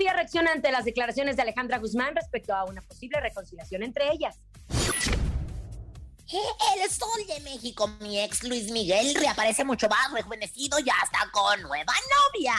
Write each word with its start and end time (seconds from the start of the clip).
Sofía 0.00 0.14
reacciona 0.14 0.52
ante 0.52 0.72
las 0.72 0.86
declaraciones 0.86 1.36
de 1.36 1.42
Alejandra 1.42 1.76
Guzmán 1.76 2.16
respecto 2.16 2.54
a 2.54 2.64
una 2.64 2.80
posible 2.80 3.20
reconciliación 3.20 3.82
entre 3.82 4.10
ellas. 4.10 4.38
El 6.32 6.90
Sol 6.90 7.20
de 7.28 7.40
México, 7.40 7.86
mi 8.00 8.18
ex 8.18 8.42
Luis 8.44 8.70
Miguel, 8.70 9.14
reaparece 9.14 9.62
mucho 9.62 9.90
más 9.90 10.10
rejuvenecido 10.14 10.78
y 10.78 10.88
hasta 10.88 11.30
con 11.30 11.60
nueva 11.60 11.92
novia. 12.32 12.54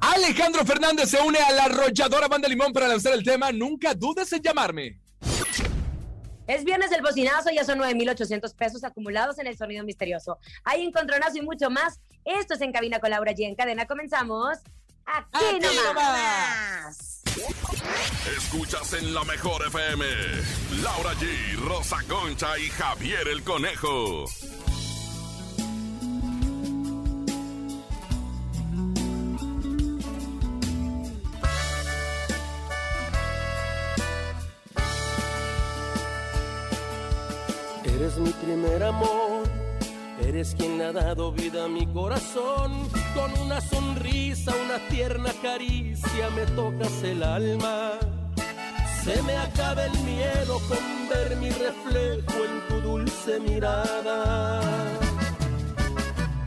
Alejandro 0.00 0.64
Fernández 0.64 1.10
se 1.10 1.20
une 1.20 1.40
a 1.40 1.52
la 1.52 1.64
arrolladora 1.64 2.26
banda 2.26 2.48
Limón 2.48 2.72
para 2.72 2.88
lanzar 2.88 3.12
el 3.12 3.22
tema 3.22 3.52
Nunca 3.52 3.92
dudes 3.92 4.32
en 4.32 4.40
llamarme. 4.40 4.98
Es 6.46 6.64
viernes 6.64 6.88
del 6.88 7.02
bocinazo, 7.02 7.50
ya 7.50 7.64
son 7.64 7.76
9,800 7.76 8.54
pesos 8.54 8.82
acumulados 8.82 9.38
en 9.40 9.46
el 9.46 9.58
sonido 9.58 9.84
misterioso. 9.84 10.38
Hay 10.64 10.86
encontronazo 10.86 11.36
y 11.36 11.42
mucho 11.42 11.68
más. 11.68 12.00
Esto 12.24 12.54
es 12.54 12.62
En 12.62 12.72
Cabina 12.72 12.98
con 12.98 13.10
Laura 13.10 13.32
G. 13.32 13.46
En 13.46 13.56
cadena 13.56 13.86
comenzamos. 13.86 14.56
Aquí, 15.06 15.44
Aquí 15.44 15.58
nomás. 15.60 17.22
Escuchas 18.36 18.92
en 18.94 19.14
la 19.14 19.24
mejor 19.24 19.64
FM. 19.66 20.04
Laura 20.82 21.12
G, 21.14 21.56
Rosa 21.66 21.98
Concha 22.08 22.58
y 22.58 22.68
Javier 22.70 23.28
el 23.28 23.42
Conejo. 23.42 24.24
Eres 37.84 38.16
mi 38.18 38.30
primer 38.30 38.82
amor, 38.82 39.48
eres 40.28 40.54
quien 40.56 40.80
ha 40.82 40.92
dado 40.92 41.32
vida 41.32 41.64
a 41.64 41.68
mi 41.68 41.86
corazón. 41.86 42.88
Con 43.14 43.32
una 43.40 43.60
sonrisa, 43.60 44.52
una 44.64 44.78
tierna 44.88 45.30
caricia 45.40 46.30
me 46.34 46.44
tocas 46.46 47.02
el 47.02 47.22
alma. 47.22 47.92
Se 49.04 49.22
me 49.22 49.36
acaba 49.36 49.84
el 49.84 49.98
miedo 50.00 50.60
con 50.68 51.08
ver 51.08 51.36
mi 51.36 51.50
reflejo 51.50 52.44
en 52.44 52.68
tu 52.68 52.88
dulce 52.88 53.38
mirada. 53.40 54.60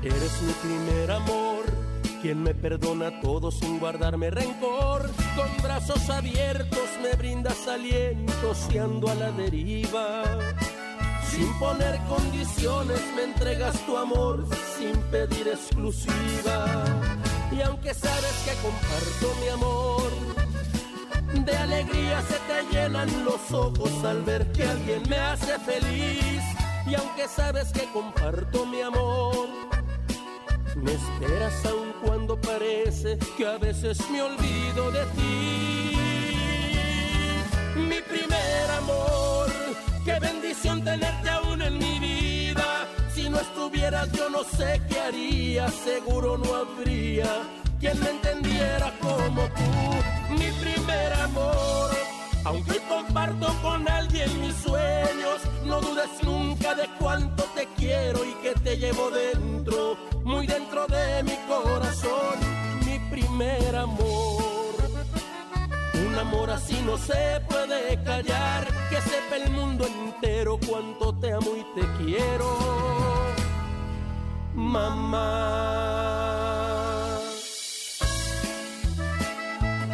Eres 0.02 0.42
mi 0.42 0.54
primer 0.54 1.12
amor, 1.12 1.64
quien 2.22 2.44
me 2.44 2.54
perdona 2.54 3.22
todo 3.22 3.50
sin 3.50 3.80
guardarme 3.80 4.30
rencor. 4.30 5.10
Con 5.36 5.64
brazos 5.64 6.10
abiertos 6.10 6.90
me 7.02 7.16
brindas 7.16 7.68
aliento 7.68 8.54
si 8.54 8.78
ando 8.78 9.10
a 9.10 9.16
la 9.16 9.32
deriva. 9.32 10.24
Sin 11.40 11.54
poner 11.58 11.98
condiciones 12.10 13.00
me 13.16 13.24
entregas 13.24 13.80
tu 13.86 13.96
amor 13.96 14.46
sin 14.78 14.98
pedir 15.04 15.48
exclusiva. 15.48 16.84
Y 17.50 17.62
aunque 17.62 17.94
sabes 17.94 18.36
que 18.44 18.52
comparto 18.62 19.34
mi 19.40 19.48
amor, 19.48 20.12
de 21.46 21.56
alegría 21.56 22.22
se 22.24 22.38
te 22.40 22.76
llenan 22.76 23.08
los 23.24 23.54
ojos 23.54 24.04
al 24.04 24.22
ver 24.24 24.52
que 24.52 24.64
alguien 24.64 25.02
me 25.08 25.16
hace 25.16 25.58
feliz. 25.60 26.44
Y 26.86 26.96
aunque 26.96 27.30
sabes 27.30 27.72
que 27.72 27.90
comparto 27.94 28.66
mi 28.66 28.82
amor, 28.82 29.48
me 30.76 30.92
esperas 30.92 31.66
aun 31.68 31.94
cuando 32.04 32.36
parece 32.36 33.18
que 33.38 33.48
a 33.48 33.58
veces 33.58 33.98
me 34.10 34.22
olvido 34.24 34.92
de 34.92 35.06
ti. 35.16 35.96
Mi 37.78 38.02
primer 38.02 38.72
amor, 38.78 39.39
tenerte 40.62 41.30
aún 41.30 41.62
en 41.62 41.78
mi 41.78 42.00
vida. 42.00 42.88
Si 43.14 43.30
no 43.30 43.40
estuvieras 43.40 44.12
yo 44.12 44.30
no 44.30 44.44
sé 44.44 44.82
qué 44.90 45.00
haría, 45.00 45.70
seguro 45.70 46.38
no 46.38 46.54
habría 46.54 47.44
quien 47.80 48.00
me 48.02 48.10
entendiera 48.10 48.94
como 49.02 49.44
tú. 49.44 50.34
Mi 50.34 50.52
primer 50.64 51.14
amor, 51.14 51.92
aunque 52.44 52.80
comparto 52.90 53.48
con 53.62 53.88
alguien 53.90 54.30
mis 54.42 54.56
sueños, 54.56 55.42
no 55.66 55.80
dudes 55.80 56.10
nunca 56.24 56.76
de 56.76 56.88
cuánto 57.00 57.44
te 57.56 57.68
quiero 57.78 58.26
y 58.26 58.34
que 58.44 58.54
te 58.56 58.78
llevo 58.78 59.10
dentro, 59.12 59.98
muy 60.24 60.46
dentro 60.46 60.86
de 60.88 61.24
mi 61.24 61.38
corazón, 61.48 62.38
mi 62.86 63.00
primer 63.10 63.76
amor. 63.76 64.29
Amor 66.20 66.50
así 66.50 66.82
no 66.86 66.98
se 66.98 67.42
puede 67.48 67.98
callar, 68.04 68.68
que 68.90 69.02
sepa 69.02 69.38
el 69.38 69.52
mundo 69.52 69.88
entero 69.88 70.60
cuánto 70.68 71.16
te 71.16 71.32
amo 71.32 71.52
y 71.56 71.64
te 71.80 71.88
quiero, 71.98 72.58
mamá. 74.54 75.80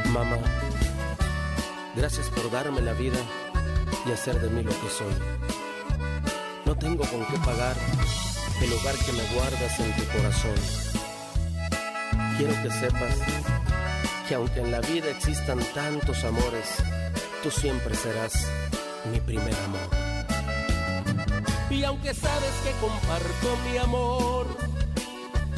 Mamá, 0.05 0.37
gracias 1.95 2.27
por 2.31 2.49
darme 2.49 2.81
la 2.81 2.93
vida 2.93 3.19
y 4.07 4.11
hacer 4.11 4.41
de 4.41 4.49
mí 4.49 4.63
lo 4.63 4.71
que 4.71 4.89
soy. 4.89 5.13
No 6.65 6.75
tengo 6.75 7.03
con 7.05 7.23
qué 7.27 7.37
pagar 7.45 7.75
el 8.63 8.73
hogar 8.73 8.95
que 8.95 9.11
me 9.11 9.23
guardas 9.35 9.79
en 9.79 9.95
tu 9.95 10.03
corazón. 10.05 10.55
Quiero 12.37 12.53
que 12.63 12.71
sepas 12.71 13.64
que 14.27 14.35
aunque 14.35 14.59
en 14.61 14.71
la 14.71 14.81
vida 14.81 15.09
existan 15.09 15.59
tantos 15.73 16.23
amores, 16.23 16.77
tú 17.43 17.51
siempre 17.51 17.95
serás 17.95 18.33
mi 19.11 19.19
primer 19.19 19.53
amor. 19.65 19.89
Y 21.69 21.83
aunque 21.83 22.13
sabes 22.13 22.53
que 22.63 22.71
comparto 22.79 23.57
mi 23.69 23.77
amor, 23.77 24.47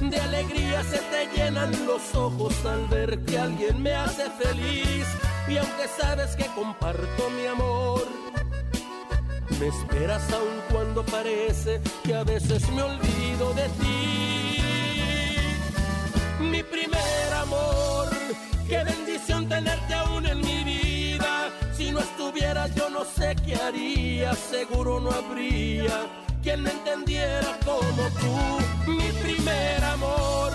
de 0.01 0.19
alegría 0.19 0.83
se 0.83 0.99
te 0.99 1.27
llenan 1.35 1.71
los 1.85 2.13
ojos 2.15 2.53
al 2.65 2.87
ver 2.87 3.19
que 3.25 3.39
alguien 3.39 3.81
me 3.81 3.93
hace 3.93 4.29
feliz. 4.31 5.05
Y 5.47 5.57
aunque 5.57 5.87
sabes 5.99 6.35
que 6.35 6.45
comparto 6.47 7.29
mi 7.29 7.47
amor, 7.47 8.05
me 9.59 9.67
esperas 9.67 10.31
aun 10.31 10.61
cuando 10.71 11.05
parece 11.05 11.81
que 12.03 12.15
a 12.15 12.23
veces 12.23 12.69
me 12.71 12.81
olvido 12.83 13.53
de 13.53 13.69
ti. 13.69 14.57
Mi 16.39 16.63
primer 16.63 17.06
tenerte 19.47 19.94
aún 19.94 20.25
en 20.25 20.41
mi 20.41 20.63
vida. 20.63 21.49
Si 21.73 21.91
no 21.91 21.99
estuvieras 21.99 22.73
yo 22.75 22.89
no 22.89 23.05
sé 23.05 23.35
qué 23.45 23.55
haría, 23.55 24.33
seguro 24.33 24.99
no 24.99 25.11
habría 25.11 26.07
quien 26.47 26.63
me 26.63 26.71
entendiera 26.71 27.59
como 27.65 28.09
tú, 28.21 28.91
mi 28.91 29.11
primer 29.21 29.83
amor. 29.83 30.53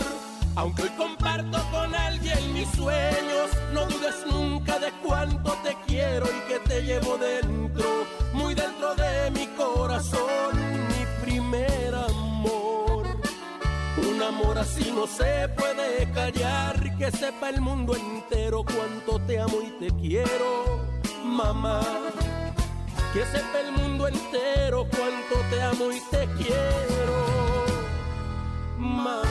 Aunque 0.55 0.85
hoy 0.85 0.91
comparto 0.97 1.59
con 1.71 1.95
alguien 1.95 2.53
mis 2.55 2.69
sueños, 2.71 3.51
no 3.75 3.85
dudes 3.85 4.25
nunca 4.27 4.79
de 4.79 4.91
cuánto 5.05 5.53
te 5.63 5.77
quiero 5.87 6.25
y 6.27 6.49
que 6.51 6.59
te 6.61 6.83
llevo 6.83 7.19
dentro, 7.19 8.07
muy 8.33 8.55
dentro 8.55 8.95
de 8.95 9.31
mi 9.33 9.47
corazón, 9.49 10.53
mi 10.89 11.25
primer 11.27 11.95
amor. 11.95 13.05
Un 13.99 14.23
amor 14.23 14.59
así 14.59 14.93
no 14.95 15.07
se 15.07 15.49
callar, 16.15 16.97
que 16.99 17.11
sepa 17.11 17.51
el 17.51 17.61
mundo 17.61 17.97
entero 17.97 18.65
cuánto 18.65 19.21
te 19.27 19.39
amo 19.39 19.61
y 19.63 19.71
te 19.79 19.95
quiero, 19.97 20.87
mamá. 21.25 21.81
Que 23.13 23.25
sepa 23.27 23.61
el 23.61 23.73
mundo 23.73 24.09
entero 24.09 24.87
cuánto 24.91 25.35
te 25.51 25.63
amo 25.63 25.93
y 25.93 26.01
te 26.11 26.27
quiero, 26.39 27.67
mamá. 28.79 29.23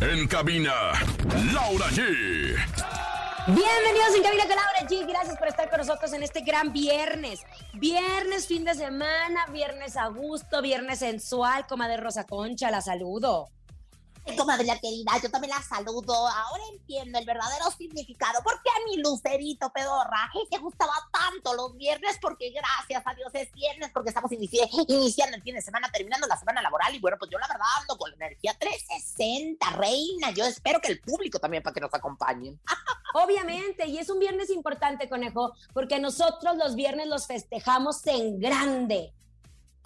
En 0.00 0.28
cabina, 0.28 0.72
Laura 1.52 1.86
G. 1.90 2.75
Bienvenidos 3.46 4.16
en 4.16 4.22
Cabina 4.24 4.42
con 4.42 4.56
Laura 4.56 4.88
G. 4.88 5.06
Gracias 5.06 5.38
por 5.38 5.46
estar 5.46 5.70
con 5.70 5.78
nosotros 5.78 6.12
en 6.12 6.24
este 6.24 6.40
gran 6.40 6.72
viernes. 6.72 7.44
Viernes, 7.74 8.48
fin 8.48 8.64
de 8.64 8.74
semana, 8.74 9.46
viernes 9.52 9.96
a 9.96 10.08
gusto, 10.08 10.60
viernes 10.62 10.98
sensual, 10.98 11.64
comadre 11.68 11.96
Rosa 11.98 12.24
Concha, 12.24 12.72
la 12.72 12.80
saludo. 12.80 13.46
Comadre 14.34 14.66
querida, 14.80 15.12
yo 15.22 15.30
también 15.30 15.52
la 15.56 15.62
saludo. 15.62 16.14
Ahora 16.26 16.62
entiendo 16.72 17.18
el 17.18 17.24
verdadero 17.24 17.70
significado. 17.70 18.42
¿Por 18.42 18.60
qué 18.62 18.70
a 18.70 18.84
mi 18.88 18.96
lucerito 19.02 19.70
pedorra 19.70 20.30
te 20.50 20.58
gustaba 20.58 20.92
tanto 21.12 21.54
los 21.54 21.76
viernes? 21.76 22.18
Porque 22.20 22.50
gracias 22.50 23.02
a 23.06 23.14
Dios 23.14 23.30
es 23.34 23.52
viernes, 23.52 23.90
porque 23.92 24.08
estamos 24.10 24.30
inici- 24.32 24.68
iniciando 24.88 25.36
el 25.36 25.42
fin 25.42 25.54
de 25.54 25.62
semana, 25.62 25.90
terminando 25.92 26.26
la 26.26 26.36
semana 26.36 26.60
laboral. 26.62 26.94
Y 26.94 26.98
bueno, 26.98 27.16
pues 27.18 27.30
yo 27.30 27.38
la 27.38 27.46
verdad 27.46 27.66
ando 27.80 27.96
con 27.98 28.10
la 28.10 28.16
energía 28.16 28.56
360, 28.58 29.70
reina. 29.70 30.30
Yo 30.32 30.44
espero 30.44 30.80
que 30.80 30.88
el 30.88 31.00
público 31.00 31.38
también 31.38 31.62
para 31.62 31.74
que 31.74 31.80
nos 31.80 31.94
acompañen. 31.94 32.58
Obviamente, 33.14 33.86
y 33.86 33.98
es 33.98 34.10
un 34.10 34.18
viernes 34.18 34.50
importante, 34.50 35.08
conejo, 35.08 35.52
porque 35.72 35.98
nosotros 35.98 36.56
los 36.56 36.74
viernes 36.74 37.06
los 37.06 37.26
festejamos 37.26 38.06
en 38.06 38.38
grande. 38.40 39.12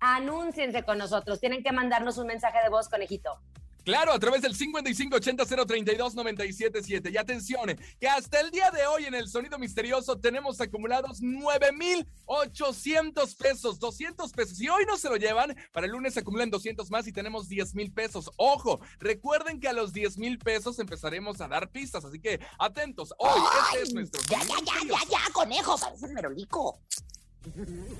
anúnciense 0.00 0.84
con 0.84 0.96
nosotros. 0.96 1.38
Tienen 1.38 1.62
que 1.62 1.72
mandarnos 1.72 2.16
un 2.16 2.28
mensaje 2.28 2.62
de 2.62 2.70
voz, 2.70 2.88
conejito. 2.88 3.38
Claro, 3.84 4.12
a 4.12 4.18
través 4.18 4.42
del 4.42 4.56
5580-032-977. 4.56 7.12
Y 7.12 7.16
atención, 7.16 7.74
que 7.98 8.08
hasta 8.08 8.40
el 8.40 8.50
día 8.50 8.70
de 8.70 8.86
hoy 8.86 9.06
en 9.06 9.14
el 9.14 9.28
Sonido 9.28 9.58
Misterioso 9.58 10.18
tenemos 10.18 10.60
acumulados 10.60 11.20
9,800 11.20 13.34
pesos, 13.34 13.80
200 13.80 14.30
pesos. 14.32 14.60
Y 14.60 14.68
hoy 14.68 14.84
no 14.86 14.96
se 14.96 15.08
lo 15.08 15.16
llevan, 15.16 15.56
para 15.72 15.86
el 15.86 15.92
lunes 15.92 16.14
se 16.14 16.20
acumulan 16.20 16.50
200 16.50 16.88
más 16.90 17.08
y 17.08 17.12
tenemos 17.12 17.48
10 17.48 17.74
mil 17.74 17.90
pesos. 17.92 18.30
Ojo, 18.36 18.80
recuerden 19.00 19.58
que 19.58 19.66
a 19.68 19.72
los 19.72 19.92
10 19.92 20.18
mil 20.18 20.38
pesos 20.38 20.78
empezaremos 20.78 21.40
a 21.40 21.48
dar 21.48 21.68
pistas, 21.70 22.04
así 22.04 22.20
que 22.20 22.38
atentos. 22.58 23.12
Hoy 23.18 23.40
este 23.66 23.82
es 23.82 23.92
nuestro. 23.94 24.22
Ya, 24.30 24.38
ya, 24.44 24.54
ya, 24.64 24.74
ya, 24.86 24.98
ya, 25.10 25.18
conejo, 25.32 25.76
parece 25.78 26.06
el 26.06 26.12
merolico. 26.12 26.78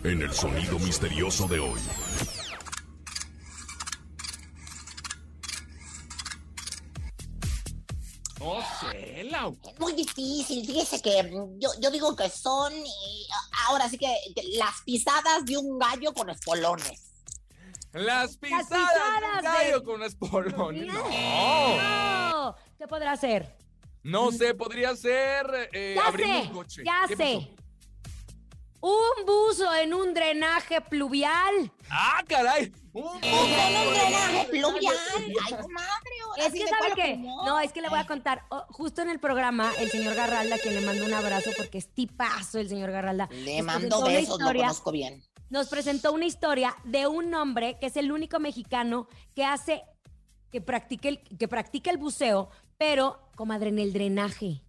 En 0.05 0.23
el 0.23 0.33
sonido 0.33 0.79
misterioso 0.79 1.49
de 1.49 1.59
hoy. 1.59 1.81
No 8.43 8.61
sé, 8.81 9.25
Lau. 9.31 9.57
Es 9.65 9.79
muy 9.79 9.93
difícil, 9.93 10.67
fíjese 10.67 11.01
que 11.01 11.23
mm, 11.23 11.61
yo, 11.61 11.69
yo 11.81 11.91
digo 11.91 12.17
que 12.17 12.29
son, 12.29 12.73
y, 12.75 13.27
ahora 13.67 13.89
sí 13.89 13.97
que, 13.99 14.13
las 14.59 14.81
pisadas 14.85 15.45
de 15.45 15.57
un 15.57 15.79
gallo 15.79 16.13
con 16.13 16.29
espolones. 16.31 17.11
Las 17.93 18.37
pisadas, 18.39 18.69
de 18.71 18.77
un 18.77 19.37
de- 19.37 19.43
gallo 19.43 19.85
con 19.85 20.03
espolones. 20.03 20.87
No. 20.93 21.09
No, 22.31 22.57
¿qué 22.79 22.89
podrá 22.89 23.17
ser? 23.17 23.57
No 24.03 24.33
sé, 24.33 24.55
podría 24.55 24.97
ser 24.97 25.69
eh, 25.73 25.95
Ya 25.97 26.07
abriendo 26.07 26.43
sé, 26.43 26.49
un 26.49 26.55
coche. 26.55 26.83
ya 26.85 27.05
¿Qué 27.07 27.17
sé. 27.17 27.35
pasó? 27.35 27.63
Un 28.81 29.25
buzo 29.27 29.73
en 29.77 29.95
un 29.95 30.13
drenaje 30.13 30.81
pluvial. 30.81 31.71
¡Ah, 31.89 32.21
caray! 32.27 32.73
¡Un 32.95 33.03
¡Con 33.05 33.15
un 33.15 33.95
drenaje 33.95 34.49
pluvial! 34.51 34.95
¡Ay, 35.17 35.57
Es 36.47 36.53
que 36.53 36.65
¿de 36.65 36.69
sabe 36.69 36.93
qué, 36.95 37.17
no, 37.17 37.59
es 37.61 37.73
que 37.73 37.81
le 37.81 37.89
voy 37.89 37.99
a 37.99 38.07
contar, 38.07 38.45
oh, 38.51 38.65
justo 38.69 39.01
en 39.03 39.09
el 39.09 39.19
programa, 39.19 39.73
el 39.79 39.91
señor 39.91 40.15
Garralda, 40.15 40.59
quien 40.59 40.75
le 40.75 40.83
mando 40.83 41.05
un 41.07 41.15
abrazo 41.15 41.51
porque 41.57 41.79
es 41.79 41.89
tipazo 41.89 42.59
el 42.59 42.69
señor 42.69 42.91
Garralda. 42.91 43.29
Le 43.31 43.63
mando 43.63 44.03
besos, 44.03 44.29
lo 44.29 44.35
historia- 44.37 44.63
conozco 44.65 44.93
bien. 44.93 45.23
Nos 45.49 45.69
presentó 45.69 46.13
una 46.13 46.25
historia 46.27 46.75
de 46.85 47.07
un 47.07 47.35
hombre 47.35 47.79
que 47.79 47.87
es 47.87 47.97
el 47.97 48.11
único 48.13 48.39
mexicano 48.41 49.07
que 49.35 49.45
hace, 49.45 49.83
que 50.51 50.61
practica 50.61 51.09
el, 51.09 51.23
que 51.39 51.49
practica 51.49 51.91
el 51.91 51.99
buceo, 51.99 52.51
pero, 52.79 53.31
comadre, 53.37 53.69
en 53.69 53.79
el 53.79 53.93
drenaje. 53.93 54.63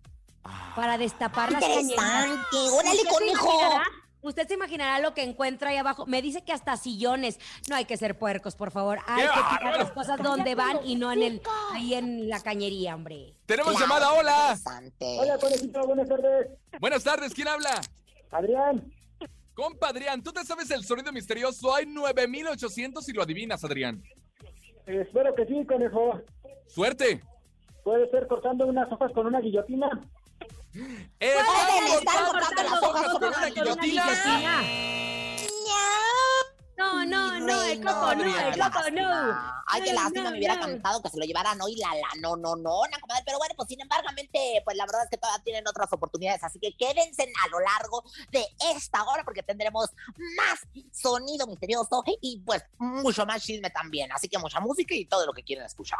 Para 0.76 0.98
destapar 0.98 1.52
las 1.54 1.62
cañerías. 1.62 1.90
Interesante, 1.92 2.58
órale, 2.58 2.90
¿Usted 2.90 3.04
se 3.04 3.08
conejo. 3.10 3.60
Usted 4.24 4.48
se 4.48 4.54
imaginará 4.54 5.00
lo 5.00 5.14
que 5.14 5.22
encuentra 5.22 5.70
ahí 5.72 5.78
abajo. 5.78 6.06
Me 6.06 6.22
dice 6.22 6.44
que 6.44 6.54
hasta 6.54 6.78
sillones. 6.78 7.40
No 7.70 7.76
hay 7.76 7.84
que 7.86 7.98
ser 7.98 8.18
puercos, 8.18 8.56
por 8.56 8.72
favor. 8.72 9.00
Hay 9.06 9.24
¡Qué 9.24 9.30
que 9.30 9.58
tirar 9.58 9.78
las 9.78 9.92
cosas 9.92 10.18
donde 10.24 10.56
van 10.56 10.80
y 10.86 10.96
no 10.96 11.12
en 11.12 11.22
el, 11.24 11.42
ahí 11.74 11.94
en 11.94 12.30
la 12.30 12.40
cañería, 12.42 12.96
hombre. 12.96 13.34
Tenemos 13.46 13.74
Claro, 13.74 13.86
llamada, 13.86 14.14
hola. 14.14 14.58
Hola, 15.20 15.38
conejito, 15.38 15.86
buenas 15.86 16.08
tardes. 16.08 16.48
Buenas 16.80 17.04
tardes, 17.04 17.34
¿quién 17.34 17.48
habla? 17.50 17.82
Adrián, 18.32 18.92
Compa 19.54 19.90
Adrián, 19.90 20.24
¿tú 20.24 20.32
te 20.32 20.44
sabes 20.44 20.72
el 20.72 20.84
sonido 20.84 21.12
misterioso? 21.12 21.76
Hay 21.76 21.86
9800 21.86 23.08
y 23.10 23.14
lo 23.14 23.22
adivinas, 23.22 23.64
Adrián. 23.64 24.02
eh, 24.88 25.02
espero 25.06 25.36
que 25.36 25.46
sí, 25.46 25.64
conejo. 25.68 26.22
Suerte. 26.68 27.22
Puede 27.84 28.10
ser 28.10 28.26
cortando 28.28 28.66
unas 28.66 28.90
hojas 28.92 29.12
con 29.12 29.28
una 29.28 29.42
guillotina. 29.42 29.90
Pueden 30.74 31.88
estar 32.00 32.26
cortando 32.26 32.64
las 32.64 32.84
hojas 32.84 33.14
con 33.14 33.24
una 33.24 33.46
guillotina. 33.48 34.62
No, 36.76 37.06
No, 37.06 37.06
no, 37.06 37.40
no, 37.40 37.64
el 37.64 37.80
coco 37.80 38.16
no, 38.16 38.24
el 38.24 38.60
coco 38.60 38.90
no. 38.92 39.54
Ay, 39.68 39.84
qué 39.84 39.94
lástima, 39.94 40.32
me 40.32 40.38
hubiera 40.40 40.60
cantado 40.60 41.02
que 41.04 41.10
se 41.10 41.20
lo 41.20 41.26
llevaran 41.26 41.62
hoy 41.62 41.76
la 41.76 41.94
la. 41.94 42.08
No, 42.22 42.36
no, 42.36 42.56
no, 42.56 42.82
comadre. 43.00 43.24
Pero 43.24 43.38
bueno, 43.38 43.54
pues 43.56 43.70
sin 43.70 43.82
embargo, 43.82 44.10
pues 44.66 44.78
la 44.78 44.86
verdad 44.86 45.04
es 45.04 45.10
que 45.12 45.18
todavía 45.18 45.44
tienen 45.44 45.68
otras 45.68 45.94
oportunidades. 45.94 46.44
Así 46.44 46.60
que 46.60 46.76
quédense 46.76 47.32
a 47.44 47.48
lo 47.50 47.60
largo 47.60 48.04
de 48.32 48.44
esta 48.76 49.04
hora 49.04 49.24
porque 49.24 49.44
tendremos 49.44 49.92
más 50.38 50.60
sonido 50.92 51.46
misterioso 51.46 52.04
y 52.20 52.40
pues 52.40 52.64
mucho 52.80 53.28
más 53.28 53.44
chisme 53.44 53.70
también. 53.70 54.12
Así 54.12 54.28
que 54.28 54.40
mucha 54.40 54.60
música 54.60 54.96
y 54.96 55.06
todo 55.06 55.28
lo 55.28 55.34
que 55.34 55.44
quieren 55.44 55.66
escuchar. 55.66 56.00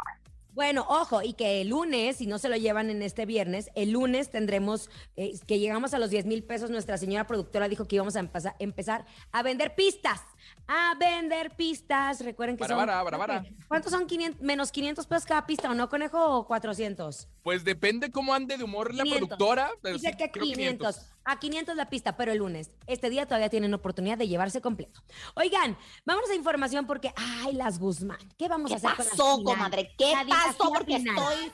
Bueno, 0.54 0.86
ojo, 0.88 1.20
y 1.22 1.32
que 1.32 1.60
el 1.62 1.70
lunes, 1.70 2.16
si 2.18 2.26
no 2.28 2.38
se 2.38 2.48
lo 2.48 2.56
llevan 2.56 2.88
en 2.88 3.02
este 3.02 3.26
viernes, 3.26 3.70
el 3.74 3.90
lunes 3.90 4.30
tendremos 4.30 4.88
eh, 5.16 5.32
que 5.48 5.58
llegamos 5.58 5.94
a 5.94 5.98
los 5.98 6.10
10 6.10 6.26
mil 6.26 6.44
pesos. 6.44 6.70
Nuestra 6.70 6.96
señora 6.96 7.26
productora 7.26 7.68
dijo 7.68 7.86
que 7.88 7.96
íbamos 7.96 8.14
a 8.14 8.20
empezar, 8.20 8.54
empezar 8.60 9.04
a 9.32 9.42
vender 9.42 9.74
pistas. 9.74 10.20
A 10.68 10.94
vender 10.98 11.56
pistas. 11.56 12.20
Recuerden 12.24 12.56
que 12.56 12.60
Bara, 12.62 12.76
son. 12.76 12.86
bara, 12.86 13.02
bara, 13.02 13.16
bara. 13.18 13.44
¿Cuántos 13.66 13.90
son 13.90 14.06
500, 14.06 14.40
menos 14.42 14.70
500 14.70 15.06
pesos 15.08 15.24
cada 15.26 15.44
pista 15.44 15.70
o 15.70 15.74
no, 15.74 15.88
conejo? 15.88 16.22
¿O 16.38 16.46
400? 16.46 17.28
Pues 17.42 17.64
depende 17.64 18.12
cómo 18.12 18.32
ande 18.32 18.56
de 18.56 18.62
humor 18.62 18.94
la 18.94 19.02
500. 19.02 19.26
productora. 19.28 19.70
Pero 19.82 19.96
Dice 19.96 20.10
sí, 20.12 20.16
que 20.16 20.30
creo 20.30 20.44
500. 20.44 21.13
A 21.26 21.38
500 21.38 21.74
la 21.76 21.88
pista, 21.88 22.16
pero 22.16 22.32
el 22.32 22.38
lunes. 22.38 22.70
Este 22.86 23.08
día 23.08 23.24
todavía 23.26 23.48
tienen 23.48 23.72
oportunidad 23.72 24.18
de 24.18 24.28
llevarse 24.28 24.60
completo. 24.60 25.00
Oigan, 25.34 25.76
vámonos 26.04 26.28
a 26.30 26.34
información 26.34 26.86
porque, 26.86 27.12
ay, 27.16 27.54
las 27.54 27.78
Guzmán. 27.78 28.18
¿Qué 28.36 28.46
vamos 28.48 28.70
a 28.72 28.76
¿Qué 28.78 28.86
hacer 28.86 28.96
con 28.96 29.04
la 29.06 29.10
pasó, 29.10 29.36
final? 29.38 29.54
comadre? 29.56 29.94
¿Qué 29.96 30.12
La 30.12 30.24
pasó? 30.28 30.70
Porque 30.72 30.98
final. 30.98 31.16
estoy, 31.16 31.52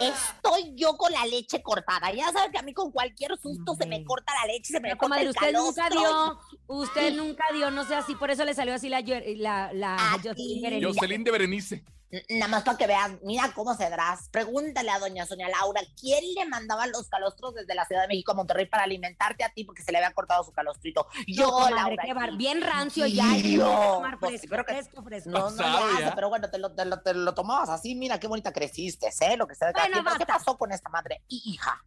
estoy 0.00 0.72
yo 0.74 0.96
con 0.96 1.12
la 1.12 1.26
leche 1.26 1.62
cortada. 1.62 2.12
Ya 2.12 2.32
saben 2.32 2.50
que 2.50 2.58
a 2.58 2.62
mí 2.62 2.72
con 2.72 2.90
cualquier 2.90 3.38
susto 3.38 3.74
se 3.74 3.86
me 3.86 4.02
corta 4.04 4.32
la 4.40 4.52
leche, 4.52 4.72
se 4.72 4.80
me 4.80 4.88
Pero, 4.88 4.96
corta 4.98 5.04
comadre, 5.06 5.24
el 5.24 5.30
usted 5.30 5.52
nunca 5.52 5.90
dio, 5.90 6.38
usted 6.66 7.14
nunca 7.14 7.44
dio, 7.52 7.70
no 7.70 7.84
sé 7.84 7.94
así, 7.94 8.14
por 8.14 8.30
eso 8.30 8.44
le 8.44 8.54
salió 8.54 8.74
así 8.74 8.88
la, 8.88 9.00
la, 9.02 9.72
la 9.72 9.96
A 9.96 10.12
Jocelyn 10.14 10.34
ti. 10.34 10.60
Berenice. 10.62 10.86
Jocelyn 10.98 11.24
de 11.24 11.30
Berenice. 11.30 11.84
Nada 12.28 12.48
más 12.48 12.64
para 12.64 12.76
que 12.76 12.86
vean, 12.88 13.20
mira 13.22 13.52
cómo 13.54 13.74
se 13.74 13.88
drás. 13.88 14.28
Pregúntale 14.30 14.90
a 14.90 14.98
doña 14.98 15.26
Sonia 15.26 15.48
Laura, 15.48 15.80
¿quién 16.00 16.24
le 16.34 16.44
mandaba 16.46 16.86
los 16.88 17.08
calostros 17.08 17.54
desde 17.54 17.74
la 17.74 17.84
Ciudad 17.84 18.02
de 18.02 18.08
México 18.08 18.32
a 18.32 18.34
Monterrey 18.34 18.66
para 18.66 18.82
alimentarte 18.82 19.44
a 19.44 19.50
ti 19.50 19.62
porque 19.64 19.82
se 19.82 19.92
le 19.92 19.98
había 19.98 20.12
cortado 20.12 20.42
su 20.42 20.50
calostrito? 20.52 21.06
Yo, 21.28 21.48
No, 21.48 21.70
Laura. 21.70 22.02
qué 22.04 22.12
bar- 22.12 22.36
bien 22.36 22.62
rancio 22.62 23.06
ya, 23.06 23.30
hay 23.30 23.42
que 23.42 23.52
Yo, 23.52 23.64
tomar 23.94 24.18
pues, 24.18 24.32
fresco, 24.32 24.46
pero 24.50 24.64
que- 24.66 24.72
fresco, 24.74 25.02
fresco. 25.04 25.30
No, 25.30 25.50
no 25.50 25.64
hace, 25.64 26.00
ya. 26.02 26.14
pero 26.14 26.28
bueno, 26.28 26.50
te 26.50 26.58
lo, 26.58 26.72
te, 26.72 26.84
lo, 26.84 27.00
te 27.00 27.14
lo 27.14 27.32
tomabas 27.34 27.68
así, 27.68 27.94
mira 27.94 28.18
qué 28.18 28.26
bonita 28.26 28.52
creciste, 28.52 29.08
¿eh? 29.20 29.36
Lo 29.36 29.46
que 29.46 29.54
cada 29.54 29.72
Bueno, 29.72 30.02
¿Qué 30.18 30.26
pasó 30.26 30.58
con 30.58 30.72
esta 30.72 30.88
madre? 30.88 31.22
Y 31.28 31.52
hija. 31.52 31.84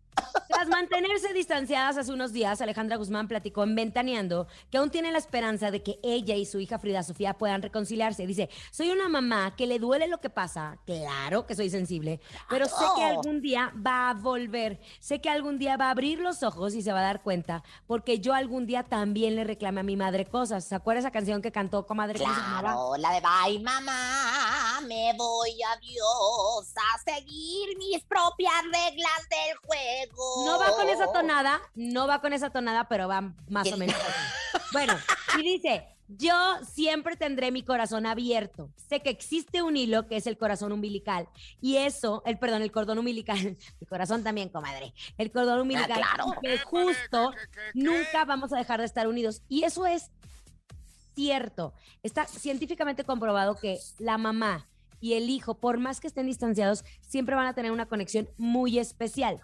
Tras 0.47 0.67
mantenerse 0.67 1.33
distanciadas 1.33 1.97
hace 1.97 2.11
unos 2.13 2.31
días, 2.31 2.61
Alejandra 2.61 2.97
Guzmán 2.97 3.27
platicó 3.27 3.63
en 3.63 3.73
Ventaneando 3.73 4.47
que 4.69 4.77
aún 4.77 4.91
tiene 4.91 5.11
la 5.11 5.17
esperanza 5.17 5.71
de 5.71 5.81
que 5.81 5.99
ella 6.03 6.35
y 6.35 6.45
su 6.45 6.59
hija 6.59 6.77
Frida 6.77 7.01
Sofía 7.01 7.33
puedan 7.33 7.61
reconciliarse. 7.61 8.27
Dice, 8.27 8.49
soy 8.71 8.91
una 8.91 9.09
mamá 9.09 9.55
que 9.55 9.65
le 9.65 9.79
duele 9.79 10.07
lo 10.07 10.19
que 10.19 10.29
pasa, 10.29 10.77
claro 10.85 11.47
que 11.47 11.55
soy 11.55 11.69
sensible, 11.69 12.21
pero 12.49 12.67
sé 12.67 12.85
que 12.95 13.03
algún 13.03 13.41
día 13.41 13.73
va 13.75 14.11
a 14.11 14.13
volver, 14.13 14.79
sé 14.99 15.19
que 15.21 15.29
algún 15.29 15.57
día 15.57 15.75
va 15.75 15.87
a 15.87 15.91
abrir 15.91 16.19
los 16.19 16.43
ojos 16.43 16.75
y 16.75 16.83
se 16.83 16.93
va 16.93 16.99
a 16.99 17.03
dar 17.03 17.23
cuenta, 17.23 17.63
porque 17.87 18.19
yo 18.19 18.33
algún 18.33 18.67
día 18.67 18.83
también 18.83 19.35
le 19.35 19.43
reclamé 19.43 19.79
a 19.79 19.83
mi 19.83 19.95
madre 19.95 20.25
cosas. 20.25 20.65
¿Se 20.65 20.75
acuerda 20.75 20.99
esa 20.99 21.11
canción 21.11 21.41
que 21.41 21.51
cantó 21.51 21.87
comadre? 21.87 22.19
Claro, 22.19 22.95
la 22.97 23.11
de 23.13 23.21
bye 23.21 23.59
mamá, 23.59 24.81
me 24.87 25.13
voy 25.17 25.51
a 25.63 25.79
Dios 25.79 26.73
a 26.75 26.99
seguir 26.99 27.77
mis 27.77 28.03
propias 28.03 28.53
reglas 28.65 29.29
del 29.29 29.57
juego. 29.65 30.02
No 30.45 30.59
va 30.59 30.75
con 30.75 30.89
esa 30.89 31.11
tonada, 31.11 31.61
no 31.75 32.07
va 32.07 32.21
con 32.21 32.33
esa 32.33 32.49
tonada, 32.49 32.87
pero 32.87 33.07
va 33.07 33.33
más 33.49 33.71
o 33.71 33.77
menos 33.77 33.95
así. 33.95 34.63
Bueno, 34.71 34.93
y 35.37 35.43
dice, 35.43 35.93
yo 36.07 36.33
siempre 36.63 37.15
tendré 37.15 37.51
mi 37.51 37.63
corazón 37.63 38.05
abierto. 38.05 38.69
Sé 38.75 39.01
que 39.01 39.09
existe 39.09 39.61
un 39.61 39.77
hilo 39.77 40.07
que 40.07 40.17
es 40.17 40.27
el 40.27 40.37
corazón 40.37 40.71
umbilical. 40.71 41.27
Y 41.61 41.77
eso, 41.77 42.21
el 42.25 42.37
perdón, 42.37 42.61
el 42.61 42.71
cordón 42.71 42.99
umbilical, 42.99 43.37
mi 43.79 43.87
corazón 43.87 44.23
también, 44.23 44.49
comadre. 44.49 44.93
El 45.17 45.31
cordón 45.31 45.61
umbilical, 45.61 46.01
claro. 46.01 46.33
que 46.41 46.57
justo 46.59 47.33
nunca 47.73 48.25
vamos 48.25 48.53
a 48.53 48.57
dejar 48.57 48.79
de 48.79 48.85
estar 48.85 49.07
unidos. 49.07 49.41
Y 49.47 49.63
eso 49.63 49.85
es 49.85 50.11
cierto. 51.15 51.73
Está 52.01 52.25
científicamente 52.25 53.03
comprobado 53.03 53.55
que 53.55 53.79
la 53.99 54.17
mamá 54.17 54.67
y 54.99 55.13
el 55.13 55.29
hijo, 55.29 55.55
por 55.55 55.79
más 55.79 55.99
que 55.99 56.07
estén 56.07 56.27
distanciados, 56.27 56.85
siempre 57.01 57.35
van 57.35 57.47
a 57.47 57.53
tener 57.53 57.71
una 57.71 57.87
conexión 57.87 58.29
muy 58.37 58.79
especial. 58.79 59.41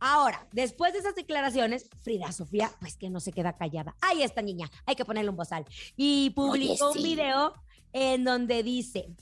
Ahora, 0.00 0.46
después 0.52 0.92
de 0.92 1.00
esas 1.00 1.14
declaraciones, 1.14 1.88
Frida 2.02 2.32
Sofía, 2.32 2.70
pues 2.80 2.96
que 2.96 3.10
no 3.10 3.20
se 3.20 3.32
queda 3.32 3.56
callada. 3.56 3.94
Ahí 4.00 4.22
está, 4.22 4.42
niña, 4.42 4.70
hay 4.86 4.96
que 4.96 5.04
ponerle 5.04 5.30
un 5.30 5.36
bozal. 5.36 5.66
Y 5.96 6.30
publicó 6.30 6.88
Oye, 6.88 6.98
un 6.98 7.04
video 7.04 7.54
en 7.92 8.24
donde 8.24 8.62
dice, 8.62 9.14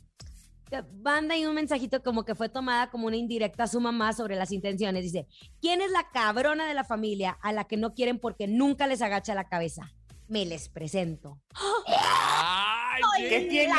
que 0.71 0.83
manda 1.03 1.35
ahí 1.35 1.47
un 1.47 1.55
mensajito 1.55 2.03
como 2.03 2.25
que 2.25 2.35
fue 2.35 2.49
tomada 2.49 2.91
como 2.91 3.07
una 3.07 3.17
indirecta 3.17 3.65
a 3.65 3.69
su 3.69 3.81
mamá 3.81 4.13
sobre 4.13 4.37
las 4.37 4.53
intenciones. 4.53 5.03
Dice, 5.03 5.27
¿quién 5.61 5.81
es 5.81 5.91
la 5.91 6.09
cabrona 6.11 6.67
de 6.69 6.75
la 6.75 6.85
familia 6.85 7.39
a 7.43 7.53
la 7.53 7.65
que 7.65 7.77
no 7.77 7.95
quieren 7.95 8.19
porque 8.19 8.47
nunca 8.47 8.87
les 8.87 9.03
agacha 9.03 9.35
la 9.35 9.49
cabeza? 9.49 9.93
Me 10.29 10.45
les 10.45 10.69
presento. 10.69 11.41
Ay, 11.87 12.68
¿Qué 13.19 13.41
tiene? 13.49 13.75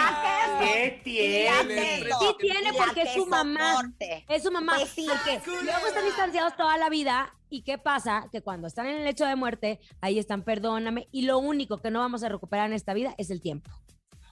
¿Qué 0.60 1.02
tiene? 1.04 2.04
Sí 2.20 2.36
tiene 2.40 2.74
porque 2.74 3.04
es 3.04 3.14
su 3.14 3.26
mamá. 3.26 3.76
Soporte. 3.76 4.26
Es 4.30 4.44
su 4.44 4.52
mamá. 4.52 4.76
Pues 4.78 4.90
sí. 4.90 5.08
Porque 5.08 5.42
luego 5.64 5.88
están 5.88 6.06
distanciados 6.06 6.56
toda 6.56 6.78
la 6.78 6.90
vida. 6.90 7.34
¿Y 7.50 7.64
qué 7.64 7.78
pasa? 7.78 8.28
Que 8.32 8.42
cuando 8.42 8.68
están 8.68 8.86
en 8.86 8.98
el 8.98 9.04
lecho 9.06 9.26
de 9.26 9.36
muerte, 9.36 9.80
ahí 10.02 10.20
están, 10.20 10.44
perdóname. 10.44 11.08
Y 11.12 11.24
lo 11.24 11.40
único 11.40 11.78
que 11.78 11.90
no 11.90 12.00
vamos 12.00 12.24
a 12.24 12.30
recuperar 12.30 12.68
en 12.68 12.74
esta 12.74 12.94
vida 12.94 13.16
es 13.18 13.32
el 13.32 13.42
tiempo. 13.42 13.72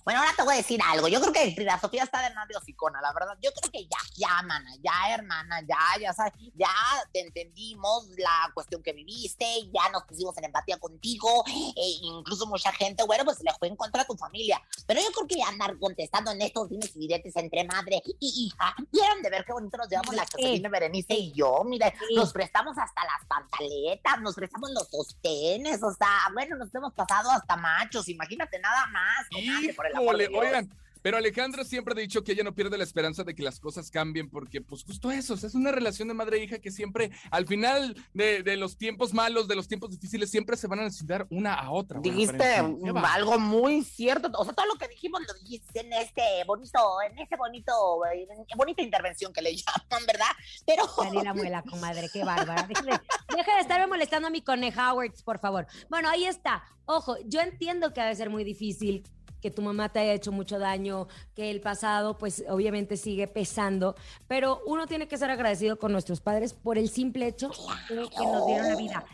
Bueno, 0.08 0.22
ahora 0.22 0.32
te 0.38 0.44
voy 0.44 0.54
a 0.54 0.58
decir 0.60 0.80
algo. 0.86 1.10
Yo 1.10 1.20
creo 1.20 1.34
que 1.34 1.54
Frida 1.54 1.78
Sofía 1.82 2.04
está 2.04 2.22
de 2.22 2.34
más 2.34 2.48
de 2.48 2.56
hocicona, 2.56 3.02
la 3.02 3.12
verdad. 3.12 3.38
Yo 3.42 3.52
creo 3.52 3.70
que 3.70 3.84
ya, 3.90 3.98
ya, 4.16 4.42
mana, 4.42 4.74
ya, 4.82 5.14
hermana, 5.14 5.60
ya, 5.68 6.00
ya 6.00 6.14
sabes, 6.14 6.32
ya 6.54 6.70
te 7.12 7.20
entendimos 7.20 8.08
la 8.16 8.50
cuestión 8.54 8.82
que 8.82 8.94
viviste, 8.94 9.46
ya 9.66 9.90
nos 9.92 10.06
pusimos 10.06 10.38
en 10.38 10.46
empatía 10.46 10.80
contigo, 10.80 11.44
e 11.76 11.98
incluso 12.04 12.48
mucha 12.48 12.72
gente, 12.72 13.04
bueno, 13.04 13.26
pues 13.26 13.44
le 13.44 13.52
fue 13.60 13.68
en 13.68 13.76
contra 13.76 14.04
de 14.04 14.08
tu 14.08 14.16
familia. 14.16 14.62
Pero 14.86 15.02
yo 15.02 15.08
creo 15.12 15.28
que 15.28 15.36
ya 15.40 15.50
andar 15.50 15.78
contestando 15.78 16.32
en 16.32 16.42
estos 16.42 16.70
dimes 16.70 16.96
y 16.96 17.00
diretes 17.00 17.36
entre 17.36 17.66
madre 17.66 18.02
y 18.06 18.48
hija, 18.48 18.78
vieron 18.90 19.22
de 19.22 19.30
ver 19.30 19.44
qué 19.44 19.52
bonito 19.52 19.76
nos 19.76 19.90
llevamos 19.90 20.16
la. 20.16 20.24
Jocelyn 20.24 20.72
Berenice 20.72 21.16
y 21.16 21.34
yo, 21.34 21.66
mire, 21.66 21.94
Sí. 22.08 22.16
nos 22.16 22.32
prestamos 22.32 22.78
hasta 22.78 23.02
las 23.04 23.26
pantaletas, 23.28 24.22
nos 24.22 24.36
prestamos 24.36 24.72
los 24.72 24.88
sostenes, 24.88 25.84
o 25.84 25.92
sea, 25.92 26.30
bueno, 26.34 26.56
nos 26.56 26.74
hemos 26.74 26.94
pasado 26.94 27.30
hasta 27.30 27.58
machos, 27.58 28.08
imagínate 28.08 28.58
nada 28.60 28.86
más. 28.88 29.28
comadre, 29.34 29.74
por 29.74 29.86
el 29.86 29.97
oigan. 30.00 30.70
Pero 31.02 31.18
Alejandra 31.18 31.64
siempre 31.64 31.94
ha 31.94 32.02
dicho 32.02 32.22
que 32.24 32.34
ella 32.34 32.44
no 32.44 32.54
pierde 32.54 32.78
la 32.78 32.84
esperanza 32.84 33.24
de 33.24 33.34
que 33.34 33.42
las 33.42 33.62
cosas 33.62 33.90
cambien, 33.92 34.30
porque 34.30 34.60
pues 34.60 34.84
justo 34.84 35.10
eso, 35.10 35.36
o 35.36 35.38
sea, 35.38 35.48
es 35.48 35.56
una 35.56 35.72
relación 35.72 36.10
de 36.10 36.14
madre 36.14 36.38
e 36.38 36.44
hija 36.44 36.60
que 36.60 36.70
siempre, 36.70 37.12
al 37.32 37.48
final 37.48 37.96
de, 38.14 38.44
de 38.44 38.58
los 38.58 38.78
tiempos 38.78 39.14
malos, 39.14 39.48
de 39.48 39.56
los 39.56 39.70
tiempos 39.70 39.92
difíciles, 39.92 40.30
siempre 40.30 40.58
se 40.58 40.68
van 40.68 40.80
a 40.80 40.84
necesitar 40.84 41.26
una 41.30 41.54
a 41.54 41.72
otra. 41.72 42.00
Bueno, 42.00 42.14
Dijiste 42.14 42.56
en 42.56 42.98
algo 42.98 43.40
muy 43.40 43.84
cierto. 43.84 44.30
O 44.38 44.44
sea, 44.44 44.54
todo 44.54 44.66
lo 44.66 44.76
que 44.76 44.90
dijimos 44.90 45.22
lo 45.22 45.34
dijiste 45.36 45.80
en 45.80 45.94
este 45.94 46.44
bonito, 46.46 46.80
en 47.10 47.20
este 47.20 47.38
bonito, 47.38 48.06
eh, 48.14 48.28
bonita 48.58 48.82
intervención 48.82 49.32
que 49.32 49.42
le 49.42 49.56
llaman, 49.56 50.06
¿verdad? 50.06 50.26
Pero 50.66 50.88
Salí 50.88 51.22
la 51.24 51.34
muela, 51.34 51.64
comadre, 51.64 52.10
qué 52.12 52.24
bárbara. 52.24 52.68
Deje 52.68 52.84
de, 52.84 53.62
estarme 53.62 53.88
molestando 53.88 54.28
a 54.28 54.32
mi 54.32 54.42
coneja 54.42 54.94
Howards, 54.94 55.24
por 55.24 55.40
favor. 55.40 55.68
Bueno, 55.90 56.10
ahí 56.10 56.26
está. 56.26 56.64
Ojo, 56.86 57.18
yo 57.26 57.42
entiendo 57.42 57.94
que 57.94 58.02
ha 58.02 58.06
de 58.06 58.16
ser 58.16 58.30
muy 58.30 58.44
difícil 58.44 59.04
que 59.48 59.52
tu 59.56 59.62
mamá 59.62 59.88
te 59.88 60.00
haya 60.00 60.14
hecho 60.14 60.34
mucho 60.34 60.60
daño, 60.60 61.08
que 61.34 61.50
el 61.50 61.62
pasado 61.62 62.18
pues 62.18 62.44
obviamente 62.50 62.98
sigue 62.98 63.28
pesando, 63.28 63.96
pero 64.28 64.62
uno 64.66 64.88
tiene 64.88 65.08
que 65.08 65.18
ser 65.18 65.32
agradecido 65.32 65.80
con 65.80 65.94
nuestros 65.94 66.20
padres 66.20 66.54
por 66.54 66.78
el 66.78 66.90
simple 66.90 67.28
hecho 67.28 67.50
de 67.88 68.10
que 68.10 68.26
nos 68.26 68.46
dieron 68.46 68.68
la 68.68 68.76
vida. 68.76 69.06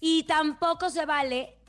Y 0.00 0.24
tampoco 0.24 0.90
se 0.90 1.06
vale 1.06 1.60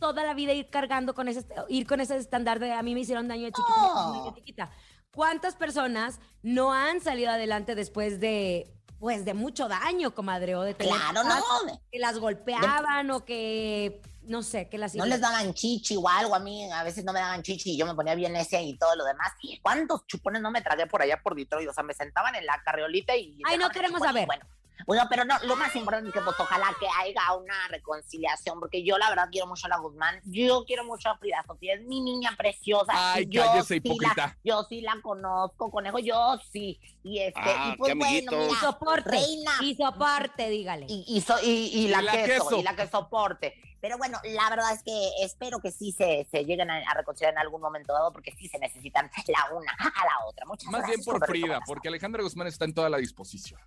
toda 0.00 0.24
la 0.24 0.34
vida 0.34 0.52
ir 0.52 0.68
cargando 0.68 1.14
con 1.14 1.28
ese, 1.28 1.46
ir 1.68 1.86
con 1.86 2.00
ese 2.00 2.16
estándar 2.16 2.58
de 2.58 2.72
a 2.72 2.82
mí 2.82 2.92
me 2.92 3.00
hicieron 3.00 3.28
daño 3.28 3.44
de 3.44 3.52
chiquita, 3.52 4.66
de. 4.66 4.72
¿Cuántas 5.14 5.54
personas 5.54 6.18
no 6.42 6.72
han 6.72 7.00
salido 7.00 7.30
adelante 7.30 7.76
después 7.76 8.18
de, 8.18 8.74
pues, 8.98 9.24
de 9.24 9.32
mucho 9.32 9.68
daño, 9.68 10.12
comadre, 10.12 10.56
o 10.56 10.62
de 10.62 10.74
tener 10.74 10.92
claro, 10.92 11.22
no. 11.22 11.80
que 11.92 12.00
las 12.00 12.18
golpeaban 12.18 13.12
o 13.12 13.24
que, 13.24 14.02
no 14.26 14.42
sé, 14.42 14.68
que 14.68 14.78
las... 14.78 14.94
No 14.94 15.06
les 15.06 15.20
daban 15.20 15.54
chichi 15.54 15.96
o 15.96 16.08
algo 16.08 16.34
a 16.34 16.38
mí, 16.38 16.70
a 16.72 16.82
veces 16.82 17.04
no 17.04 17.12
me 17.12 17.20
daban 17.20 17.42
chichi 17.42 17.72
y 17.72 17.76
yo 17.78 17.86
me 17.86 17.94
ponía 17.94 18.14
bien 18.14 18.32
necia 18.32 18.60
y 18.60 18.76
todo 18.76 18.94
lo 18.96 19.04
demás. 19.04 19.32
¿Cuántos 19.62 20.06
chupones 20.06 20.40
no 20.42 20.50
me 20.50 20.62
tragué 20.62 20.86
por 20.86 21.02
allá 21.02 21.20
por 21.22 21.34
Detroit? 21.34 21.68
O 21.68 21.72
sea, 21.72 21.84
me 21.84 21.94
sentaban 21.94 22.34
en 22.34 22.46
la 22.46 22.62
carriolita 22.64 23.16
y... 23.16 23.38
Ay, 23.46 23.58
no 23.58 23.70
queremos 23.70 24.00
y 24.00 24.04
saber. 24.04 24.26
Bueno, 24.26 24.44
bueno, 24.88 25.06
pero 25.08 25.24
no, 25.24 25.38
lo 25.44 25.54
más 25.54 25.74
importante 25.76 26.08
es 26.08 26.14
que 26.14 26.20
pues 26.20 26.34
ojalá 26.38 26.66
que 26.80 26.86
haya 26.98 27.32
una 27.34 27.54
reconciliación, 27.68 28.58
porque 28.58 28.82
yo 28.84 28.98
la 28.98 29.08
verdad 29.08 29.28
quiero 29.30 29.46
mucho 29.46 29.66
a 29.66 29.68
la 29.70 29.78
Guzmán, 29.78 30.20
yo 30.24 30.64
quiero 30.66 30.84
mucho 30.84 31.08
a 31.10 31.16
Frida 31.16 31.44
Sofía, 31.46 31.74
es 31.74 31.82
mi 31.82 32.00
niña 32.00 32.34
preciosa. 32.36 32.92
Ay, 32.92 33.26
yo 33.28 33.42
cállese, 33.46 33.80
sí 33.80 33.96
la- 34.00 34.36
yo 34.42 34.64
sí 34.68 34.80
la 34.80 34.96
conozco, 35.00 35.70
conejo, 35.70 36.00
yo 36.00 36.38
sí. 36.52 36.80
Y 37.04 37.20
este, 37.20 37.40
Ah, 37.40 37.70
y 37.72 37.76
pues 37.78 37.92
qué 37.92 37.98
bueno, 37.98 38.08
amiguitos. 38.10 38.34
Y 38.34 38.46
mira, 38.48 38.60
soporte, 38.60 39.10
reina. 39.10 39.52
y 39.60 39.74
soporte, 39.76 40.48
dígale. 40.48 40.86
Y, 40.88 41.04
y, 41.06 41.20
so- 41.20 41.40
y- 41.42 41.70
y 41.72 41.88
la, 41.88 42.02
Y 42.02 42.04
la 42.04 42.12
queso, 42.12 42.48
queso. 42.48 42.58
y 42.58 42.62
la 42.64 42.76
que 42.76 42.88
soporte. 42.88 43.54
Pero 43.84 43.98
bueno, 43.98 44.18
la 44.24 44.48
verdad 44.48 44.72
es 44.72 44.82
que 44.82 45.10
espero 45.22 45.60
que 45.60 45.70
sí 45.70 45.92
se, 45.92 46.26
se 46.30 46.46
lleguen 46.46 46.70
a, 46.70 46.76
a 46.78 46.94
reconciliar 46.94 47.34
en 47.34 47.38
algún 47.38 47.60
momento 47.60 47.92
dado, 47.92 48.10
porque 48.14 48.32
sí 48.34 48.48
se 48.48 48.58
necesitan 48.58 49.10
la 49.26 49.54
una 49.54 49.72
a 49.78 50.04
la 50.06 50.26
otra. 50.26 50.46
Muchas 50.46 50.70
Más 50.70 50.86
bien 50.86 51.04
por 51.04 51.22
Frida, 51.26 51.60
porque 51.66 51.88
Alejandra 51.88 52.22
Guzmán 52.22 52.46
está 52.46 52.64
en 52.64 52.72
toda 52.72 52.88
la 52.88 52.96
disposición. 52.96 53.60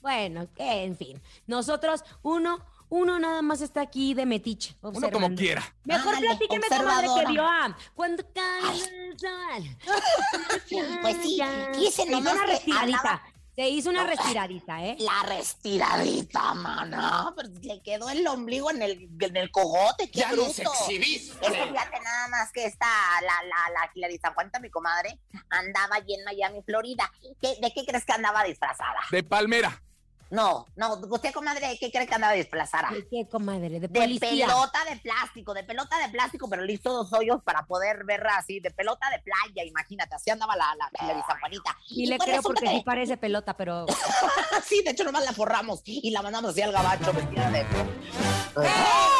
Bueno, 0.00 0.48
en 0.56 0.96
fin. 0.96 1.20
Nosotros, 1.46 2.02
uno, 2.22 2.64
uno 2.88 3.18
nada 3.18 3.42
más 3.42 3.60
está 3.60 3.82
aquí 3.82 4.14
de 4.14 4.24
metiche. 4.24 4.74
Uno 4.80 4.92
como 4.94 5.06
observando. 5.06 5.38
quiera. 5.38 5.62
Mejor 5.84 6.14
Ándale, 6.14 6.28
platíqueme, 6.28 6.66
comadre, 6.68 7.08
que 7.18 7.30
vio 7.32 7.44
a 7.44 7.76
Cuando 7.94 8.22
cae 8.32 9.10
el 9.10 9.18
sol. 9.18 9.76
Pues 11.02 11.16
sí, 11.22 11.42
quise 11.74 12.06
nomás 12.10 12.32
una 12.32 12.44
que 12.46 12.52
respiradita. 12.52 12.98
hablaba- 13.00 13.22
Se 13.58 13.68
hizo 13.68 13.90
una 13.90 14.04
No. 14.04 14.10
respiradita, 14.10 14.84
¿eh? 14.84 14.96
La 15.00 15.20
respiradita, 15.24 16.54
mana. 16.54 17.32
Pero 17.34 17.48
le 17.60 17.82
quedó 17.82 18.08
el 18.08 18.24
ombligo 18.28 18.70
en 18.70 18.82
el, 18.82 19.08
en 19.18 19.36
el 19.36 19.50
cogote. 19.50 20.08
¡Qué 20.12 20.24
bruto! 20.30 20.46
Es 20.52 20.86
que 20.86 21.00
fíjate 21.00 22.00
nada 22.04 22.28
más 22.28 22.52
que 22.52 22.66
esta, 22.66 22.86
la, 23.20 23.32
la, 23.48 23.90
la 23.96 24.32
Juanita, 24.32 24.60
mi 24.60 24.70
comadre, 24.70 25.18
andaba 25.50 25.96
allí 25.96 26.14
en 26.14 26.24
Miami, 26.24 26.62
Florida. 26.62 27.10
¿Qué- 27.40 27.56
¿De 27.60 27.72
qué 27.74 27.84
crees 27.84 28.04
que 28.04 28.12
andaba 28.12 28.44
disfrazada? 28.44 29.00
De 29.10 29.24
Palmera. 29.24 29.82
No, 30.30 30.66
no, 30.76 30.94
usted, 31.10 31.32
comadre, 31.32 31.68
¿de 31.68 31.78
qué 31.78 31.90
cree 31.90 32.06
que 32.06 32.14
andaba 32.14 32.34
disfrazada? 32.34 32.90
¿De 32.90 33.06
qué, 33.08 33.26
comadre? 33.30 33.80
De 33.80 33.88
De 33.88 33.88
pelota 33.88 34.84
de 34.84 34.96
plástico, 34.98 35.54
de 35.54 35.64
pelota 35.64 35.98
de 35.98 36.08
plástico, 36.10 36.48
pero 36.50 36.64
le 36.64 36.74
hizo 36.74 36.92
dos 36.92 37.12
hoyos 37.14 37.42
para 37.42 37.64
poder 37.64 38.04
verla 38.04 38.36
así, 38.36 38.60
de 38.60 38.70
pelota 38.70 39.08
de 39.10 39.20
playa, 39.20 39.64
imagínate, 39.66 40.14
así 40.14 40.30
andaba 40.30 40.54
la, 40.54 40.74
la 40.76 40.90
Hilary 41.02 41.22
San 41.26 41.40
Juanita. 41.40 41.76
Y 41.88 42.06
le 42.06 42.16
pues 42.18 42.28
creo 42.28 42.42
porque 42.42 42.64
que- 42.66 42.70
sí 42.70 42.82
parece 42.84 43.16
pelota, 43.16 43.56
pero... 43.56 43.86
sí, 44.64 44.82
de 44.84 44.90
hecho 44.90 45.04
nomás 45.04 45.24
la 45.24 45.32
forramos 45.32 45.80
y 45.84 46.10
la 46.10 46.20
mandamos 46.20 46.50
así 46.50 46.60
al 46.60 46.72
gabacho 46.72 47.12
vestida 47.12 47.50
de... 47.50 47.60
¡Ey! 47.60 49.17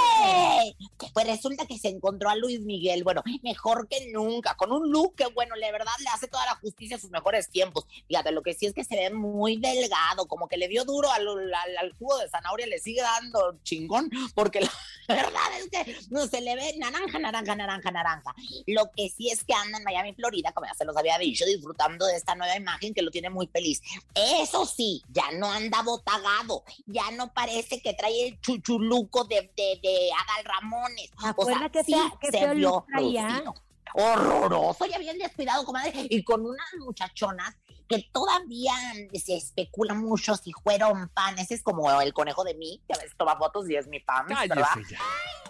Pues 1.13 1.27
resulta 1.27 1.67
que 1.67 1.79
se 1.79 1.89
encontró 1.89 2.31
a 2.31 2.37
Luis 2.37 2.61
Miguel, 2.61 3.05
bueno, 3.05 3.23
mejor 3.43 3.89
que 3.89 4.11
nunca, 4.13 4.57
con 4.57 4.73
un 4.73 4.91
look 4.91 5.17
que, 5.17 5.27
bueno, 5.27 5.57
la 5.57 5.71
verdad 5.73 5.93
le 6.01 6.09
hace 6.11 6.29
toda 6.29 6.45
la 6.47 6.55
justicia 6.57 6.97
a 6.97 7.01
sus 7.01 7.11
mejores 7.11 7.49
tiempos. 7.49 7.87
Fíjate, 8.07 8.33
lo 8.33 8.43
que 8.43 8.55
sí 8.55 8.67
es 8.67 8.75
que 8.75 8.85
se 8.85 8.97
ve 8.97 9.11
muy 9.11 9.57
delgado, 9.57 10.27
como 10.27 10.49
que 10.49 10.57
le 10.57 10.69
dio 10.69 10.85
duro 10.85 11.11
al, 11.11 11.27
al, 11.29 11.77
al 11.77 11.93
jugo 11.95 12.19
de 12.19 12.29
zanahoria, 12.29 12.67
le 12.67 12.79
sigue 12.79 13.03
dando 13.03 13.59
chingón, 13.63 14.11
porque 14.35 14.61
la 14.61 14.71
verdad 15.09 15.43
es 15.59 15.71
que 15.71 15.97
no 16.11 16.27
se 16.27 16.41
le 16.41 16.55
ve 16.55 16.75
naranja, 16.79 17.19
naranja, 17.19 17.55
naranja, 17.57 17.91
naranja. 17.91 18.35
Lo 18.67 18.91
que 18.93 19.09
sí 19.09 19.31
es 19.31 19.45
que 19.45 19.55
anda 19.55 19.79
en 19.79 19.85
Miami, 19.85 20.15
Florida, 20.15 20.53
como 20.53 20.67
ya 20.67 20.75
se 20.75 20.85
los 20.85 20.97
había 20.97 21.19
dicho, 21.19 21.45
disfrutando 21.47 22.07
de 22.07 22.17
esta 22.17 22.35
nueva 22.35 22.57
imagen 22.57 22.95
que 22.95 23.03
lo 23.03 23.11
tiene 23.11 23.31
muy 23.31 23.47
feliz. 23.47 23.83
Eso 24.15 24.67
sí, 24.67 25.03
ya 25.11 25.31
no 25.33 25.51
anda 25.51 25.83
botagado, 25.83 26.65
ya 26.87 27.11
no 27.13 27.33
parece 27.33 27.81
que 27.81 27.95
trae 27.95 28.29
el 28.29 28.41
chuchuluco 28.41 29.25
de, 29.25 29.51
de, 29.57 29.81
de 29.83 30.11
Adal 30.23 30.45
Ramones. 30.45 31.11
¿Te 31.21 31.27
acuerdas 31.29 31.71
qué 31.73 31.85
fea- 31.85 32.13
qué 32.21 32.31
feo 32.33 32.55
look 32.55 32.87
traía? 32.87 33.27
producido. 33.27 33.55
Horroroso, 33.95 34.85
ya 34.87 34.99
bien 34.99 35.19
descuidado, 35.19 35.65
comadre. 35.65 35.93
Y 36.11 36.23
con 36.23 36.45
unas 36.45 36.67
muchachonas 36.79 37.55
que 37.89 38.07
todavía 38.13 38.75
se 39.15 39.37
especula 39.37 39.95
mucho 39.95 40.37
si 40.37 40.53
fueron 40.53 41.09
panes, 41.09 41.51
es 41.51 41.63
como 41.63 41.91
el 42.03 42.13
conejo 42.13 42.45
de 42.45 42.55
mí, 42.55 42.83
que 42.87 42.95
a 42.95 42.99
veces 42.99 43.17
toma 43.17 43.37
fotos 43.39 43.69
y 43.71 43.77
es 43.77 43.87
mi 43.89 44.01
pan, 44.01 44.27
¿verdad? 44.49 44.69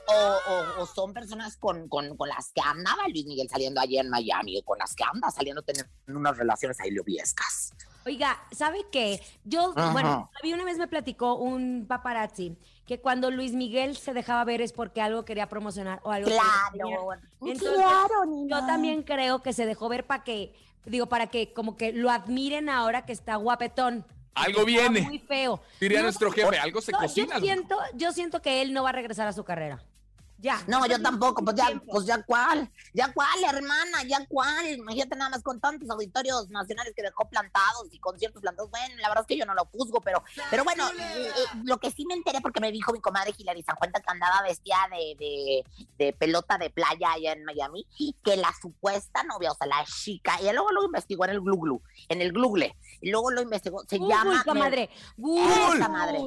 O, 0.07 0.39
o- 0.53 0.83
o 0.83 0.87
son 0.87 1.13
personas 1.13 1.57
con, 1.57 1.89
con, 1.89 2.17
con 2.17 2.29
las 2.29 2.53
que 2.55 2.61
andaba 2.65 3.09
Luis 3.09 3.27
Miguel 3.27 3.49
saliendo 3.51 3.81
allí 3.81 3.99
en 3.99 4.09
Miami, 4.09 4.59
o 4.59 4.63
con 4.65 4.79
las 4.79 4.95
que 4.95 5.05
anda 5.05 5.31
saliendo 5.31 5.63
teniendo 5.63 5.91
unas 6.07 6.37
relaciones 6.37 6.79
ahí 6.81 6.93
lobiescas. 6.93 7.73
Oiga, 8.09 8.43
¿sabe 8.53 8.87
qué? 8.91 9.21
Yo, 9.45 9.75
Ajá. 9.77 9.93
bueno, 9.93 10.31
a 10.35 10.43
mí 10.43 10.55
una 10.55 10.65
vez 10.65 10.79
me 10.79 10.88
platicó 10.88 11.35
un 11.35 11.85
paparazzi 11.87 12.57
que 12.87 13.03
cuando 13.03 13.31
Luis 13.31 13.53
Miguel 13.53 13.99
se 13.99 14.15
dejaba 14.15 14.43
ver 14.45 14.62
es 14.62 14.73
porque 14.73 15.03
algo 15.03 15.27
quería 15.27 15.47
promocionar 15.50 16.00
o 16.05 16.11
algo. 16.11 16.31
Claro, 16.31 17.12
Entonces, 17.43 17.69
claro, 17.75 18.25
Nina. 18.25 18.61
Yo 18.61 18.67
también 18.67 19.03
creo 19.03 19.43
que 19.43 19.53
se 19.53 19.67
dejó 19.67 19.91
ver 19.91 20.07
para 20.07 20.25
que, 20.25 20.55
digo, 20.87 21.11
para 21.11 21.27
que 21.27 21.53
como 21.53 21.77
que 21.77 21.93
lo 21.93 22.11
admiren 22.11 22.71
ahora 22.71 23.05
que 23.05 23.12
está 23.12 23.37
guapetón. 23.37 24.07
Algo 24.35 24.65
viene. 24.65 25.03
Muy 25.03 25.19
feo. 25.19 25.61
Diría 25.79 25.99
No, 25.99 26.05
nuestro 26.05 26.33
jefe, 26.33 26.59
algo 26.59 26.81
se 26.81 26.93
no, 26.93 27.00
cocina. 27.00 27.35
Yo 27.35 27.41
siento, 27.43 27.77
yo 27.93 28.12
siento 28.12 28.41
que 28.41 28.62
él 28.62 28.73
no 28.73 28.85
va 28.85 28.88
a 28.88 28.93
regresar 28.93 29.29
a 29.29 29.35
su 29.35 29.45
carrera. 29.45 29.85
Ya. 30.40 30.62
No, 30.68 30.87
yo 30.87 31.02
tampoco, 31.02 31.44
pues 31.44 31.57
ya, 31.57 31.66
pues 31.90 32.07
ya 32.07 32.22
cuál, 32.22 32.70
ya 32.94 33.12
cuál, 33.12 33.42
hermana, 33.44 34.05
ya 34.07 34.24
cuál. 34.29 34.68
Imagínate 34.68 35.16
nada 35.16 35.31
más 35.31 35.42
con 35.42 35.61
tantos 35.61 35.90
auditorios 35.90 36.48
nacionales 36.48 36.92
que 36.94 37.03
dejó 37.03 37.29
plantados 37.29 37.88
y 37.90 37.98
conciertos 37.98 38.40
plantados. 38.40 38.70
Bueno, 38.70 38.94
la 39.01 39.09
verdad 39.09 39.22
es 39.22 39.27
que 39.27 39.37
yo 39.37 39.44
no 39.46 39.55
lo 39.55 39.64
juzgo, 39.66 40.01
pero, 40.01 40.22
pero 40.48 40.62
bueno, 40.62 40.88
eh, 40.90 41.27
eh, 41.27 41.61
lo 41.64 41.79
que 41.79 41.90
sí 41.90 42.07
me 42.07 42.14
enteré 42.14 42.40
porque 42.40 42.61
me 42.61 42.70
dijo 42.70 42.92
mi 42.92 43.01
comadre 43.01 43.35
Hilary 43.37 43.64
San 43.64 43.74
Cuenta 43.77 44.01
que 44.01 44.11
andaba 44.11 44.42
vestida 44.42 44.77
de, 44.92 45.16
de, 45.18 45.64
de 46.05 46.12
pelota 46.12 46.57
de 46.57 46.70
playa 46.70 47.12
allá 47.12 47.33
en 47.33 47.44
Miami, 47.44 47.87
que 48.22 48.37
la 48.37 48.53
supuesta 48.62 49.24
novia, 49.24 49.51
o 49.51 49.57
sea, 49.57 49.66
la 49.66 49.85
chica, 49.85 50.40
y 50.40 50.44
luego 50.53 50.70
lo 50.70 50.85
investigó 50.85 51.24
en 51.24 51.31
el 51.33 51.40
Glu 51.40 51.83
en 52.09 52.22
el 52.22 52.33
Google, 52.33 52.77
y 53.01 53.11
luego 53.11 53.31
lo 53.31 53.42
investigó, 53.42 53.83
se 53.88 53.98
Google, 53.98 54.14
llama... 54.14 54.44
comadre. 54.44 54.90
Google. 55.16 55.88
madre. 55.88 56.18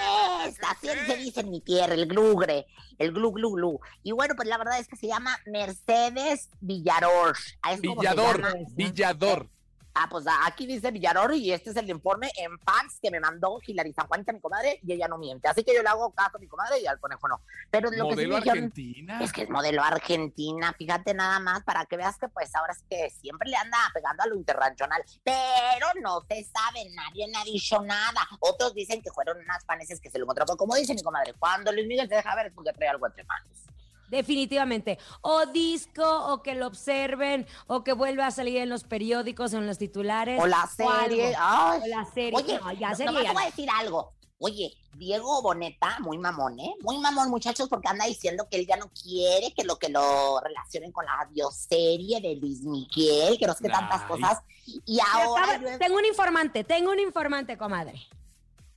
Ay, 0.00 0.48
Esta, 0.48 0.70
así 0.70 0.88
se 0.88 1.16
dice 1.16 1.40
en 1.40 1.50
mi 1.50 1.60
tierra, 1.60 1.94
el 1.94 2.06
glugre, 2.06 2.66
el 2.98 3.12
glu 3.12 3.35
glu 3.36 3.52
glu. 3.52 3.80
Y 4.02 4.12
bueno, 4.12 4.34
pues 4.36 4.48
la 4.48 4.58
verdad 4.58 4.78
es 4.78 4.88
que 4.88 4.96
se 4.96 5.06
llama 5.06 5.36
Mercedes 5.46 6.48
Villador, 6.60 7.36
llama. 7.62 8.42
Villador. 8.74 9.48
Ah, 9.98 10.08
pues 10.10 10.26
aquí 10.44 10.66
dice 10.66 10.90
Villaror 10.90 11.32
y 11.34 11.52
este 11.52 11.70
es 11.70 11.76
el 11.76 11.88
informe 11.88 12.30
en 12.36 12.58
fax 12.58 13.00
que 13.00 13.10
me 13.10 13.18
mandó 13.18 13.58
Hilary 13.66 13.94
San 13.94 14.06
Juanita, 14.06 14.30
mi 14.30 14.40
comadre, 14.40 14.78
y 14.86 14.92
ella 14.92 15.08
no 15.08 15.16
miente. 15.16 15.48
Así 15.48 15.64
que 15.64 15.74
yo 15.74 15.82
le 15.82 15.88
hago 15.88 16.10
caso 16.10 16.36
a 16.36 16.38
mi 16.38 16.46
comadre 16.46 16.80
y 16.80 16.86
al 16.86 17.00
conejo 17.00 17.26
no. 17.26 17.40
Pero 17.70 17.90
lo 17.90 18.08
que 18.08 18.16
sí 18.16 18.26
Modelo 18.26 18.34
me 18.34 18.40
dijeron 18.40 18.58
Argentina. 18.58 19.18
es 19.22 19.32
que 19.32 19.42
es 19.42 19.48
modelo 19.48 19.82
argentina, 19.82 20.74
fíjate 20.76 21.14
nada 21.14 21.38
más, 21.38 21.64
para 21.64 21.86
que 21.86 21.96
veas 21.96 22.18
que 22.18 22.28
pues 22.28 22.54
ahora 22.54 22.74
es 22.74 22.84
que 22.90 23.08
siempre 23.08 23.48
le 23.48 23.56
anda 23.56 23.78
pegando 23.94 24.22
a 24.22 24.26
lo 24.26 24.36
internacional, 24.36 25.02
pero 25.24 25.86
no 26.02 26.20
se 26.28 26.44
sabe, 26.44 26.90
nadie 26.94 27.26
ha 27.34 27.44
dicho 27.44 27.80
nada. 27.80 28.20
Otros 28.40 28.74
dicen 28.74 29.00
que 29.00 29.10
fueron 29.10 29.38
unas 29.38 29.64
paneses 29.64 29.98
que 29.98 30.10
se 30.10 30.18
lo 30.18 30.24
encontró, 30.24 30.44
como 30.58 30.74
dice 30.74 30.94
mi 30.94 31.02
comadre, 31.02 31.32
cuando 31.38 31.72
Luis 31.72 31.86
Miguel 31.86 32.06
se 32.06 32.16
deja 32.16 32.36
ver 32.36 32.46
es 32.46 32.52
porque 32.52 32.72
trae 32.74 32.90
algo 32.90 33.06
entre 33.06 33.24
manos. 33.24 33.66
Definitivamente. 34.08 34.98
O 35.22 35.46
disco, 35.46 36.04
o 36.32 36.42
que 36.42 36.54
lo 36.54 36.66
observen, 36.66 37.46
o 37.66 37.82
que 37.84 37.92
vuelva 37.92 38.26
a 38.26 38.30
salir 38.30 38.58
en 38.58 38.68
los 38.68 38.84
periódicos, 38.84 39.52
en 39.52 39.66
los 39.66 39.78
titulares. 39.78 40.40
O 40.40 40.46
la 40.46 40.66
serie, 40.66 41.34
ay. 41.38 41.80
O 41.82 41.86
la 41.86 42.04
serie. 42.06 42.32
Oye, 42.34 42.58
No, 42.60 42.72
ya 42.72 42.90
no- 42.90 42.96
sería. 42.96 43.22
te 43.22 43.32
voy 43.32 43.42
a 43.42 43.46
decir 43.46 43.68
algo. 43.70 44.12
Oye, 44.38 44.74
Diego 44.98 45.40
Boneta, 45.40 45.96
muy 46.00 46.18
mamón, 46.18 46.60
¿eh? 46.60 46.74
Muy 46.82 46.98
mamón, 46.98 47.30
muchachos, 47.30 47.70
porque 47.70 47.88
anda 47.88 48.04
diciendo 48.04 48.46
que 48.50 48.58
él 48.58 48.66
ya 48.66 48.76
no 48.76 48.90
quiere 48.90 49.54
que 49.54 49.64
lo 49.64 49.78
que 49.78 49.88
lo 49.88 50.40
relacionen 50.40 50.92
con 50.92 51.06
la 51.06 51.26
bioserie 51.30 52.20
de 52.20 52.36
Luis 52.36 52.60
Miguel, 52.62 53.38
que 53.38 53.46
no 53.46 53.54
sé 53.54 53.64
qué 53.64 53.70
tantas 53.70 54.02
cosas. 54.02 54.42
Y 54.84 54.98
ahora 55.00 55.44
acaba- 55.54 55.70
yo- 55.72 55.78
Tengo 55.78 55.96
un 55.96 56.04
informante, 56.04 56.64
tengo 56.64 56.90
un 56.90 57.00
informante, 57.00 57.56
comadre. 57.56 57.98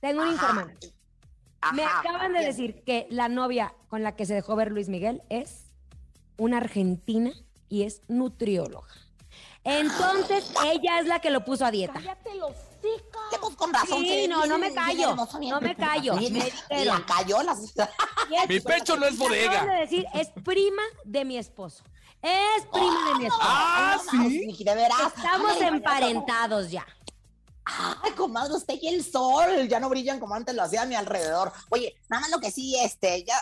Tengo 0.00 0.22
un 0.22 0.28
Ajá. 0.28 0.34
informante. 0.34 0.92
Me 1.74 1.84
Ajá, 1.84 2.00
acaban 2.00 2.32
de 2.32 2.38
bien. 2.38 2.50
decir 2.50 2.82
que 2.84 3.06
la 3.10 3.28
novia 3.28 3.74
con 3.90 4.02
la 4.04 4.14
que 4.16 4.24
se 4.24 4.34
dejó 4.34 4.54
ver 4.56 4.70
Luis 4.70 4.88
Miguel 4.88 5.20
es 5.28 5.64
una 6.38 6.58
argentina 6.58 7.32
y 7.68 7.82
es 7.82 8.00
nutrióloga. 8.08 8.88
Entonces, 9.64 10.50
ella 10.64 11.00
es 11.00 11.06
la 11.06 11.18
que 11.20 11.30
lo 11.30 11.44
puso 11.44 11.66
a 11.66 11.70
dieta. 11.70 12.00
Que, 12.00 13.38
pues, 13.38 13.56
con 13.56 13.74
razón. 13.74 14.02
Sí, 14.02 14.26
no, 14.28 14.46
no 14.46 14.56
me 14.58 14.72
callo, 14.72 15.14
no 15.14 15.60
me 15.60 15.76
callo, 15.76 16.14
me 16.14 16.84
la 16.84 17.04
cayó, 17.04 17.40
es- 17.42 18.48
Mi 18.48 18.60
pecho 18.60 18.96
no 18.96 19.06
es 19.06 19.18
bodega. 19.18 19.66
de 19.66 19.80
decir, 19.80 20.06
es 20.14 20.28
prima 20.44 20.82
de 21.04 21.24
mi 21.26 21.36
esposo. 21.36 21.84
Es 22.22 22.64
prima 22.72 23.08
de 23.12 23.14
mi 23.18 23.24
esposo. 23.26 23.42
Ah, 23.46 23.98
Ay, 24.12 24.18
no, 24.18 24.28
¿sí? 24.56 24.64
De 24.64 24.74
veras. 24.74 24.98
Estamos 25.16 25.52
Ay, 25.60 25.68
emparentados 25.68 26.70
ya. 26.70 26.86
Ay, 28.02 28.12
comadre, 28.12 28.54
usted 28.54 28.74
y 28.80 28.88
el 28.88 29.04
sol 29.04 29.68
ya 29.68 29.80
no 29.80 29.88
brillan 29.88 30.20
como 30.20 30.34
antes 30.34 30.54
lo 30.54 30.62
hacía 30.62 30.82
a 30.82 30.86
mi 30.86 30.94
alrededor. 30.94 31.52
Oye, 31.70 31.94
nada 32.08 32.22
más 32.22 32.30
lo 32.30 32.40
que 32.40 32.50
sí, 32.50 32.76
este, 32.78 33.24
ya, 33.24 33.34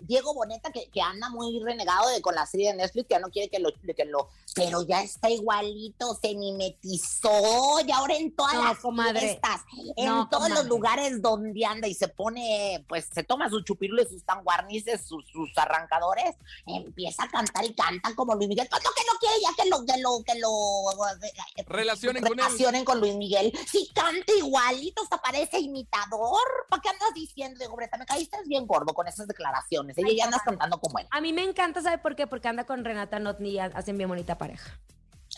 Diego 0.00 0.34
Boneta, 0.34 0.70
que, 0.72 0.88
que 0.90 1.00
anda 1.00 1.28
muy 1.28 1.60
renegado 1.60 2.08
de, 2.10 2.20
con 2.22 2.34
la 2.34 2.46
serie 2.46 2.70
de 2.70 2.76
Netflix, 2.76 3.06
que 3.08 3.14
ya 3.14 3.18
no 3.20 3.30
quiere 3.30 3.48
que 3.48 3.58
lo, 3.58 3.70
que 3.72 4.04
lo, 4.04 4.28
pero 4.54 4.82
ya 4.82 5.02
está 5.02 5.30
igualito, 5.30 6.16
se 6.20 6.34
mimetizó, 6.34 7.80
y 7.86 7.90
ahora 7.92 8.14
en 8.16 8.34
todas 8.34 8.54
No, 8.54 8.64
las 8.64 8.78
comadre. 8.78 9.20
fiestas, 9.20 9.62
en 9.96 10.06
No, 10.06 10.28
todos 10.28 10.48
los 10.50 10.66
lugares 10.66 11.20
donde 11.22 11.64
anda 11.64 11.86
y 11.88 11.94
se 11.94 12.08
pone, 12.08 12.84
pues 12.88 13.08
se 13.12 13.22
toma 13.24 13.48
sus 13.48 13.64
chupirules, 13.64 14.08
sus 14.08 14.24
tanguarnices, 14.24 15.02
sus, 15.02 15.26
sus 15.28 15.56
arrancadores, 15.56 16.34
empieza 16.66 17.24
a 17.24 17.28
cantar 17.28 17.64
y 17.64 17.74
canta 17.74 18.14
como 18.14 18.34
Luis 18.34 18.48
Miguel. 18.48 18.68
Pues 18.70 18.82
no 18.84 18.90
que 18.94 19.02
no 19.12 19.18
quiere 19.18 19.34
ya 19.40 19.62
que 19.62 19.68
lo, 19.68 19.84
que 19.84 20.00
lo, 20.00 20.22
que 20.24 20.38
lo 20.38 21.64
Relacionen 21.66 22.22
con 22.22 22.32
él. 22.32 22.38
relacionen 22.38 22.84
con 22.84 23.00
Luis 23.00 23.14
Miguel. 23.14 23.52
Si 23.70 23.88
canta 23.94 24.32
igualito, 24.36 25.02
hasta 25.02 25.20
parece 25.20 25.58
imitador. 25.60 26.40
¿Para 26.68 26.82
qué 26.82 26.88
andas 26.88 27.14
diciendo, 27.14 27.58
Diego 27.58 27.76
Breta? 27.76 27.96
Me 27.98 28.06
caíste 28.06 28.36
bien 28.46 28.66
gordo 28.66 28.92
con 28.94 29.06
esas 29.08 29.26
declaraciones. 29.26 29.87
Ella 29.96 30.12
ya 30.16 30.24
andas 30.24 30.42
cantando 30.44 30.78
como 30.78 30.98
él. 30.98 31.06
A 31.10 31.20
mí 31.20 31.32
me 31.32 31.42
encanta, 31.42 31.82
¿sabe 31.82 31.98
por 31.98 32.16
qué? 32.16 32.26
Porque 32.26 32.48
anda 32.48 32.64
con 32.64 32.84
Renata 32.84 33.18
Notni 33.18 33.50
y 33.50 33.58
hacen 33.58 33.96
bien 33.96 34.08
bonita 34.08 34.38
pareja. 34.38 34.78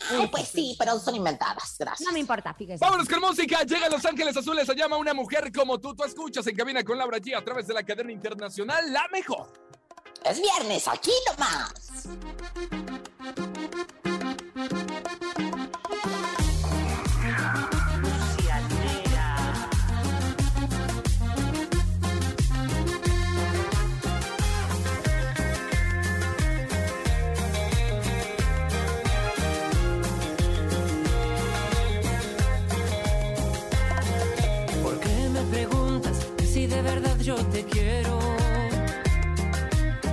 Ay, 0.09 0.29
pues 0.29 0.49
sí, 0.49 0.77
pero 0.79 0.99
son 0.99 1.17
inventadas. 1.17 1.77
Gracias. 1.79 2.07
No 2.07 2.13
me 2.13 2.21
importa, 2.21 2.55
fíjese. 2.55 2.85
Vámonos 2.85 3.09
con 3.09 3.21
música. 3.21 3.63
Llega 3.65 3.87
a 3.87 3.91
Los 3.91 4.05
Ángeles 4.05 4.37
Azules. 4.37 4.67
Se 4.67 4.75
llama 4.75 4.97
una 4.97 5.13
mujer 5.13 5.53
como 5.53 5.79
tú. 5.79 5.95
Tú 5.95 6.05
escuchas 6.05 6.47
en 6.47 6.57
cabina 6.57 6.83
con 6.83 6.97
Laura 6.97 7.19
G 7.19 7.37
a 7.37 7.45
través 7.45 7.67
de 7.67 7.75
la 7.75 7.83
cadena 7.83 8.13
internacional 8.13 8.93
La 8.93 9.07
Mejor. 9.13 9.53
Es 10.25 10.41
viernes, 10.41 10.87
aquí 10.89 11.13
nomás. 11.31 12.09
Yo 37.31 37.37
te 37.55 37.63
quiero? 37.65 38.19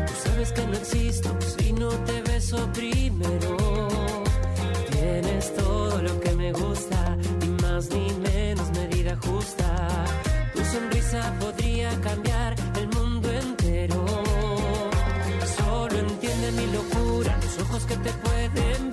Tú 0.07 0.13
sabes 0.25 0.51
que 0.51 0.63
no 0.67 0.73
existo 0.73 1.29
si 1.53 1.73
no 1.73 1.89
te 2.07 2.21
beso 2.21 2.57
primero. 2.73 3.57
Tienes 4.91 5.55
todo 5.55 6.01
lo 6.07 6.19
que 6.19 6.31
me 6.41 6.51
gusta, 6.51 7.17
ni 7.41 7.49
más 7.63 7.89
ni 7.95 8.07
menos 8.29 8.67
medida 8.79 9.17
justa. 9.27 9.69
Tu 10.53 10.63
sonrisa 10.73 11.21
podría 11.39 11.89
cambiar 12.01 12.51
el 12.79 12.87
mundo 12.97 13.27
entero. 13.31 14.05
Solo 15.57 15.95
entiende 16.07 16.47
mi 16.59 16.67
locura, 16.77 17.31
los 17.43 17.55
ojos 17.63 17.83
que 17.89 17.97
te 18.05 18.11
pueden 18.25 18.86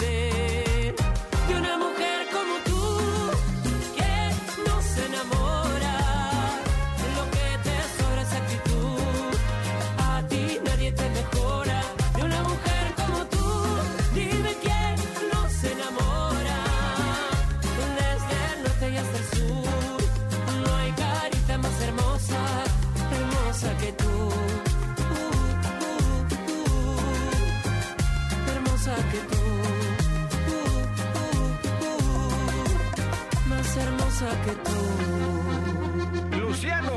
que 34.44 34.52
tú. 34.52 36.38
Luciano 36.38 36.92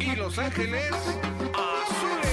y 0.00 0.16
Los 0.16 0.38
Ángeles 0.38 0.92
Azules. 0.92 2.28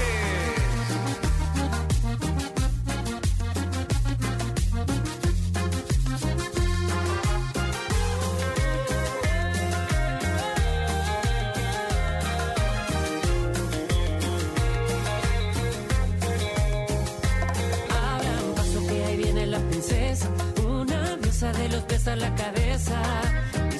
Abra 17.89 18.43
un 18.43 18.55
paso 18.55 18.87
que 18.87 19.05
ahí 19.05 19.17
viene 19.17 19.45
la 19.47 19.59
princesa, 19.59 20.29
una 20.67 21.15
diosa 21.17 21.53
de 21.53 21.69
los 21.69 21.83
pies 21.83 22.07
a 22.07 22.15
la 22.17 22.35
cabeza. 22.35 23.01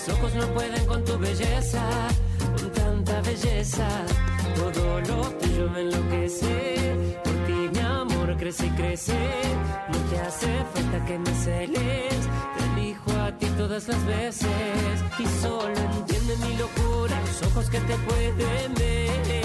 Mis 0.05 0.13
ojos 0.13 0.35
no 0.35 0.45
pueden 0.53 0.85
con 0.85 1.03
tu 1.03 1.17
belleza, 1.17 1.81
con 2.59 2.71
tanta 2.73 3.21
belleza. 3.21 3.87
Todo 4.55 5.01
lo 5.01 5.21
tuyo 5.39 5.67
me 5.71 5.81
enloquece, 5.81 6.95
por 7.23 7.33
ti 7.47 7.69
mi 7.73 7.79
amor 7.79 8.37
crece 8.37 8.67
y 8.67 8.69
crece. 8.69 9.17
No 9.91 9.97
te 10.11 10.19
hace 10.19 10.47
falta 10.75 11.05
que 11.07 11.17
me 11.17 11.33
celes, 11.33 12.19
te 12.55 12.81
elijo 12.81 13.11
a 13.19 13.31
ti 13.35 13.47
todas 13.57 13.87
las 13.87 14.05
veces. 14.05 14.49
Y 15.17 15.25
solo 15.41 15.75
entiende 15.75 16.35
mi 16.37 16.55
locura, 16.55 17.19
los 17.21 17.41
ojos 17.49 17.67
que 17.71 17.79
te 17.79 17.95
pueden 17.95 18.75
ver. 18.75 19.44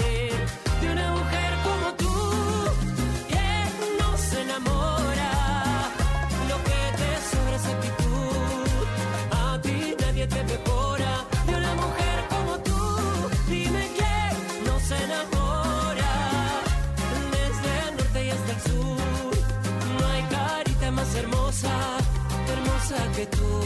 Hermosa 22.91 23.11
que 23.15 23.25
tú. 23.27 23.61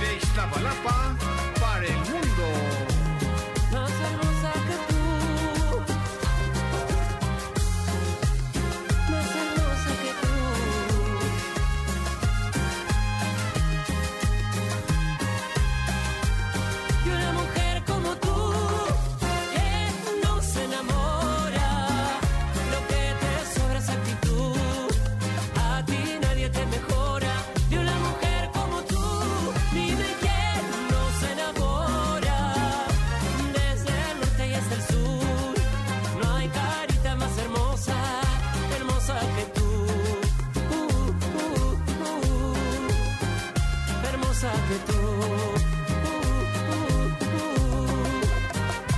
De 0.00 0.16
Iztapalapa 0.16 1.17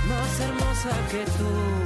más 0.07 0.39
hermosa 0.39 1.07
que 1.11 1.25
tú. 1.25 1.81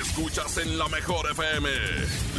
Escuchas 0.00 0.58
en 0.58 0.78
la 0.78 0.88
mejor 0.88 1.30
FM. 1.30 1.68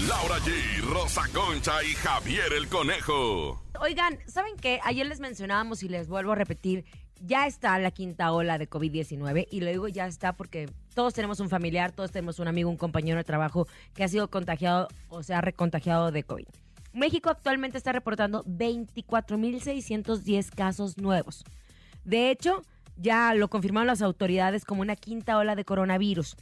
Laura 0.07 0.37
G, 0.39 0.81
Rosa 0.91 1.23
Concha 1.33 1.83
y 1.83 1.93
Javier 1.93 2.53
el 2.53 2.67
Conejo. 2.67 3.63
Oigan, 3.79 4.19
¿saben 4.27 4.55
qué? 4.57 4.79
Ayer 4.83 5.05
les 5.05 5.19
mencionábamos 5.19 5.83
y 5.83 5.89
les 5.89 6.07
vuelvo 6.07 6.33
a 6.33 6.35
repetir, 6.35 6.85
ya 7.21 7.47
está 7.47 7.79
la 7.79 7.91
quinta 7.91 8.31
ola 8.31 8.57
de 8.57 8.69
COVID-19 8.69 9.47
y 9.49 9.61
lo 9.61 9.69
digo 9.69 9.87
ya 9.87 10.07
está 10.07 10.33
porque 10.33 10.69
todos 10.93 11.13
tenemos 11.13 11.39
un 11.39 11.49
familiar, 11.49 11.91
todos 11.91 12.11
tenemos 12.11 12.39
un 12.39 12.47
amigo, 12.47 12.69
un 12.69 12.77
compañero 12.77 13.17
de 13.17 13.23
trabajo 13.23 13.67
que 13.93 14.03
ha 14.03 14.07
sido 14.07 14.29
contagiado 14.29 14.87
o 15.09 15.23
se 15.23 15.33
ha 15.33 15.41
recontagiado 15.41 16.11
de 16.11 16.23
COVID. 16.23 16.47
México 16.93 17.29
actualmente 17.29 17.77
está 17.77 17.91
reportando 17.91 18.43
24.610 18.45 20.49
casos 20.51 20.97
nuevos. 20.97 21.43
De 22.03 22.29
hecho, 22.29 22.61
ya 22.97 23.33
lo 23.33 23.49
confirmaron 23.49 23.87
las 23.87 24.01
autoridades 24.01 24.65
como 24.65 24.81
una 24.81 24.95
quinta 24.95 25.37
ola 25.37 25.55
de 25.55 25.65
coronavirus. 25.65 26.35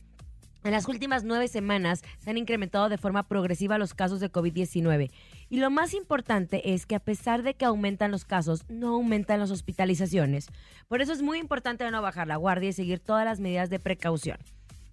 En 0.64 0.74
las 0.74 0.88
últimas 0.88 1.24
nueve 1.24 1.48
semanas 1.48 2.04
se 2.20 2.30
han 2.30 2.38
incrementado 2.38 2.88
de 2.88 3.00
forma 3.00 3.24
progresiva 3.24 3.80
los 3.80 3.96
casos 3.96 4.20
de 4.20 4.32
COVID-19. 4.32 5.10
Y 5.50 5.58
lo 5.58 5.72
más 5.72 5.96
importante 5.96 6.74
es 6.74 6.86
que 6.86 6.96
a 6.96 7.00
pesar 7.00 7.42
de 7.42 7.56
que 7.56 7.66
aumentan 7.66 8.12
los 8.12 8.26
casos, 8.26 8.64
no 8.70 8.90
aumentan 8.90 9.40
las 9.40 9.50
hospitalizaciones. 9.50 10.50
Por 10.88 11.02
eso 11.02 11.14
es 11.14 11.24
muy 11.24 11.40
importante 11.40 11.90
no 11.90 12.02
bajar 12.04 12.28
la 12.28 12.36
guardia 12.36 12.70
y 12.70 12.74
seguir 12.74 13.00
todas 13.00 13.26
las 13.26 13.40
medidas 13.40 13.72
de 13.72 13.80
precaución. 13.80 14.38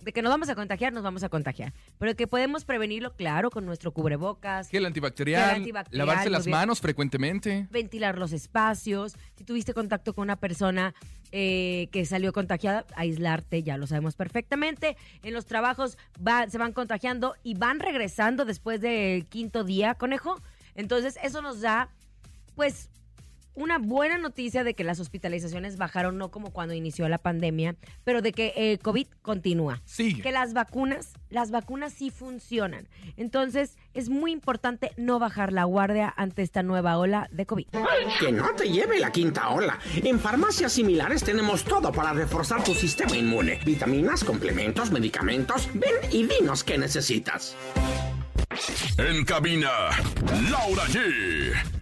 De 0.00 0.12
que 0.12 0.22
nos 0.22 0.30
vamos 0.30 0.48
a 0.48 0.54
contagiar, 0.54 0.92
nos 0.92 1.02
vamos 1.02 1.22
a 1.24 1.28
contagiar. 1.28 1.72
Pero 1.98 2.14
que 2.14 2.26
podemos 2.26 2.64
prevenirlo, 2.64 3.14
claro, 3.16 3.50
con 3.50 3.66
nuestro 3.66 3.92
cubrebocas, 3.92 4.68
Gel 4.70 4.87
antibacterial, 4.87 5.48
Gel 5.48 5.56
antibacterial, 5.56 6.06
lavarse 6.06 6.30
las 6.30 6.46
manos 6.46 6.80
frecuentemente. 6.80 7.66
ventilar 7.70 8.16
los 8.16 8.32
espacios. 8.32 9.16
Si 9.37 9.44
tuviste 9.44 9.74
contacto 9.74 10.14
con 10.14 10.22
una 10.22 10.37
persona 10.37 10.94
eh, 11.32 11.88
que 11.92 12.06
salió 12.06 12.32
contagiada, 12.32 12.87
aislarte, 12.96 13.62
ya 13.62 13.76
lo 13.76 13.87
sabemos 13.87 14.14
perfectamente. 14.14 14.96
En 15.22 15.34
los 15.34 15.46
trabajos 15.46 15.98
va- 16.26 16.48
se 16.48 16.58
van 16.58 16.72
contagiando 16.72 17.34
y 17.42 17.54
van 17.54 17.80
regresando 17.80 18.44
después 18.44 18.80
del 18.80 19.26
quinto 19.26 19.64
día, 19.64 19.94
conejo. 19.94 20.40
Entonces, 20.74 21.18
eso 21.22 21.42
nos 21.42 21.61
da, 21.61 21.90
pues, 22.54 22.88
una 23.59 23.79
buena 23.79 24.18
noticia 24.18 24.64
de 24.64 24.75
que 24.75 24.85
las 24.85 25.01
hospitalizaciones 25.01 25.77
bajaron, 25.77 26.16
no 26.16 26.31
como 26.31 26.53
cuando 26.53 26.75
inició 26.75 27.09
la 27.09 27.18
pandemia, 27.18 27.77
pero 28.05 28.23
de 28.23 28.33
que 28.33 28.53
el 28.57 28.79
COVID 28.79 29.07
continúa. 29.23 29.83
Sigue. 29.85 30.23
Que 30.23 30.33
las 30.33 30.55
vacunas, 30.55 31.14
las 31.29 31.51
vacunas 31.51 31.92
sí 31.92 32.11
funcionan. 32.11 32.88
Entonces, 33.16 33.77
es 33.94 34.09
muy 34.09 34.33
importante 34.33 34.92
no 34.97 35.18
bajar 35.18 35.53
la 35.53 35.64
guardia 35.64 36.12
ante 36.16 36.42
esta 36.42 36.62
nueva 36.62 36.99
ola 36.99 37.29
de 37.33 37.47
COVID. 37.47 37.66
Que 38.21 38.33
no 38.33 38.55
te 38.55 38.71
lleve 38.71 38.99
la 38.99 39.11
quinta 39.11 39.51
ola. 39.51 39.79
En 39.97 40.21
farmacias 40.21 40.73
similares 40.73 41.25
tenemos 41.25 41.64
todo 41.64 41.92
para 41.92 42.12
reforzar 42.12 42.62
tu 42.62 42.75
sistema 42.75 43.16
inmune. 43.16 43.61
Vitaminas, 43.64 44.25
complementos, 44.25 44.90
medicamentos. 44.90 45.68
Ven 45.75 45.94
y 46.12 46.27
dinos 46.27 46.64
qué 46.64 46.79
necesitas. 46.79 47.57
En 48.99 49.25
cabina, 49.25 49.71
Laura 50.51 50.85
G. 50.87 51.78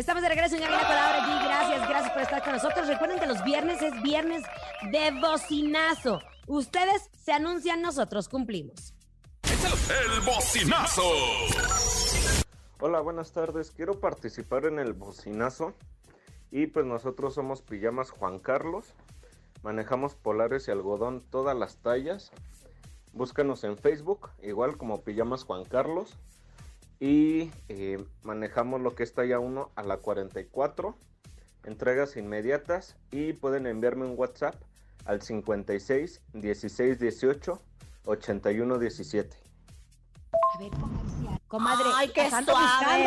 Estamos 0.00 0.22
de 0.22 0.30
regreso 0.30 0.56
en 0.56 0.62
Cabina 0.62 0.80
con 0.80 0.96
Laura 0.96 1.26
G. 1.26 1.44
Gracias, 1.44 1.88
gracias 1.90 2.12
por 2.14 2.22
estar 2.22 2.42
con 2.42 2.52
nosotros. 2.54 2.88
Recuerden 2.88 3.20
que 3.20 3.26
los 3.26 3.44
viernes 3.44 3.82
es 3.82 4.02
viernes 4.02 4.42
de 4.90 5.10
bocinazo. 5.20 6.22
Ustedes 6.46 7.10
se 7.22 7.32
anuncian, 7.32 7.82
nosotros 7.82 8.30
cumplimos. 8.30 8.94
El 9.44 10.20
bocinazo. 10.22 11.02
Hola, 12.80 13.00
buenas 13.00 13.32
tardes. 13.32 13.72
Quiero 13.72 14.00
participar 14.00 14.64
en 14.64 14.78
el 14.78 14.94
bocinazo. 14.94 15.74
Y 16.50 16.68
pues 16.68 16.86
nosotros 16.86 17.34
somos 17.34 17.60
Pijamas 17.60 18.10
Juan 18.10 18.38
Carlos. 18.38 18.94
Manejamos 19.62 20.14
polares 20.14 20.66
y 20.66 20.70
algodón 20.70 21.22
todas 21.28 21.54
las 21.54 21.76
tallas. 21.76 22.32
Búscanos 23.12 23.64
en 23.64 23.76
Facebook, 23.76 24.30
igual 24.42 24.78
como 24.78 25.02
Pijamas 25.02 25.44
Juan 25.44 25.66
Carlos. 25.66 26.16
Y 27.10 27.50
eh, 27.70 28.04
manejamos 28.22 28.80
lo 28.82 28.94
que 28.94 29.02
es 29.02 29.14
talla 29.14 29.38
1 29.40 29.70
a 29.74 29.82
la 29.82 29.96
44. 29.96 30.96
Entregas 31.64 32.16
inmediatas. 32.16 32.96
Y 33.10 33.32
pueden 33.32 33.66
enviarme 33.66 34.04
un 34.04 34.18
WhatsApp 34.18 34.54
al 35.06 35.22
56 35.22 36.20
16 36.34 36.98
18 37.00 37.62
81 38.04 38.78
17. 38.78 39.36
A 40.32 40.58
ver, 40.58 40.70
comercial. 40.72 41.40
Comadre, 41.48 41.88
Ay, 41.96 42.08
qué 42.12 42.24
buscando 42.24 42.52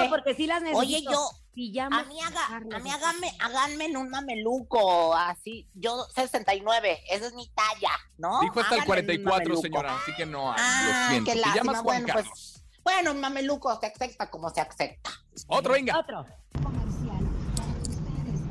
porque 0.10 0.34
sí 0.36 0.47
las 0.47 0.62
necesito. 0.63 0.79
Oye, 0.79 1.03
yo, 1.03 1.29
Pijamas 1.53 2.03
a 2.03 2.10
mí, 2.10 2.19
haga- 2.19 2.47
a 2.75 2.79
mí 2.79 2.89
háganme, 2.89 3.32
háganme 3.39 3.86
en 3.86 3.95
un 3.97 4.10
mameluco, 4.10 5.13
así, 5.15 5.69
yo 5.75 6.03
69, 6.15 6.99
esa 7.12 7.27
es 7.27 7.34
mi 7.36 7.47
talla, 7.49 7.91
¿no? 8.17 8.39
Dijo 8.41 8.60
hasta 8.60 8.73
el 8.75 8.82
Háganme 8.82 9.13
en 9.13 9.19
un 9.19 9.23
44, 9.25 9.32
mameluco. 9.38 9.62
señora, 9.62 9.95
así 9.95 10.13
que 10.15 10.25
no 10.25 10.51
hay. 10.51 10.58
Ah, 10.60 10.84
lo 10.88 11.10
siento. 11.12 11.32
qué 11.32 11.36
Te 11.39 11.45
lástima, 11.45 11.82
bueno, 11.84 12.08
Carlos. 12.08 12.25
pues, 12.27 12.53
bueno, 12.84 13.13
mameluco 13.13 13.78
se 13.80 13.88
acepta 13.88 14.30
como 14.30 14.50
se 14.50 14.62
acepta. 14.62 15.12
Otro, 15.48 15.74
venga. 15.74 15.98
Otro. 15.98 16.26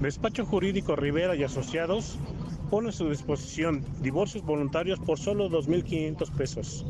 Despacho 0.01 0.45
Jurídico 0.45 0.97
Rivera 0.97 1.37
y 1.37 1.45
Asociados 1.45 2.19
pone 2.71 2.89
a 2.89 2.93
su 2.93 3.09
disposición 3.09 3.85
divorcios 4.01 4.45
voluntarios 4.45 4.99
por 4.99 5.19
solo 5.19 5.49
2.500 5.49 6.31
pesos. 6.33 6.85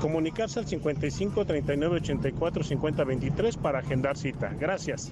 Comunicarse 0.00 0.60
al 0.60 0.66
55 0.66 1.46
39 1.46 1.96
84 1.96 2.62
50 2.62 3.04
23 3.04 3.56
para 3.56 3.78
agendar 3.78 4.16
cita. 4.16 4.54
Gracias. 4.58 5.10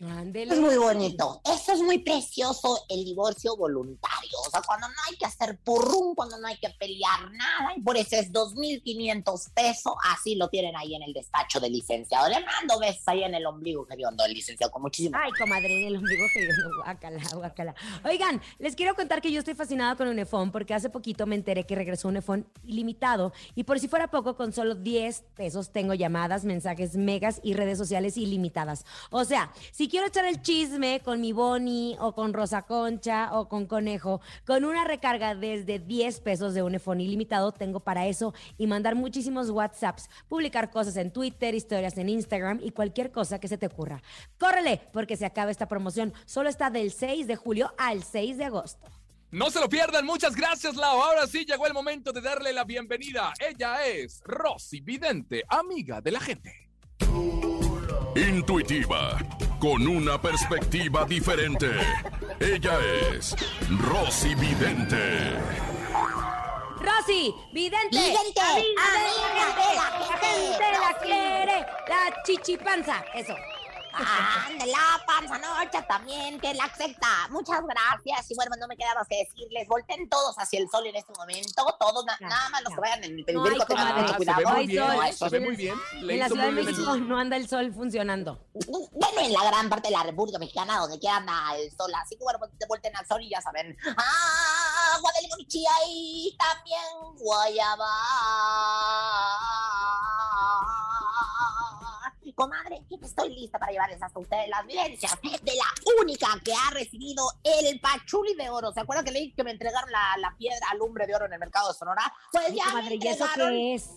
Ándele. 0.00 0.52
Es 0.54 0.60
muy 0.60 0.76
bonito. 0.76 1.40
Eso 1.44 1.72
es 1.72 1.80
muy 1.80 1.98
precioso, 1.98 2.84
el 2.88 3.04
divorcio 3.04 3.56
voluntario. 3.56 4.38
O 4.46 4.50
sea, 4.50 4.60
cuando 4.60 4.88
no 4.88 4.94
hay 5.08 5.16
que 5.16 5.24
hacer 5.24 5.58
purrum, 5.58 6.14
cuando 6.14 6.38
no 6.38 6.46
hay 6.46 6.58
que 6.58 6.68
pelear 6.70 7.32
nada, 7.32 7.72
y 7.74 7.80
por 7.80 7.96
eso 7.96 8.16
es 8.16 8.30
2.500 8.30 9.52
pesos, 9.54 9.94
así 10.04 10.34
lo 10.34 10.48
tienen 10.48 10.76
ahí 10.76 10.94
en 10.94 11.02
el 11.02 11.14
despacho 11.14 11.60
del 11.60 11.72
licenciado. 11.72 12.28
Le 12.28 12.44
mando 12.44 12.78
besos 12.78 13.02
ahí 13.06 13.24
en 13.24 13.34
el 13.34 13.46
ombligo 13.46 13.86
que 13.86 13.94
el 13.94 14.32
licenciado, 14.34 14.70
con 14.70 14.82
muchísimo. 14.82 15.16
Ay, 15.20 15.32
comadre, 15.32 15.80
en 15.80 15.88
el 15.88 15.96
ombligo 15.96 16.24
que 16.32 16.48
guácala, 16.84 17.22
guácala. 17.34 17.74
Oigan, 18.04 18.42
les 18.58 18.76
quiero 18.76 18.94
contar 18.94 19.22
que 19.22 19.32
yo 19.32 19.38
estoy 19.38 19.54
fascinada 19.54 19.96
con 19.96 20.08
Unifón 20.08 20.52
porque 20.52 20.74
hace 20.74 20.90
poquito 20.90 21.26
me 21.26 21.36
enteré 21.36 21.64
que 21.64 21.74
regresó 21.74 22.08
Unifón 22.08 22.46
ilimitado 22.64 23.32
y 23.54 23.64
por 23.64 23.80
si 23.80 23.88
fuera 23.88 24.10
poco, 24.10 24.36
con 24.36 24.52
solo 24.52 24.74
10 24.74 25.24
pesos 25.34 25.70
tengo 25.70 25.94
llamadas, 25.94 26.44
mensajes 26.44 26.96
megas 26.96 27.40
y 27.42 27.54
redes 27.54 27.78
sociales 27.78 28.16
ilimitadas. 28.16 28.84
O 29.10 29.24
sea, 29.24 29.52
si 29.72 29.88
quiero 29.96 30.08
echar 30.08 30.26
el 30.26 30.42
chisme 30.42 31.00
con 31.00 31.22
mi 31.22 31.32
Boni 31.32 31.96
o 31.98 32.12
con 32.14 32.34
Rosa 32.34 32.60
Concha 32.66 33.30
o 33.32 33.48
con 33.48 33.64
Conejo, 33.64 34.20
con 34.44 34.66
una 34.66 34.84
recarga 34.84 35.34
desde 35.34 35.78
10 35.78 36.20
pesos 36.20 36.52
de 36.52 36.62
Unifón 36.62 37.00
ilimitado 37.00 37.50
tengo 37.50 37.80
para 37.80 38.06
eso 38.06 38.34
y 38.58 38.66
mandar 38.66 38.94
muchísimos 38.94 39.48
WhatsApps, 39.48 40.10
publicar 40.28 40.70
cosas 40.70 40.98
en 40.98 41.10
Twitter, 41.10 41.54
historias 41.54 41.96
en 41.96 42.10
Instagram 42.10 42.60
y 42.62 42.72
cualquier 42.72 43.10
cosa 43.10 43.40
que 43.40 43.48
se 43.48 43.56
te 43.56 43.68
ocurra. 43.68 44.02
Córrele, 44.38 44.82
porque 44.92 45.16
se 45.16 45.24
acaba 45.24 45.50
esta 45.50 45.66
promoción. 45.66 46.12
Solo 46.26 46.50
está 46.50 46.68
del 46.68 46.92
6 46.92 47.26
de 47.26 47.36
julio 47.36 47.72
al 47.78 48.04
6 48.04 48.36
de 48.36 48.44
agosto. 48.44 48.86
No 49.30 49.48
se 49.50 49.60
lo 49.60 49.68
pierdan, 49.70 50.04
muchas 50.04 50.36
gracias, 50.36 50.76
Lau. 50.76 51.02
Ahora 51.02 51.26
sí 51.26 51.46
llegó 51.46 51.66
el 51.66 51.72
momento 51.72 52.12
de 52.12 52.20
darle 52.20 52.52
la 52.52 52.64
bienvenida. 52.64 53.32
Ella 53.38 53.86
es 53.86 54.20
Rosy 54.26 54.82
Vidente, 54.82 55.42
amiga 55.48 56.02
de 56.02 56.10
la 56.10 56.20
gente. 56.20 56.68
Intuitiva, 58.14 59.18
con 59.58 59.86
una 59.86 60.20
perspectiva 60.20 61.04
diferente. 61.04 61.70
Ella 62.40 62.78
es 63.12 63.34
Rosy 63.80 64.34
Vidente. 64.34 65.34
Rosy, 66.78 67.34
vidente. 67.52 67.98
Vidente, 67.98 68.40
amiga 68.40 68.86
de 68.92 69.08
amiga 69.08 69.34
la 69.34 69.48
de 69.56 69.74
la 69.74 69.88
gente. 69.88 70.10
La 70.10 70.18
gente, 70.18 70.66
la 70.78 70.92
quiere. 71.00 71.66
La 71.88 72.22
chichipanza. 72.24 73.04
Eso. 73.14 73.34
Ande 73.98 74.66
la 74.66 75.02
panza 75.06 75.38
noche 75.38 75.82
también, 75.88 76.38
que 76.40 76.52
la 76.54 76.64
acepta. 76.64 77.28
Muchas 77.30 77.60
gracias. 77.66 78.30
Y 78.30 78.34
bueno, 78.34 78.54
no 78.58 78.66
me 78.68 78.76
queda 78.76 78.94
más 78.94 79.06
que 79.08 79.16
decirles, 79.24 79.66
volten 79.68 80.08
todos 80.08 80.36
hacia 80.38 80.58
el 80.60 80.68
sol 80.68 80.86
en 80.86 80.96
este 80.96 81.12
momento. 81.16 81.64
Todos, 81.80 82.04
na- 82.04 82.16
Ya, 82.20 82.28
nada 82.28 82.48
más 82.50 82.62
los 82.62 82.74
que 82.74 82.80
vayan 82.80 83.04
en 83.04 83.18
el 83.18 83.34
No 83.34 83.44
hay 83.44 83.50
periférico 83.50 83.66
tengan 83.66 83.86
comadre. 83.88 84.02
mucho 84.02 84.12
Ah, 84.12 84.16
cuidado. 84.16 84.36
se 84.38 84.44
ve 84.48 84.50
muy 84.56 84.66
bien, 84.66 84.84
sol. 85.16 85.28
se 85.30 85.38
ve 85.38 85.40
muy 85.46 85.56
bien. 85.56 85.80
Le 86.02 86.12
En 86.14 86.20
la 86.20 86.28
Ciudad 86.28 86.44
de 86.44 86.52
México 86.52 86.96
no 86.96 87.18
anda 87.18 87.36
el 87.36 87.48
sol 87.48 87.72
funcionando. 87.74 88.46
Bueno, 88.92 89.20
en 89.20 89.32
la 89.32 89.44
gran 89.44 89.68
parte 89.68 89.88
de 89.88 89.92
la 89.96 90.02
República 90.02 90.38
Mexicana, 90.38 90.78
donde 90.78 90.98
quiera 90.98 91.16
anda 91.16 91.56
el 91.56 91.70
sol. 91.76 91.92
Así 91.94 92.16
que 92.16 92.24
bueno, 92.24 92.38
pues, 92.38 92.50
te 92.58 92.66
volten 92.66 92.94
al 92.96 93.06
sol 93.06 93.22
y 93.22 93.30
ya 93.30 93.40
saben. 93.40 93.76
¡Ah! 93.96 94.94
Agua 94.96 95.10
de 95.16 95.22
limón 95.22 95.40
y 95.40 95.46
chía 95.48 95.70
y 95.88 96.36
también 96.38 97.16
guayaba. 97.18 97.86
Comadre, 102.36 102.82
estoy 103.02 103.30
lista 103.30 103.58
para 103.58 103.72
llevarles 103.72 104.02
hasta 104.02 104.20
ustedes 104.20 104.46
las 104.50 104.66
vivencias 104.66 105.18
de 105.22 105.54
la 105.54 105.64
única 106.02 106.28
que 106.44 106.52
ha 106.52 106.70
recibido 106.70 107.24
el 107.42 107.80
pachuli 107.80 108.34
de 108.34 108.50
oro. 108.50 108.72
¿Se 108.72 108.80
acuerdan 108.80 109.06
que 109.06 109.10
leí 109.10 109.32
que 109.32 109.42
me 109.42 109.52
entregaron 109.52 109.90
la, 109.90 110.18
la 110.18 110.36
piedra 110.36 110.74
lumbre 110.78 111.06
de 111.06 111.14
oro 111.14 111.24
en 111.24 111.32
el 111.32 111.38
mercado 111.38 111.72
de 111.72 111.78
Sonora? 111.78 112.12
Pues 112.30 112.48
ya 112.48 112.66
me 112.66 112.72
comadre, 112.72 112.98
¿y 113.00 113.08
eso 113.08 113.26
qué 113.34 113.74
es? 113.74 113.88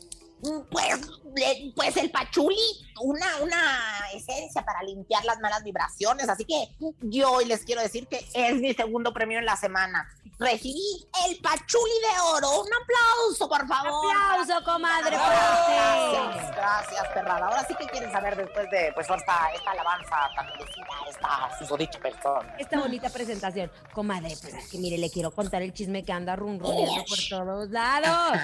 Pues, 0.41 0.99
pues 1.75 1.97
el 1.97 2.11
pachuli, 2.11 2.57
una, 3.01 3.27
una 3.41 4.09
esencia 4.13 4.63
para 4.63 4.83
limpiar 4.83 5.23
las 5.25 5.39
malas 5.39 5.63
vibraciones. 5.63 6.29
Así 6.29 6.45
que 6.45 6.69
yo 7.01 7.31
hoy 7.31 7.45
les 7.45 7.63
quiero 7.65 7.81
decir 7.81 8.07
que 8.07 8.25
es 8.33 8.55
mi 8.55 8.73
segundo 8.73 9.13
premio 9.13 9.39
en 9.39 9.45
la 9.45 9.57
semana. 9.57 10.07
Recibí 10.39 11.05
el 11.27 11.37
pachuli 11.39 11.91
de 12.01 12.21
oro. 12.33 12.61
Un 12.61 12.69
aplauso, 12.81 13.49
por 13.49 13.67
favor. 13.67 14.15
Aplauso, 14.15 14.63
comadre, 14.63 15.17
Gracias, 15.17 16.55
gracias, 16.55 17.07
perrada. 17.13 17.47
Ahora 17.47 17.65
sí 17.67 17.75
que 17.75 17.85
quieren 17.87 18.09
saber 18.09 18.37
después 18.37 18.71
de 18.71 18.93
pues 18.93 19.09
esta, 19.09 19.51
esta 19.53 19.71
alabanza 19.71 20.29
tan 20.37 20.45
merecida, 20.45 20.87
esta 21.09 21.59
susodicha 21.59 21.99
persona. 21.99 22.55
Esta 22.57 22.79
bonita 22.79 23.09
presentación. 23.09 23.69
Comadre, 23.93 24.37
pues 24.41 24.53
es 24.53 24.69
que 24.69 24.77
mire, 24.77 24.97
le 24.97 25.09
quiero 25.09 25.31
contar 25.31 25.61
el 25.61 25.73
chisme 25.73 26.03
que 26.03 26.13
anda 26.13 26.37
runruneando 26.37 27.03
por 27.03 27.17
todos 27.29 27.69
lados. 27.69 28.39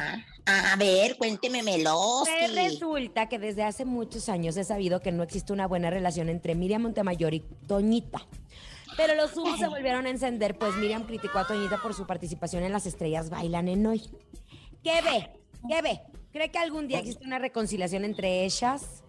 A 0.46 0.76
ver, 0.78 1.18
cuéntemelo. 1.18 2.24
Pues 2.24 2.54
resulta 2.54 3.28
que 3.28 3.40
desde 3.40 3.64
hace 3.64 3.84
muchos 3.84 4.30
años 4.30 4.56
he 4.58 4.64
sabido 4.64 5.00
que 5.00 5.12
no 5.12 5.24
existe 5.24 5.54
una 5.54 5.68
buena 5.68 5.90
relación 5.90 6.30
entre 6.30 6.54
Miriam 6.54 6.84
Montemayor 6.84 7.34
y 7.34 7.40
Toñita. 7.68 8.28
Pero 8.96 9.16
los 9.16 9.36
humos 9.36 9.60
se 9.60 9.68
volvieron 9.68 10.06
a 10.06 10.10
encender, 10.10 10.58
pues 10.58 10.76
Miriam 10.76 11.06
criticó 11.06 11.40
a 11.40 11.48
Toñita 11.48 11.82
por 11.82 11.94
su 11.94 12.06
participación 12.06 12.64
en 12.64 12.72
Las 12.72 12.86
Estrellas 12.86 13.30
Bailan 13.30 13.68
en 13.68 13.86
Hoy. 13.86 14.04
¿Qué 14.84 15.02
ve? 15.02 15.32
¿Qué 15.68 15.82
ve? 15.82 16.02
¿Cree 16.32 16.52
que 16.52 16.60
algún 16.60 16.88
día 16.88 17.00
existe 17.00 17.26
una 17.26 17.40
reconciliación 17.40 18.06
entre 18.06 18.46
ellas? 18.46 19.05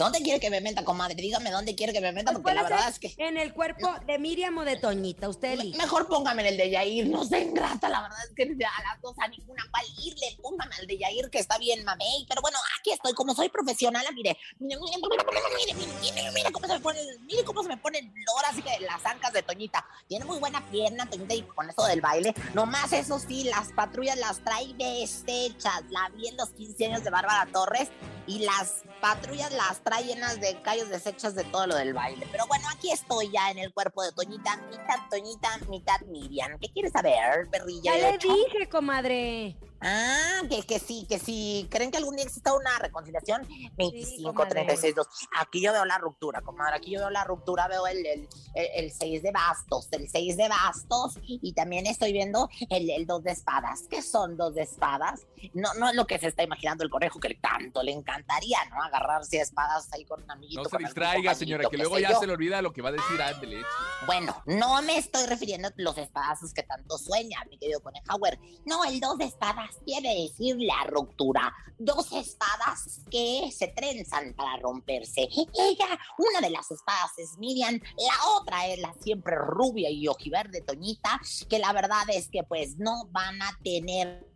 ¿Dónde 0.00 0.22
quiere 0.22 0.40
que 0.40 0.48
me 0.48 0.62
meta, 0.62 0.82
comadre? 0.82 1.14
Dígame 1.14 1.50
dónde 1.50 1.74
quiere 1.74 1.92
que 1.92 2.00
me 2.00 2.10
meta, 2.10 2.32
porque 2.32 2.54
la 2.54 2.62
verdad 2.62 2.88
es 2.88 2.98
que... 2.98 3.12
¿En 3.18 3.36
el 3.36 3.52
cuerpo 3.52 3.94
de 4.06 4.18
Miriam 4.18 4.56
o 4.56 4.64
de 4.64 4.76
Toñita? 4.76 5.28
Usted 5.28 5.52
elige. 5.52 5.76
Mejor 5.76 6.08
póngame 6.08 6.40
en 6.40 6.48
el 6.48 6.56
de 6.56 6.70
Yair, 6.70 7.06
no 7.06 7.22
sé, 7.22 7.40
ingrata, 7.42 7.86
la 7.90 8.00
verdad 8.00 8.18
es 8.24 8.34
que 8.34 8.44
a 8.44 8.82
las 8.82 9.02
dos 9.02 9.14
a 9.18 9.28
ninguna 9.28 9.62
cual 9.70 9.84
irle, 10.02 10.38
póngame 10.40 10.74
al 10.76 10.86
de 10.86 10.96
Yair 10.96 11.28
que 11.28 11.38
está 11.38 11.58
bien, 11.58 11.84
mamey, 11.84 12.24
pero 12.26 12.40
bueno, 12.40 12.56
aquí 12.78 12.92
estoy, 12.92 13.12
como 13.12 13.34
soy 13.34 13.50
profesional, 13.50 14.02
mire, 14.14 14.38
mire, 14.58 14.80
mire, 14.80 14.96
mire, 14.96 15.74
mire, 15.74 16.12
mire, 16.14 16.32
mire 16.32 16.50
cómo 16.50 16.66
se 16.66 16.72
me 16.72 16.80
pone, 16.80 17.00
mire 17.26 17.44
cómo 17.44 17.62
se 17.62 17.68
me 17.68 17.76
pone 17.76 17.98
el 17.98 18.10
flor, 18.10 18.44
así 18.48 18.62
que 18.62 18.80
las 18.80 19.04
ancas 19.04 19.34
de 19.34 19.42
Toñita, 19.42 19.84
tiene 20.08 20.24
muy 20.24 20.38
buena 20.38 20.64
pierna 20.70 21.04
Toñita 21.10 21.34
y 21.34 21.42
con 21.42 21.68
eso 21.68 21.84
del 21.84 22.00
baile, 22.00 22.32
nomás 22.54 22.94
eso 22.94 23.18
sí, 23.18 23.44
las 23.44 23.68
patrullas 23.72 24.16
las 24.16 24.42
trae 24.42 24.72
deshechas, 24.78 25.82
la 25.90 26.08
vi 26.14 26.28
en 26.28 26.38
los 26.38 26.48
15 26.52 26.86
años 26.86 27.04
de 27.04 27.10
Bárbara 27.10 27.46
Torres 27.52 27.90
y 28.30 28.38
las 28.38 28.84
patrullas 29.00 29.52
las 29.52 29.82
trae 29.82 30.04
llenas 30.04 30.40
de 30.40 30.62
callos 30.62 30.88
desechos 30.88 31.34
de 31.34 31.42
todo 31.42 31.66
lo 31.66 31.74
del 31.74 31.92
baile. 31.94 32.28
Pero 32.30 32.46
bueno, 32.46 32.64
aquí 32.72 32.92
estoy 32.92 33.28
ya 33.32 33.50
en 33.50 33.58
el 33.58 33.72
cuerpo 33.72 34.04
de 34.04 34.12
Toñita, 34.12 34.56
mitad 34.70 35.08
Toñita, 35.10 35.58
mitad 35.68 36.00
Miriam. 36.06 36.56
¿Qué 36.60 36.68
quieres 36.68 36.92
saber, 36.92 37.48
perrilla? 37.50 37.96
Ya 37.96 38.12
le 38.12 38.18
dije, 38.18 38.68
comadre. 38.70 39.56
Ah, 39.82 40.42
que, 40.48 40.62
que 40.62 40.78
sí, 40.78 41.06
que 41.08 41.18
sí. 41.18 41.66
¿Creen 41.70 41.90
que 41.90 41.96
algún 41.96 42.16
día 42.16 42.24
exista 42.24 42.52
una 42.54 42.78
reconciliación? 42.78 43.46
25, 43.76 44.34
comadre. 44.34 44.64
36, 44.64 44.94
2. 44.94 45.06
Aquí 45.38 45.62
yo 45.62 45.72
veo 45.72 45.84
la 45.84 45.98
ruptura, 45.98 46.42
comadre. 46.42 46.76
Aquí 46.76 46.90
yo 46.90 47.00
veo 47.00 47.10
la 47.10 47.24
ruptura, 47.24 47.66
veo 47.68 47.86
el, 47.86 48.04
el, 48.04 48.28
el, 48.54 48.68
el 48.74 48.92
6 48.92 49.22
de 49.22 49.30
bastos, 49.32 49.88
el 49.92 50.08
6 50.08 50.36
de 50.36 50.48
bastos. 50.48 51.18
Y 51.22 51.52
también 51.54 51.86
estoy 51.86 52.12
viendo 52.12 52.50
el, 52.68 52.90
el 52.90 53.06
2 53.06 53.22
de 53.22 53.30
espadas. 53.32 53.86
¿Qué 53.88 54.02
son 54.02 54.36
dos 54.36 54.54
de 54.54 54.62
espadas? 54.62 55.26
No, 55.54 55.72
no 55.74 55.88
es 55.88 55.94
lo 55.94 56.06
que 56.06 56.18
se 56.18 56.28
está 56.28 56.42
imaginando 56.42 56.84
el 56.84 56.90
conejo, 56.90 57.18
que 57.18 57.34
tanto 57.34 57.82
le 57.82 57.92
encantaría, 57.92 58.58
¿no? 58.70 58.82
Agarrarse 58.82 59.40
a 59.40 59.42
espadas 59.42 59.90
ahí 59.92 60.04
con 60.04 60.22
un 60.22 60.30
amiguito. 60.30 60.62
No 60.62 60.68
se 60.68 60.78
distraiga, 60.78 61.34
señora, 61.34 61.68
que 61.70 61.78
luego 61.78 61.98
ya 61.98 62.10
yo. 62.10 62.20
se 62.20 62.26
le 62.26 62.32
olvida 62.34 62.60
lo 62.60 62.72
que 62.72 62.82
va 62.82 62.90
a 62.90 62.92
decir 62.92 63.20
Ándele. 63.20 63.62
Bueno, 64.06 64.42
no 64.46 64.80
me 64.82 64.98
estoy 64.98 65.26
refiriendo 65.26 65.68
a 65.68 65.72
los 65.76 65.96
espadazos 65.96 66.52
que 66.52 66.62
tanto 66.62 66.98
sueña, 66.98 67.38
mi 67.48 67.58
querido 67.58 67.80
Conejauer. 67.80 68.38
No, 68.66 68.84
el 68.84 69.00
dos 69.00 69.18
de 69.18 69.24
espadas 69.24 69.69
quiere 69.84 70.22
decir 70.22 70.56
la 70.58 70.84
ruptura. 70.88 71.52
Dos 71.78 72.12
espadas 72.12 73.00
que 73.10 73.50
se 73.56 73.68
trenzan 73.68 74.34
para 74.34 74.56
romperse. 74.58 75.28
Ella, 75.54 75.98
una 76.18 76.40
de 76.40 76.50
las 76.50 76.70
espadas 76.70 77.18
es 77.18 77.38
Miriam, 77.38 77.80
la 77.96 78.30
otra 78.38 78.66
es 78.66 78.78
la 78.78 78.92
siempre 78.94 79.36
rubia 79.36 79.90
y 79.90 80.06
ojiverde 80.06 80.60
Toñita, 80.60 81.20
que 81.48 81.58
la 81.58 81.72
verdad 81.72 82.04
es 82.08 82.28
que 82.28 82.42
pues 82.42 82.76
no 82.78 83.06
van 83.12 83.40
a 83.40 83.58
tener 83.62 84.30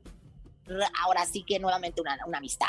ahora 1.02 1.26
sí 1.26 1.44
que 1.44 1.58
nuevamente 1.58 2.00
una, 2.00 2.18
una 2.26 2.38
amistad. 2.38 2.68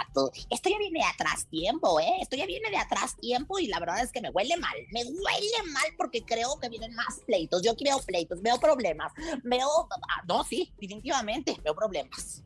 Esto 0.49 0.69
ya 0.69 0.77
viene 0.77 0.99
de 0.99 1.05
atrás 1.05 1.47
tiempo, 1.49 1.99
¿eh? 1.99 2.17
Esto 2.21 2.35
ya 2.35 2.45
viene 2.45 2.69
de 2.69 2.77
atrás 2.77 3.15
tiempo 3.17 3.59
y 3.59 3.67
la 3.67 3.79
verdad 3.79 4.01
es 4.03 4.11
que 4.11 4.21
me 4.21 4.29
huele 4.29 4.57
mal. 4.57 4.75
Me 4.91 5.03
huele 5.03 5.71
mal 5.71 5.85
porque 5.97 6.23
creo 6.23 6.59
que 6.59 6.69
vienen 6.69 6.93
más 6.95 7.21
pleitos. 7.25 7.61
Yo 7.61 7.73
veo 7.79 7.99
pleitos, 7.99 8.41
veo 8.41 8.59
problemas, 8.59 9.13
veo... 9.43 9.87
ah, 9.91 10.23
No, 10.27 10.43
sí, 10.43 10.73
definitivamente, 10.79 11.57
veo 11.63 11.75
problemas. 11.75 12.43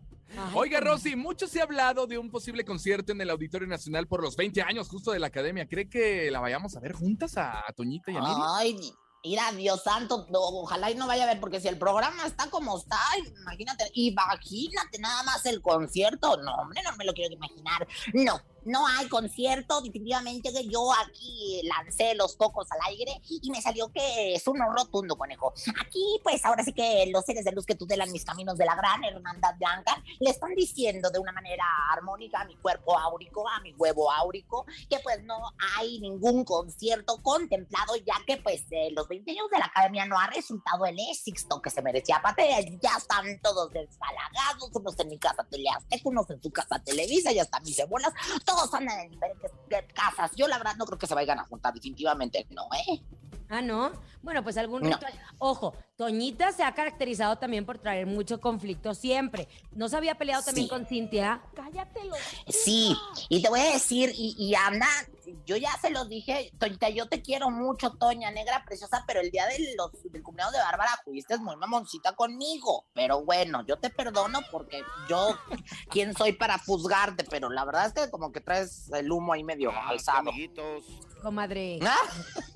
Oiga, 0.54 0.80
Rosy, 0.80 1.16
mucho 1.16 1.48
se 1.48 1.60
ha 1.60 1.64
hablado 1.64 2.08
de 2.08 2.18
un 2.18 2.30
posible 2.30 2.64
concierto 2.64 3.12
en 3.12 3.22
el 3.22 3.30
Auditorio 3.30 3.68
Nacional 3.68 4.08
por 4.08 4.22
los 4.22 4.36
20 4.36 4.62
años 4.62 4.88
justo 4.90 5.12
de 5.12 5.20
la 5.20 5.28
academia. 5.28 5.68
¿Cree 5.68 5.90
que 5.90 6.30
la 6.32 6.40
vayamos 6.40 6.76
a 6.76 6.80
ver 6.80 6.94
juntas 6.94 7.38
a 7.38 7.64
Toñita 7.76 8.12
y 8.12 8.16
a 8.16 8.20
Miriam? 8.20 8.42
Ay, 8.56 8.80
mira, 9.24 9.52
Dios 9.52 9.84
santo, 9.84 10.28
no, 10.30 10.40
ojalá 10.40 10.92
y 10.92 10.96
no 10.96 11.08
vaya 11.08 11.24
a 11.24 11.28
ver, 11.28 11.40
porque 11.40 11.60
si 11.60 11.68
el 11.68 11.78
programa 11.78 12.26
está 12.26 12.50
como 12.50 12.78
está, 12.78 13.00
imagínate, 13.42 13.90
imagínate 13.94 15.00
nada 15.00 15.24
más 15.24 15.46
el 15.46 15.62
concierto. 15.62 16.38
No, 16.38 16.56
hombre, 16.56 16.82
no 16.84 16.96
me 16.96 17.06
lo 17.06 17.14
quiero 17.14 17.34
imaginar. 17.34 17.88
No, 18.14 18.40
no 18.66 18.88
hay 18.88 19.08
concierto. 19.08 19.82
Definitivamente 19.82 20.52
que 20.52 20.68
yo 20.68 20.92
aquí 20.94 21.62
lancé 21.64 22.16
los 22.16 22.36
cocos 22.36 22.68
al 22.72 22.80
aire 22.88 23.22
y 23.30 23.50
me 23.52 23.62
salió 23.62 23.92
que 23.92 24.36
es 24.36 24.48
un 24.48 24.58
no 24.58 24.72
rotundo, 24.74 25.18
conejo. 25.18 25.54
Aquí, 25.82 26.20
pues 26.24 26.44
ahora 26.46 26.64
sí 26.64 26.74
que 26.74 27.08
los 27.12 27.26
seres 27.26 27.46
de 27.46 27.52
luz 27.52 27.66
que 27.66 27.76
tutelan 27.76 28.12
mis 28.12 28.26
caminos 28.26 28.58
de 28.58 28.66
la 28.66 28.76
gran 28.76 29.04
hermandad 29.04 29.56
blanca 29.58 30.02
le 30.20 30.30
están 30.30 30.54
diciendo 30.56 31.10
de 31.10 31.20
una 31.20 31.32
manera 31.32 31.64
armónica 31.92 32.42
a 32.42 32.46
mi 32.46 32.56
cuerpo 32.58 32.98
áurico, 32.98 33.48
a 33.48 33.60
mi 33.62 33.74
huevo 33.74 34.12
áurico, 34.12 34.66
que 34.90 35.00
pues 35.00 35.24
no 35.24 35.38
hay 35.78 36.00
ningún 36.00 36.44
concierto 36.44 37.22
contemplado, 37.22 37.96
ya 37.96 38.16
que 38.26 38.38
pues 38.38 38.64
eh, 38.72 38.90
los 38.92 39.08
20 39.08 39.32
años 39.32 39.50
de 39.52 39.60
la 39.60 39.66
academia 39.66 40.06
no 40.06 40.20
ha 40.20 40.28
resultado 40.28 40.86
el 40.86 40.98
éxito 41.12 41.62
que 41.62 41.70
se 41.70 41.82
merecía. 41.82 42.18
Aparte, 42.18 42.44
ya 42.82 42.98
están 42.98 43.40
todos 43.42 43.72
desbalagados, 43.72 44.70
unos 44.74 45.00
en 45.00 45.10
mi 45.10 45.20
casa 45.20 45.44
Teleazteca, 45.50 46.10
unos 46.10 46.30
en 46.30 46.42
su 46.42 46.52
casa 46.52 46.82
Televisa, 46.84 47.32
ya 47.32 47.44
están 47.44 47.64
mis 47.64 47.76
cebolas, 47.76 48.14
todos 48.50 48.74
andan 48.74 49.00
en 49.00 49.10
diferentes 49.12 49.52
casas. 49.94 50.32
Yo 50.36 50.48
la 50.48 50.58
verdad 50.58 50.76
no 50.78 50.86
creo 50.86 50.98
que 50.98 51.08
se 51.08 51.16
vayan 51.16 51.40
a 51.40 51.46
juntar, 51.46 51.74
definitivamente 51.74 52.46
no, 52.50 52.64
¿eh? 52.88 53.02
Ah, 53.50 53.62
¿no? 53.62 53.92
Bueno, 54.22 54.44
pues 54.44 54.58
algún 54.58 54.82
No. 54.84 54.90
ritual. 54.90 55.14
Ojo, 55.40 55.74
Toñita 56.00 56.54
se 56.54 56.64
ha 56.64 56.74
caracterizado 56.74 57.36
también 57.40 57.66
por 57.66 57.78
traer 57.78 58.08
mucho 58.08 58.40
conflicto 58.40 58.94
siempre. 58.94 59.50
¿No 59.74 59.90
se 59.90 59.98
había 59.98 60.16
peleado 60.16 60.42
también 60.42 60.68
Sí. 60.68 60.70
con 60.70 60.86
Cintia? 60.86 61.42
Cállate 61.54 62.06
los... 62.06 62.18
Sí, 62.48 62.96
y 63.28 63.42
te 63.42 63.50
voy 63.50 63.60
a 63.60 63.74
decir, 63.74 64.14
y, 64.16 64.34
y 64.38 64.56
anda, 64.56 64.88
yo 65.46 65.58
ya 65.58 65.78
se 65.82 65.90
los 65.90 66.08
dije, 66.08 66.54
Toñita, 66.58 66.88
yo 66.88 67.10
te 67.10 67.22
quiero 67.22 67.50
mucho, 67.50 67.92
Toña, 67.92 68.32
negra 68.32 68.64
preciosa, 68.66 69.04
pero 69.08 69.20
el 69.20 69.30
día 69.30 69.46
de 69.48 69.76
los, 69.76 69.92
del 70.10 70.24
cumpleaños 70.24 70.54
de 70.54 70.60
Bárbara 70.60 70.92
fuiste 71.04 71.38
muy 71.38 71.58
mamoncita 71.58 72.16
conmigo. 72.16 72.86
Pero 72.94 73.26
bueno, 73.26 73.66
yo 73.68 73.78
te 73.78 73.90
perdono 73.90 74.40
porque 74.54 74.82
yo, 75.10 75.38
¿quién 75.90 76.14
soy 76.16 76.32
para 76.32 76.58
juzgarte? 76.60 77.26
Pero 77.26 77.50
la 77.50 77.66
verdad 77.66 77.88
es 77.88 77.94
que 77.94 78.10
como 78.10 78.32
que 78.32 78.40
traes 78.40 78.90
el 78.94 79.12
humo 79.12 79.34
ahí 79.34 79.44
medio 79.44 79.72
alzado. 79.72 80.32
Comadre. 81.22 81.80
¿Ah? 81.82 81.98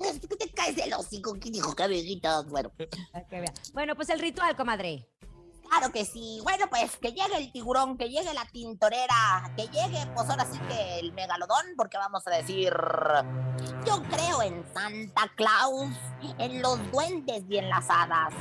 Es 0.00 0.20
que 0.20 0.36
te 0.36 0.50
caes 0.50 0.76
del 0.76 0.92
hocico, 0.94 1.36
¿quién 1.40 1.52
dijo 1.52 1.74
que 1.74 1.82
amiguitos? 1.82 2.46
Bueno. 2.48 2.70
Bueno, 3.72 3.94
pues 3.94 4.08
el 4.10 4.20
ritual, 4.20 4.56
comadre. 4.56 5.08
Claro 5.68 5.92
que 5.92 6.04
sí. 6.04 6.40
Bueno, 6.42 6.66
pues 6.68 6.96
que 6.98 7.12
llegue 7.12 7.36
el 7.36 7.50
tiburón, 7.50 7.96
que 7.96 8.08
llegue 8.08 8.32
la 8.34 8.44
tintorera, 8.46 9.50
que 9.56 9.66
llegue, 9.68 10.06
pues 10.14 10.28
ahora 10.28 10.46
sí 10.46 10.58
que 10.68 10.98
el 11.00 11.12
megalodón, 11.12 11.74
porque 11.76 11.96
vamos 11.96 12.26
a 12.26 12.30
decir, 12.30 12.72
yo 13.86 14.02
creo 14.10 14.42
en 14.42 14.64
Santa 14.72 15.32
Claus, 15.34 15.90
en 16.38 16.62
los 16.62 16.78
duendes 16.92 17.44
y 17.48 17.56
en 17.56 17.68
las 17.68 17.88
hadas. 17.88 18.34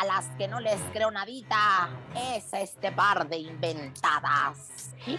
A 0.00 0.06
las 0.06 0.26
que 0.38 0.48
no 0.48 0.60
les 0.60 0.80
creo 0.92 1.10
nadita, 1.10 1.90
es 2.14 2.52
este 2.52 2.92
par 2.92 3.28
de 3.28 3.38
inventadas. 3.38 4.92
Mi 5.06 5.18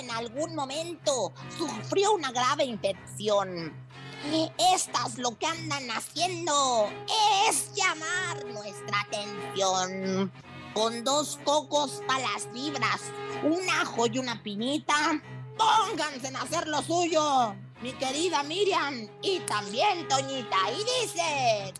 en 0.00 0.10
algún 0.12 0.54
momento 0.54 1.32
sufrió 1.56 2.12
una 2.12 2.30
grave 2.30 2.64
infección. 2.64 3.87
Estas 4.74 5.18
lo 5.18 5.38
que 5.38 5.46
andan 5.46 5.90
haciendo 5.90 6.88
es 7.48 7.72
llamar 7.74 8.44
nuestra 8.46 9.00
atención. 9.00 10.32
Con 10.74 11.04
dos 11.04 11.38
cocos 11.44 12.02
para 12.06 12.20
las 12.20 12.48
fibras, 12.52 13.00
un 13.42 13.68
ajo 13.70 14.06
y 14.06 14.18
una 14.18 14.42
piñita, 14.42 15.20
pónganse 15.56 16.28
en 16.28 16.36
hacer 16.36 16.68
lo 16.68 16.82
suyo. 16.82 17.54
Mi 17.80 17.92
querida 17.92 18.42
Miriam 18.42 19.08
y 19.22 19.38
también 19.40 20.08
Toñita. 20.08 20.56
Y 20.72 20.78
dice... 21.02 21.74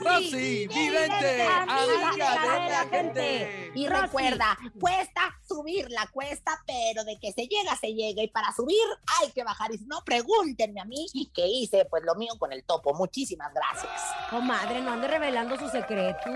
Rosy, 0.00 0.66
vidente, 0.66 1.42
amiga 1.46 2.10
de 2.12 2.70
la 2.70 2.86
gente. 2.90 3.72
Y 3.74 3.86
Rosy. 3.86 4.02
recuerda, 4.02 4.58
cuesta 4.80 5.22
subir 5.46 5.88
la 5.90 6.08
cuesta, 6.08 6.60
pero 6.66 7.04
de 7.04 7.16
que 7.20 7.32
se 7.32 7.46
llega, 7.46 7.76
se 7.76 7.94
llega. 7.94 8.22
Y 8.22 8.28
para 8.28 8.52
subir 8.52 8.76
hay 9.20 9.30
que 9.30 9.44
bajar. 9.44 9.72
Y 9.72 9.78
si 9.78 9.84
no, 9.86 10.02
pregúntenme 10.04 10.80
a 10.80 10.84
mí 10.84 11.06
que 11.32 11.46
hice 11.46 11.84
pues 11.84 12.02
lo 12.04 12.14
mío 12.16 12.32
con 12.38 12.52
el 12.52 12.64
topo. 12.64 12.94
Muchísimas 12.94 13.52
gracias. 13.54 13.92
Comadre, 14.30 14.80
no 14.80 14.92
ande 14.92 15.06
revelando 15.08 15.56
su 15.56 15.68
secreto. 15.68 16.30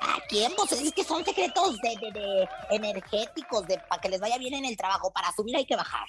¿A 0.00 0.18
quién? 0.28 0.52
Pues 0.56 0.72
es 0.72 0.92
que 0.92 1.04
son 1.04 1.24
secretos 1.24 1.78
de, 1.80 1.96
de- 1.96 2.12
de 2.20 2.48
energéticos, 2.70 3.66
de 3.66 3.78
para 3.78 4.00
que 4.00 4.08
les 4.08 4.20
vaya 4.20 4.38
bien 4.38 4.54
en 4.54 4.64
el 4.64 4.76
trabajo. 4.76 5.12
Para 5.12 5.32
subir 5.32 5.54
hay 5.56 5.66
que 5.66 5.76
bajar. 5.76 6.06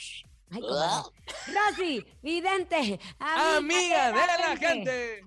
Ay. 0.51 0.62
Rosy, 0.62 2.05
vidente, 2.23 2.99
amiga, 3.19 3.58
Amiga 3.58 4.12
de 4.12 4.43
la 4.43 4.58
gente. 4.58 5.25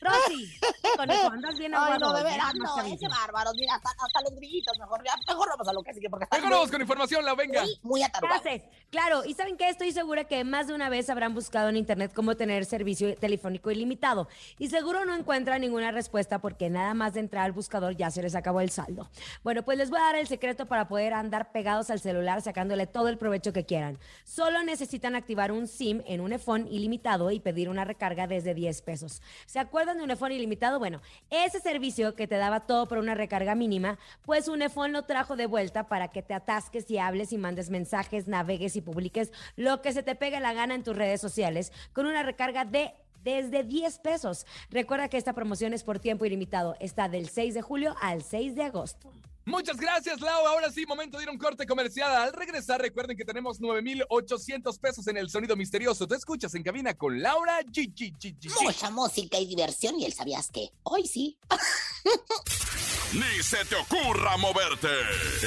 Rosy, 0.00 0.50
conejo, 0.96 1.28
andas 1.30 1.58
bien 1.58 1.74
Ay, 1.74 1.80
aguado. 1.82 1.98
no, 1.98 2.12
de 2.18 2.22
veras, 2.24 2.54
no, 2.54 2.80
ese 2.82 3.08
bárbaro. 3.08 3.50
Mira, 3.54 3.74
hasta, 3.74 3.90
hasta 3.90 4.20
los 4.22 4.34
grillitos, 4.34 4.78
mejor, 4.78 5.02
ya, 5.04 5.14
mejor 5.28 5.48
vamos 5.50 5.68
a 5.68 5.72
lo 5.72 5.82
que 5.82 5.94
sigue, 5.94 6.08
porque 6.10 6.24
están 6.24 6.42
Vámonos 6.42 6.70
con 6.70 6.80
información, 6.80 7.24
la 7.24 7.34
venga. 7.34 7.62
muy, 7.62 7.78
muy 7.82 8.02
atarugados. 8.02 8.42
Gracias. 8.42 8.68
Claro, 8.90 9.24
y 9.24 9.34
¿saben 9.34 9.56
qué? 9.56 9.68
Estoy 9.68 9.92
segura 9.92 10.24
que 10.24 10.44
más 10.44 10.66
de 10.66 10.74
una 10.74 10.88
vez 10.88 11.08
habrán 11.10 11.34
buscado 11.34 11.68
en 11.68 11.76
internet 11.76 12.12
cómo 12.14 12.36
tener 12.36 12.64
servicio 12.64 13.14
telefónico 13.16 13.70
ilimitado. 13.70 14.28
Y 14.58 14.68
seguro 14.68 15.04
no 15.04 15.14
encuentran 15.14 15.60
ninguna 15.60 15.90
respuesta 15.90 16.38
porque 16.38 16.70
nada 16.70 16.94
más 16.94 17.14
de 17.14 17.20
entrar 17.20 17.44
al 17.44 17.52
buscador 17.52 17.96
ya 17.96 18.10
se 18.10 18.22
les 18.22 18.34
acabó 18.34 18.60
el 18.60 18.70
saldo. 18.70 19.08
Bueno, 19.44 19.62
pues 19.62 19.78
les 19.78 19.90
voy 19.90 19.98
a 20.00 20.02
dar 20.02 20.16
el 20.16 20.26
secreto 20.26 20.66
para 20.66 20.88
poder 20.88 21.14
andar 21.14 21.52
pegados 21.52 21.90
al 21.90 22.00
celular 22.00 22.42
sacándole 22.42 22.86
todo 22.86 23.08
el 23.08 23.18
provecho 23.18 23.52
que 23.52 23.64
quieran. 23.66 23.98
Solo 24.24 24.62
necesitan 24.62 25.14
activar 25.14 25.52
un 25.52 25.66
SIM 25.68 26.02
en 26.06 26.20
un 26.20 26.32
iPhone 26.32 26.66
ilimitado 26.70 27.30
y 27.30 27.40
pedir 27.40 27.68
una 27.68 27.84
recarga 27.84 28.26
desde 28.26 28.54
10 28.54 28.82
pesos. 28.82 29.22
¿Se 29.46 29.58
acuerdan 29.58 29.85
de 29.94 30.02
un 30.02 30.10
iPhone 30.10 30.32
ilimitado? 30.32 30.78
Bueno, 30.78 31.00
ese 31.30 31.60
servicio 31.60 32.14
que 32.14 32.26
te 32.26 32.36
daba 32.36 32.66
todo 32.66 32.88
por 32.88 32.98
una 32.98 33.14
recarga 33.14 33.54
mínima, 33.54 33.98
pues 34.24 34.48
un 34.48 34.62
iPhone 34.62 34.92
lo 34.92 35.04
trajo 35.04 35.36
de 35.36 35.46
vuelta 35.46 35.88
para 35.88 36.08
que 36.08 36.22
te 36.22 36.34
atasques 36.34 36.90
y 36.90 36.98
hables 36.98 37.32
y 37.32 37.38
mandes 37.38 37.70
mensajes, 37.70 38.28
navegues 38.28 38.76
y 38.76 38.80
publiques 38.80 39.32
lo 39.56 39.82
que 39.82 39.92
se 39.92 40.02
te 40.02 40.14
pegue 40.14 40.40
la 40.40 40.52
gana 40.52 40.74
en 40.74 40.82
tus 40.82 40.96
redes 40.96 41.20
sociales 41.20 41.72
con 41.92 42.06
una 42.06 42.22
recarga 42.22 42.64
de 42.64 42.92
desde 43.22 43.64
10 43.64 43.98
pesos. 43.98 44.46
Recuerda 44.70 45.08
que 45.08 45.16
esta 45.16 45.32
promoción 45.32 45.72
es 45.72 45.82
por 45.82 45.98
tiempo 45.98 46.24
ilimitado. 46.24 46.76
Está 46.78 47.08
del 47.08 47.28
6 47.28 47.54
de 47.54 47.62
julio 47.62 47.96
al 48.00 48.22
6 48.22 48.54
de 48.54 48.62
agosto. 48.62 49.10
Muchas 49.46 49.76
gracias, 49.76 50.20
Lau. 50.20 50.44
Ahora 50.46 50.72
sí, 50.72 50.84
momento 50.86 51.18
de 51.18 51.22
ir 51.22 51.28
a 51.28 51.32
un 51.32 51.38
corte 51.38 51.66
comercial. 51.66 52.10
Al 52.14 52.32
regresar, 52.32 52.80
recuerden 52.80 53.16
que 53.16 53.24
tenemos 53.24 53.60
9,800 53.60 54.76
pesos 54.80 55.06
en 55.06 55.16
el 55.16 55.30
sonido 55.30 55.54
misterioso. 55.54 56.08
Te 56.08 56.16
escuchas 56.16 56.52
en 56.56 56.64
cabina 56.64 56.94
con 56.94 57.22
Laura 57.22 57.60
G. 57.60 57.94
G, 57.94 58.12
G, 58.18 58.36
G, 58.38 58.50
G. 58.50 58.62
Mucha 58.64 58.90
música 58.90 59.38
y 59.38 59.46
diversión 59.46 59.98
y 60.00 60.04
el 60.04 60.12
sabías 60.12 60.50
que 60.50 60.70
hoy 60.82 61.06
sí. 61.06 61.38
Ni 63.12 63.40
se 63.42 63.64
te 63.66 63.76
ocurra 63.76 64.36
moverte. 64.36 64.88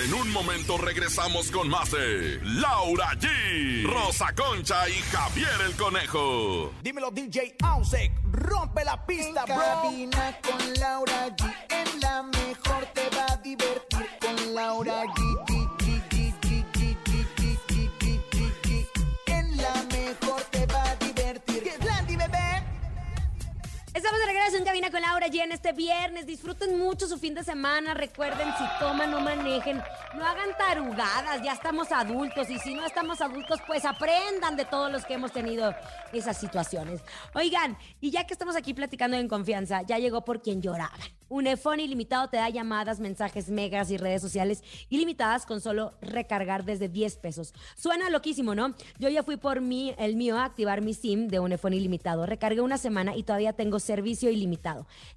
En 0.06 0.14
un 0.14 0.32
momento 0.32 0.78
regresamos 0.78 1.52
con 1.52 1.68
más 1.68 1.92
de 1.92 2.40
Laura 2.42 3.12
G, 3.20 3.84
Rosa 3.86 4.34
Concha 4.34 4.88
y 4.88 4.94
Javier 5.12 5.50
el 5.66 5.76
Conejo. 5.76 6.74
Dímelo 6.82 7.12
DJ 7.12 7.58
Ausek, 7.62 8.14
rompe 8.32 8.86
la 8.86 9.06
pista, 9.06 9.44
En 9.46 9.56
bro. 9.56 9.58
cabina 9.58 10.40
con 10.42 10.74
Laura 10.76 11.36
G. 11.36 11.54
En 11.70 12.00
la 12.00 12.24
mejor 12.24 12.86
te 12.94 13.10
va 13.10 13.26
a 13.34 13.38
divertir 13.38 13.89
Laura 14.60 15.04
aqui. 15.04 15.49
Regreso 24.50 24.58
en 24.58 24.66
cabina 24.66 24.90
con 24.90 25.02
Laura 25.02 25.28
G 25.28 25.44
en 25.44 25.52
este 25.52 25.74
viernes. 25.74 26.26
Disfruten 26.26 26.80
mucho 26.80 27.08
su 27.08 27.20
fin 27.20 27.36
de 27.36 27.44
semana. 27.44 27.94
Recuerden, 27.94 28.48
si 28.58 28.64
toman, 28.80 29.12
no 29.12 29.22
manejen. 29.22 29.78
No 30.16 30.26
hagan 30.26 30.50
tarugadas. 30.58 31.44
Ya 31.44 31.54
estamos 31.54 31.92
adultos. 31.92 32.50
Y 32.50 32.58
si 32.58 32.74
no 32.74 32.84
estamos 32.84 33.22
adultos, 33.22 33.60
pues 33.68 33.86
aprendan 33.86 34.56
de 34.56 34.66
todos 34.66 34.92
los 34.92 35.06
que 35.06 35.14
hemos 35.14 35.32
tenido 35.32 35.76
esas 36.14 36.38
situaciones. 36.38 37.02
Oigan, 37.36 37.78
y 38.02 38.10
ya 38.10 38.26
que 38.26 38.34
estamos 38.34 38.56
aquí 38.56 38.74
platicando 38.74 39.18
en 39.18 39.28
confianza, 39.28 39.84
ya 39.84 40.00
llegó 40.00 40.26
por 40.26 40.42
quien 40.42 40.64
lloraban. 40.64 41.00
Unifón 41.30 41.80
ilimitado 41.80 42.28
te 42.28 42.38
da 42.38 42.50
llamadas, 42.50 43.00
mensajes, 43.00 43.52
megas 43.52 43.92
y 43.92 43.98
redes 43.98 44.20
sociales 44.20 44.64
ilimitadas 44.90 45.46
con 45.46 45.62
solo 45.62 45.94
recargar 46.02 46.66
desde 46.66 46.90
10 46.90 47.18
pesos. 47.18 47.54
Suena 47.76 48.10
loquísimo, 48.10 48.56
¿no? 48.56 48.74
Yo 48.98 49.10
ya 49.10 49.22
fui 49.22 49.38
por 49.38 49.62
mí, 49.62 49.94
el 50.00 50.16
mío, 50.16 50.40
a 50.40 50.46
activar 50.46 50.82
mi 50.82 50.96
SIM 50.96 51.28
de 51.28 51.40
Unifón 51.40 51.74
ilimitado. 51.74 52.26
Recargué 52.26 52.62
una 52.62 52.80
semana 52.80 53.16
y 53.16 53.22
todavía 53.22 53.54
tengo 53.54 53.80
servicio 53.80 54.32
ilimitado. 54.32 54.39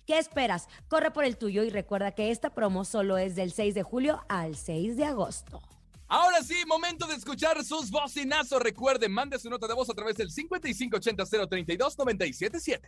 ¿Qué 0.06 0.18
esperas? 0.18 0.68
Corre 0.88 1.10
por 1.10 1.24
el 1.24 1.36
tuyo 1.36 1.62
y 1.62 1.70
recuerda 1.70 2.12
que 2.12 2.30
esta 2.30 2.54
promo 2.54 2.84
solo 2.84 3.18
es 3.18 3.34
del 3.34 3.52
6 3.52 3.74
de 3.74 3.82
julio 3.82 4.24
al 4.28 4.56
6 4.56 4.96
de 4.96 5.04
agosto. 5.04 5.60
Ahora 6.08 6.42
sí, 6.42 6.56
momento 6.66 7.06
de 7.06 7.14
escuchar 7.14 7.64
sus 7.64 7.90
bocinazos. 7.90 8.60
Recuerden, 8.60 9.12
mande 9.12 9.38
su 9.38 9.48
nota 9.48 9.66
de 9.66 9.72
voz 9.72 9.88
a 9.88 9.94
través 9.94 10.16
del 10.16 10.30
5580-032-977. 10.30 12.80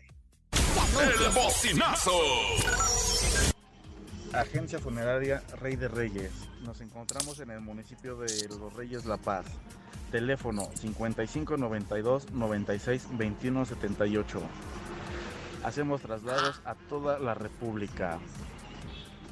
El 0.52 1.30
bocinazo. 1.34 2.12
Agencia 4.34 4.78
Funeraria 4.78 5.42
Rey 5.60 5.76
de 5.76 5.88
Reyes. 5.88 6.32
Nos 6.62 6.80
encontramos 6.80 7.40
en 7.40 7.50
el 7.50 7.60
municipio 7.60 8.16
de 8.16 8.48
Los 8.48 8.74
Reyes 8.74 9.06
La 9.06 9.16
Paz. 9.16 9.46
Teléfono 10.10 10.68
5592 10.74 12.32
96 12.32 13.08
21 13.12 13.64
78. 13.64 14.42
Hacemos 15.64 16.02
traslados 16.02 16.60
a 16.66 16.74
toda 16.74 17.18
la 17.18 17.34
República. 17.34 18.18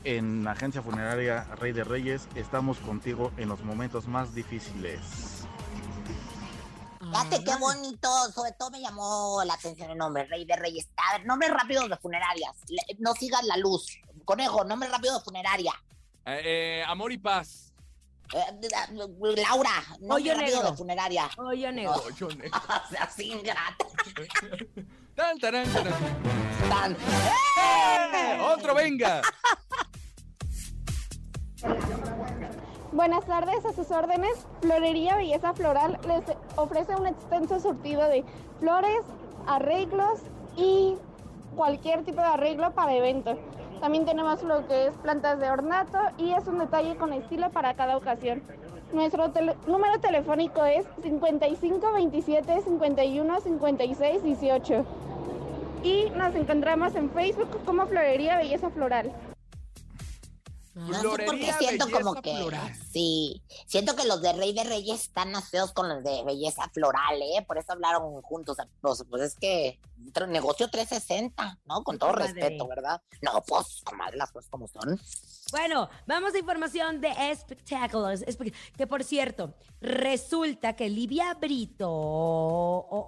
En 0.05 0.49
Agencia 0.49 0.83
Funeraria 0.83 1.45
Rey 1.57 1.73
de 1.73 1.85
Reyes 1.85 2.27
estamos 2.35 2.79
contigo 2.79 3.31
en 3.37 3.49
los 3.49 3.63
momentos 3.63 4.09
más 4.09 4.35
difíciles. 4.35 5.47
Fíjate 7.01 7.45
qué 7.45 7.55
bonito, 7.57 8.09
sobre 8.33 8.53
todo 8.53 8.71
me 8.71 8.81
llamó 8.81 9.43
la 9.45 9.55
atención 9.55 9.91
el 9.91 9.99
nombre, 9.99 10.25
Rey 10.25 10.47
de 10.47 10.57
Reyes. 10.57 10.89
A 10.97 11.19
ver, 11.19 11.27
nombres 11.27 11.51
rápidos 11.53 11.89
de 11.91 11.97
funerarias. 11.99 12.57
No 12.99 13.13
sigas 13.13 13.45
la 13.45 13.59
luz. 13.59 13.99
Conejo, 14.25 14.65
nombre 14.65 14.89
rápido 14.89 15.19
de 15.19 15.25
funeraria. 15.25 15.73
Eh, 16.25 16.41
eh, 16.81 16.85
amor 16.87 17.13
y 17.13 17.19
paz. 17.19 17.73
Eh, 18.33 18.69
Laura, 19.37 19.83
nombre 20.01 20.15
Hoyo 20.15 20.33
rápido 20.35 20.57
negro. 20.57 20.71
de 20.71 20.77
funeraria. 20.79 21.31
Hoyo 21.37 21.73
negro. 21.73 21.93
Hoyo 21.93 22.29
negro. 22.37 22.59
O 22.59 22.89
sea, 22.89 23.03
así 23.03 23.31
ingrata. 23.31 23.85
Tan, 25.15 25.39
tarán, 25.39 25.67
tarán. 25.71 25.93
Tan. 26.71 26.93
¡Eh! 26.93 28.41
¡Otro 28.55 28.75
venga! 28.75 29.21
Buenas 32.93 33.27
tardes, 33.27 33.65
a 33.67 33.73
sus 33.75 33.91
órdenes. 33.91 34.47
Florería 34.63 35.17
Belleza 35.17 35.53
Floral 35.53 35.99
les 36.07 36.23
ofrece 36.57 36.97
un 36.97 37.07
extenso 37.07 37.61
surtido 37.61 38.09
de 38.09 38.25
flores, 38.59 39.05
arreglos 39.47 40.21
y 40.57 40.97
cualquier 41.57 42.05
tipo 42.05 42.23
de 42.23 42.29
arreglo 42.29 42.73
para 42.73 42.95
eventos. 42.95 43.37
También 43.81 44.07
tenemos 44.07 44.43
lo 44.43 44.67
que 44.67 44.87
es 44.87 44.95
plantas 44.99 45.39
de 45.41 45.51
ornato 45.51 45.99
y 46.17 46.33
es 46.33 46.47
un 46.47 46.59
detalle 46.59 46.97
con 46.97 47.13
estilo 47.13 47.51
para 47.51 47.75
cada 47.75 47.99
ocasión. 47.99 48.43
Nuestro 48.93 49.31
tele- 49.33 49.57
número 49.67 49.99
telefónico 50.01 50.65
es 50.65 50.85
55 51.03 51.93
27 51.93 52.63
51 52.63 53.41
56 53.41 54.23
18 54.23 54.87
y 55.83 56.11
nos 56.11 56.35
encontramos 56.35 56.95
en 56.95 57.11
Facebook 57.11 57.65
como 57.65 57.87
Florería 57.87 58.37
Belleza 58.37 58.71
Floral. 58.71 59.13
No 60.75 60.95
sé 61.01 61.09
por 61.27 61.39
qué 61.39 61.53
siento 61.59 61.87
como 61.91 62.15
que 62.23 62.35
Floral. 62.35 62.75
sí, 62.93 63.43
siento 63.67 63.95
que 63.95 64.07
los 64.07 64.23
de 64.23 64.33
Rey 64.33 64.55
de 64.55 64.65
Reyes 64.65 65.03
están 65.03 65.31
más 65.33 65.51
feos 65.51 65.73
con 65.73 65.87
los 65.89 66.03
de 66.03 66.23
Belleza 66.25 66.69
Floral, 66.73 67.21
¿eh? 67.21 67.45
Por 67.47 67.59
eso 67.59 67.73
hablaron 67.73 68.23
juntos. 68.23 68.57
Pues, 68.81 69.05
pues 69.11 69.23
es 69.23 69.35
que 69.35 69.79
negocio 70.29 70.71
360, 70.71 71.59
¿no? 71.67 71.83
Con 71.85 71.99
todo 71.99 72.13
respeto, 72.13 72.67
¿verdad? 72.69 73.03
No, 73.21 73.43
pues, 73.47 73.83
comadre, 73.85 74.17
las 74.17 74.33
cosas 74.33 74.49
como 74.51 74.67
son. 74.67 74.99
Bueno, 75.53 75.89
vamos 76.07 76.35
a 76.35 76.39
información 76.39 77.01
de 77.01 77.11
espectáculos. 77.31 78.23
Espe- 78.23 78.53
Que 78.77 78.87
por 78.87 79.05
cierto, 79.05 79.55
resulta 79.81 80.75
que 80.75 80.89
Livia 80.89 81.35
Brito. 81.35 81.87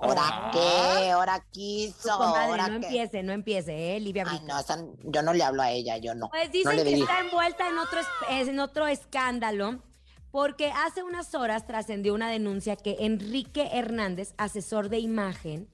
¿Ahora 0.03 0.51
qué? 0.53 1.11
¿Ahora 1.11 1.37
Su 1.39 1.51
quiso? 1.51 2.17
comadre, 2.19 2.45
¿Ahora 2.51 2.69
no 2.69 2.75
empiece, 2.77 3.23
no 3.23 3.33
empiece, 3.33 3.97
¿eh? 3.97 4.01
Livia 4.01 4.25
Ay, 4.27 4.39
Brito. 4.39 4.53
no, 4.55 4.61
esa- 4.61 4.85
yo 5.05 5.23
no 5.23 5.33
le 5.33 5.43
hablo 5.43 5.63
a 5.63 5.71
ella, 5.71 5.97
yo 5.97 6.15
no. 6.15 6.29
Pues 6.29 6.47
no 6.49 6.53
dicen 6.53 6.85
que 6.85 6.95
está 7.01 7.21
envuelta 7.21 7.69
en 7.69 7.79
otro, 7.79 8.01
es- 8.01 8.49
en 8.49 8.61
otro 8.61 8.87
escándalo 8.87 9.83
porque 10.31 10.71
hace 10.71 11.03
unas 11.03 11.35
horas 11.35 11.67
trascendió 11.67 12.13
una 12.13 12.29
denuncia 12.29 12.77
que 12.77 12.97
Enrique 13.01 13.71
Hernández, 13.73 14.35
asesor 14.37 14.89
de 14.89 14.99
imagen, 14.99 15.69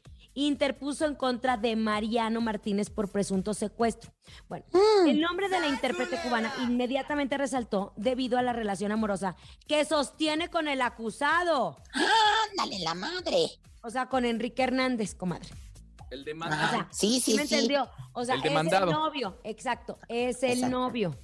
interpuso 0.46 1.04
en 1.06 1.14
contra 1.14 1.56
de 1.56 1.76
Mariano 1.76 2.40
Martínez 2.40 2.90
por 2.90 3.10
presunto 3.10 3.54
secuestro. 3.54 4.12
Bueno, 4.48 4.64
el 5.06 5.20
nombre 5.20 5.48
de 5.48 5.60
la 5.60 5.68
intérprete 5.68 6.18
cubana 6.22 6.52
inmediatamente 6.62 7.36
resaltó 7.38 7.92
debido 7.96 8.38
a 8.38 8.42
la 8.42 8.52
relación 8.52 8.92
amorosa 8.92 9.36
que 9.66 9.84
sostiene 9.84 10.48
con 10.48 10.68
el 10.68 10.82
acusado. 10.82 11.76
Ándale, 12.50 12.78
la 12.80 12.94
madre. 12.94 13.50
O 13.82 13.90
sea, 13.90 14.06
con 14.06 14.24
Enrique 14.24 14.62
Hernández, 14.62 15.14
comadre. 15.14 15.48
El 16.10 16.22
O 16.22 16.24
demandado. 16.24 16.70
sea, 16.70 16.88
Sí, 16.90 17.20
sí, 17.20 17.34
me 17.34 17.46
sí. 17.46 17.54
entendió? 17.54 17.88
O 18.12 18.24
sea, 18.24 18.34
El 18.34 18.40
es 18.40 18.46
el 18.46 18.50
demandado. 18.50 18.90
novio, 18.92 19.38
exacto, 19.44 19.98
es 20.08 20.42
el 20.42 20.50
Exacto. 20.52 20.68
novio. 20.76 21.16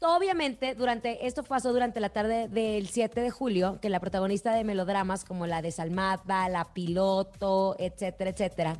Obviamente, 0.00 0.74
durante 0.74 1.26
esto 1.26 1.42
pasó 1.42 1.72
durante 1.72 1.98
la 1.98 2.10
tarde 2.10 2.48
del 2.48 2.88
7 2.88 3.20
de 3.20 3.30
julio, 3.30 3.80
que 3.80 3.88
la 3.88 3.98
protagonista 3.98 4.54
de 4.54 4.62
melodramas 4.62 5.24
como 5.24 5.46
la 5.46 5.60
de 5.60 5.72
Salmata, 5.72 6.48
la 6.48 6.72
piloto, 6.72 7.74
etcétera, 7.80 8.30
etcétera, 8.30 8.76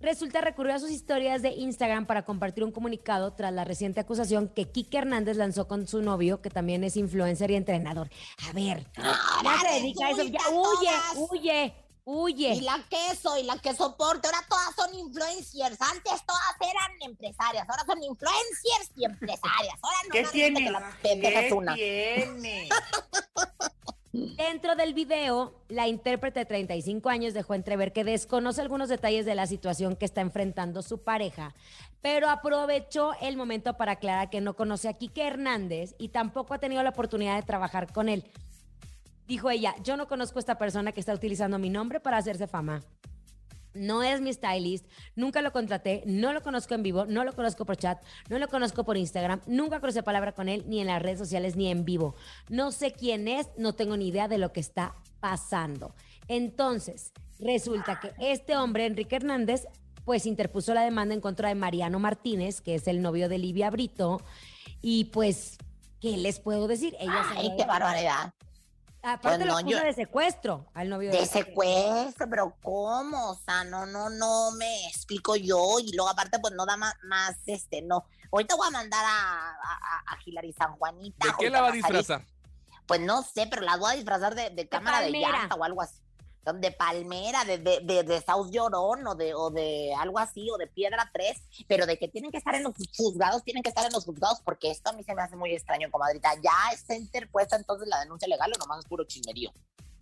resulta 0.00 0.40
recurrió 0.40 0.74
a 0.74 0.78
sus 0.78 0.90
historias 0.90 1.42
de 1.42 1.50
Instagram 1.50 2.06
para 2.06 2.24
compartir 2.24 2.64
un 2.64 2.72
comunicado 2.72 3.34
tras 3.34 3.52
la 3.52 3.64
reciente 3.64 4.00
acusación 4.00 4.48
que 4.48 4.70
Kike 4.70 4.98
Hernández 4.98 5.36
lanzó 5.36 5.68
con 5.68 5.86
su 5.86 6.00
novio, 6.00 6.40
que 6.40 6.48
también 6.48 6.84
es 6.84 6.96
influencer 6.96 7.50
y 7.50 7.56
entrenador. 7.56 8.08
A 8.48 8.52
ver, 8.54 8.86
ya 8.96 9.58
se 9.60 9.74
dedica 9.80 10.06
a 10.06 10.10
eso, 10.10 10.22
ya 10.24 10.40
huye, 10.50 11.28
huye, 11.30 11.74
huye. 12.04 12.54
Y 12.54 12.60
la 12.60 12.78
queso, 12.88 13.36
y 13.38 13.42
la 13.42 13.58
que 13.58 13.74
soporte. 13.74 14.28
Ahora 14.28 14.44
todas 14.48 14.74
son 14.76 14.94
influencers. 14.94 15.80
Antes 15.80 16.24
todas 16.26 16.54
eran 16.60 16.92
empresarias. 17.02 17.68
Ahora 17.68 17.84
son 17.86 18.02
influencers 18.02 18.90
y 18.96 19.04
empresarias. 19.04 19.74
Ahora 19.82 19.96
no 20.08 20.12
¿Qué 20.12 20.24
tiene? 20.24 20.64
que 20.64 20.70
la 20.70 20.96
¿Qué 21.02 21.52
una. 21.52 21.74
tiene? 21.74 22.68
Dentro 24.12 24.76
del 24.76 24.94
video, 24.94 25.54
la 25.68 25.88
intérprete 25.88 26.38
de 26.38 26.46
35 26.46 27.08
años 27.08 27.34
dejó 27.34 27.54
entrever 27.54 27.92
que 27.92 28.04
desconoce 28.04 28.60
algunos 28.60 28.88
detalles 28.88 29.26
de 29.26 29.34
la 29.34 29.48
situación 29.48 29.96
que 29.96 30.04
está 30.04 30.20
enfrentando 30.20 30.82
su 30.82 31.02
pareja, 31.02 31.52
pero 32.00 32.30
aprovechó 32.30 33.14
el 33.20 33.36
momento 33.36 33.76
para 33.76 33.92
aclarar 33.92 34.30
que 34.30 34.40
no 34.40 34.54
conoce 34.54 34.88
a 34.88 34.92
Quique 34.92 35.26
Hernández 35.26 35.96
y 35.98 36.10
tampoco 36.10 36.54
ha 36.54 36.58
tenido 36.60 36.84
la 36.84 36.90
oportunidad 36.90 37.34
de 37.34 37.42
trabajar 37.42 37.92
con 37.92 38.08
él. 38.08 38.30
Dijo 39.26 39.50
ella, 39.50 39.74
yo 39.82 39.96
no 39.96 40.06
conozco 40.06 40.38
a 40.38 40.40
esta 40.40 40.58
persona 40.58 40.92
que 40.92 41.00
está 41.00 41.14
utilizando 41.14 41.58
mi 41.58 41.70
nombre 41.70 42.00
para 42.00 42.18
hacerse 42.18 42.46
fama. 42.46 42.82
No 43.72 44.04
es 44.04 44.20
mi 44.20 44.32
stylist, 44.32 44.86
nunca 45.16 45.42
lo 45.42 45.50
contraté, 45.50 46.04
no 46.06 46.32
lo 46.32 46.42
conozco 46.42 46.74
en 46.74 46.84
vivo, 46.84 47.06
no 47.06 47.24
lo 47.24 47.32
conozco 47.32 47.66
por 47.66 47.76
chat, 47.76 48.00
no 48.28 48.38
lo 48.38 48.46
conozco 48.46 48.84
por 48.84 48.96
Instagram, 48.96 49.40
nunca 49.46 49.80
crucé 49.80 50.04
palabra 50.04 50.32
con 50.32 50.48
él 50.48 50.64
ni 50.68 50.80
en 50.80 50.86
las 50.86 51.02
redes 51.02 51.18
sociales 51.18 51.56
ni 51.56 51.68
en 51.68 51.84
vivo. 51.84 52.14
No 52.48 52.70
sé 52.70 52.92
quién 52.92 53.26
es, 53.26 53.48
no 53.58 53.74
tengo 53.74 53.96
ni 53.96 54.08
idea 54.08 54.28
de 54.28 54.38
lo 54.38 54.52
que 54.52 54.60
está 54.60 54.94
pasando. 55.18 55.94
Entonces, 56.28 57.12
resulta 57.40 57.98
que 57.98 58.12
este 58.20 58.56
hombre, 58.56 58.86
Enrique 58.86 59.16
Hernández, 59.16 59.66
pues 60.04 60.26
interpuso 60.26 60.72
la 60.72 60.82
demanda 60.82 61.14
en 61.14 61.20
contra 61.20 61.48
de 61.48 61.56
Mariano 61.56 61.98
Martínez, 61.98 62.60
que 62.60 62.76
es 62.76 62.86
el 62.86 63.02
novio 63.02 63.28
de 63.28 63.38
Livia 63.38 63.70
Brito, 63.70 64.20
y 64.82 65.06
pues, 65.06 65.58
¿qué 66.00 66.16
les 66.16 66.38
puedo 66.38 66.68
decir? 66.68 66.94
Ella 67.00 67.24
Ay, 67.34 67.54
qué 67.56 67.64
barbaridad. 67.64 68.34
Aparte 69.06 69.44
Pues 69.44 69.62
lo 69.64 69.68
yo- 69.70 69.80
de 69.82 69.92
secuestro 69.92 70.66
al 70.72 70.88
novio 70.88 71.10
De 71.10 71.20
la- 71.20 71.26
secuestro, 71.26 72.26
pero 72.30 72.56
¿cómo? 72.62 73.32
O 73.32 73.34
sea, 73.34 73.62
no, 73.64 73.84
no, 73.84 74.08
no 74.08 74.52
me 74.52 74.86
explico 74.86 75.36
yo. 75.36 75.78
Y 75.78 75.94
luego 75.94 76.08
aparte, 76.10 76.38
pues 76.38 76.54
no 76.54 76.64
da 76.64 76.78
más, 76.78 76.94
más 77.04 77.36
este, 77.46 77.82
no. 77.82 78.06
Ahorita 78.32 78.56
voy 78.56 78.66
a 78.68 78.70
mandar 78.70 79.04
a, 79.04 79.50
a, 79.50 79.98
a- 80.06 80.18
Hilary 80.24 80.54
San 80.54 80.72
Juanita. 80.76 81.26
¿De 81.26 81.32
qué 81.38 81.50
la 81.50 81.60
va 81.60 81.68
a 81.68 81.72
disfrazar? 81.72 82.24
Pues 82.86 83.00
no 83.00 83.22
sé, 83.22 83.46
pero 83.46 83.60
las 83.62 83.78
voy 83.78 83.92
a 83.92 83.96
disfrazar 83.96 84.34
de, 84.34 84.48
de 84.50 84.68
cámara 84.68 85.00
de, 85.02 85.10
llanta 85.10 85.54
o 85.54 85.64
algo 85.64 85.82
así. 85.82 86.00
De 86.52 86.70
palmera, 86.72 87.44
de, 87.44 87.58
de, 87.58 87.80
de, 87.80 88.02
de 88.02 88.20
South 88.20 88.50
Llorón 88.50 89.06
o 89.06 89.14
de, 89.14 89.34
o 89.34 89.50
de 89.50 89.94
algo 89.94 90.18
así, 90.18 90.50
o 90.50 90.58
de 90.58 90.66
Piedra 90.66 91.10
3, 91.12 91.42
pero 91.66 91.86
de 91.86 91.98
que 91.98 92.08
tienen 92.08 92.30
que 92.30 92.36
estar 92.36 92.54
en 92.54 92.64
los 92.64 92.74
juzgados, 92.96 93.42
tienen 93.42 93.62
que 93.62 93.70
estar 93.70 93.86
en 93.86 93.92
los 93.92 94.04
juzgados, 94.04 94.40
porque 94.44 94.70
esto 94.70 94.90
a 94.90 94.92
mí 94.92 95.02
se 95.02 95.14
me 95.14 95.22
hace 95.22 95.36
muy 95.36 95.52
extraño, 95.54 95.90
comadrita. 95.90 96.34
¿Ya 96.42 96.72
está 96.72 96.94
interpuesta 96.94 97.56
entonces 97.56 97.88
la 97.88 98.00
denuncia 98.00 98.28
legal 98.28 98.52
o 98.54 98.58
nomás 98.58 98.80
es 98.80 98.84
puro 98.86 99.04
chismerío? 99.04 99.52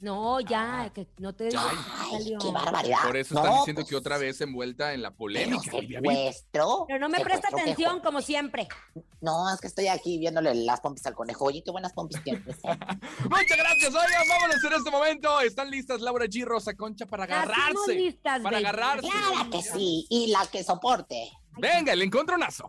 No, 0.02 0.40
ya, 0.40 0.90
que 0.92 1.06
no 1.18 1.32
te 1.32 1.48
Ya. 1.50 1.62
salió. 2.10 2.36
qué 2.40 2.50
barbaridad. 2.50 2.98
Por 3.06 3.16
eso 3.16 3.36
están 3.36 3.50
No, 3.52 3.58
diciendo 3.58 3.84
que 3.88 3.94
otra 3.94 4.18
vez 4.18 4.40
envuelta 4.40 4.94
en 4.94 5.00
la 5.00 5.12
polémica. 5.12 5.62
¿Secuestro? 5.62 6.84
Pero 6.88 6.98
no 6.98 7.08
me 7.08 7.20
presta 7.20 7.46
¿Secuestro 7.48 7.56
qué 7.64 7.70
atención, 7.70 8.00
como 8.00 8.20
siempre. 8.20 8.66
No, 9.20 9.48
es 9.54 9.60
que 9.60 9.68
estoy 9.68 9.86
aquí 9.86 10.18
viéndole 10.18 10.56
las 10.56 10.80
pompis 10.80 11.06
al 11.06 11.14
conejo. 11.14 11.44
Oye, 11.44 11.62
qué 11.64 11.70
buenas 11.70 11.92
pompis 11.92 12.20
tienes. 12.24 12.42
Muchas 13.30 13.56
gracias. 13.58 13.94
Oigan, 13.94 14.28
vámonos 14.28 14.64
en 14.64 14.72
este 14.72 14.90
momento. 14.90 15.40
¿Están 15.40 15.70
listas 15.70 16.00
Laura 16.00 16.26
G. 16.26 16.44
Rosa 16.44 16.74
Concha 16.74 17.06
para 17.06 17.22
agarrarse? 17.22 17.94
listas, 17.94 18.40
para 18.42 18.56
baby. 18.56 18.64
agarrarse. 18.66 19.08
Claro 19.08 19.50
que 19.50 19.62
sí, 19.62 20.04
y 20.10 20.26
la 20.32 20.44
que 20.48 20.64
soporte. 20.64 21.30
Venga, 21.58 21.92
el 21.92 22.02
encontronazo. 22.02 22.68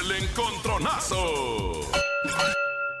El 0.00 0.10
encontronazo. 0.24 1.82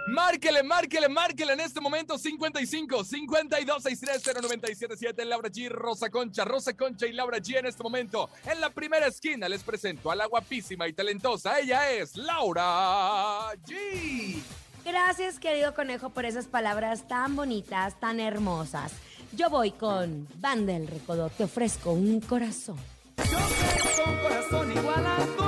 Márquele, 0.06 0.62
márquele, 0.62 1.08
márquele 1.08 1.52
en 1.54 1.60
este 1.60 1.80
momento 1.80 2.16
55 2.16 3.04
52 3.04 3.82
630 3.82 4.40
977 4.40 5.24
Laura 5.24 5.48
G, 5.48 5.68
Rosa 5.68 6.10
Concha, 6.10 6.44
Rosa 6.44 6.76
Concha 6.76 7.06
y 7.06 7.12
Laura 7.12 7.38
G 7.38 7.58
en 7.58 7.66
este 7.66 7.82
momento. 7.82 8.30
En 8.44 8.60
la 8.60 8.70
primera 8.70 9.06
esquina 9.08 9.48
les 9.48 9.64
presento 9.64 10.10
a 10.10 10.16
la 10.16 10.26
guapísima 10.26 10.86
y 10.86 10.92
talentosa. 10.92 11.58
Ella 11.58 11.90
es 11.90 12.16
Laura 12.16 13.52
G. 13.66 14.38
Gracias, 14.84 15.40
querido 15.40 15.74
conejo, 15.74 16.10
por 16.10 16.24
esas 16.24 16.46
palabras 16.46 17.08
tan 17.08 17.34
bonitas, 17.34 17.98
tan 17.98 18.20
hermosas. 18.20 18.92
Yo 19.32 19.50
voy 19.50 19.72
con 19.72 20.28
Banda 20.36 20.74
del 20.74 20.86
Recodo. 20.86 21.28
Te 21.30 21.42
ofrezco 21.44 21.90
un 21.90 22.20
corazón. 22.20 22.78
Con 23.16 24.18
corazón 24.18 24.70
igual 24.70 25.04
al 25.04 25.36
tuyo, 25.36 25.45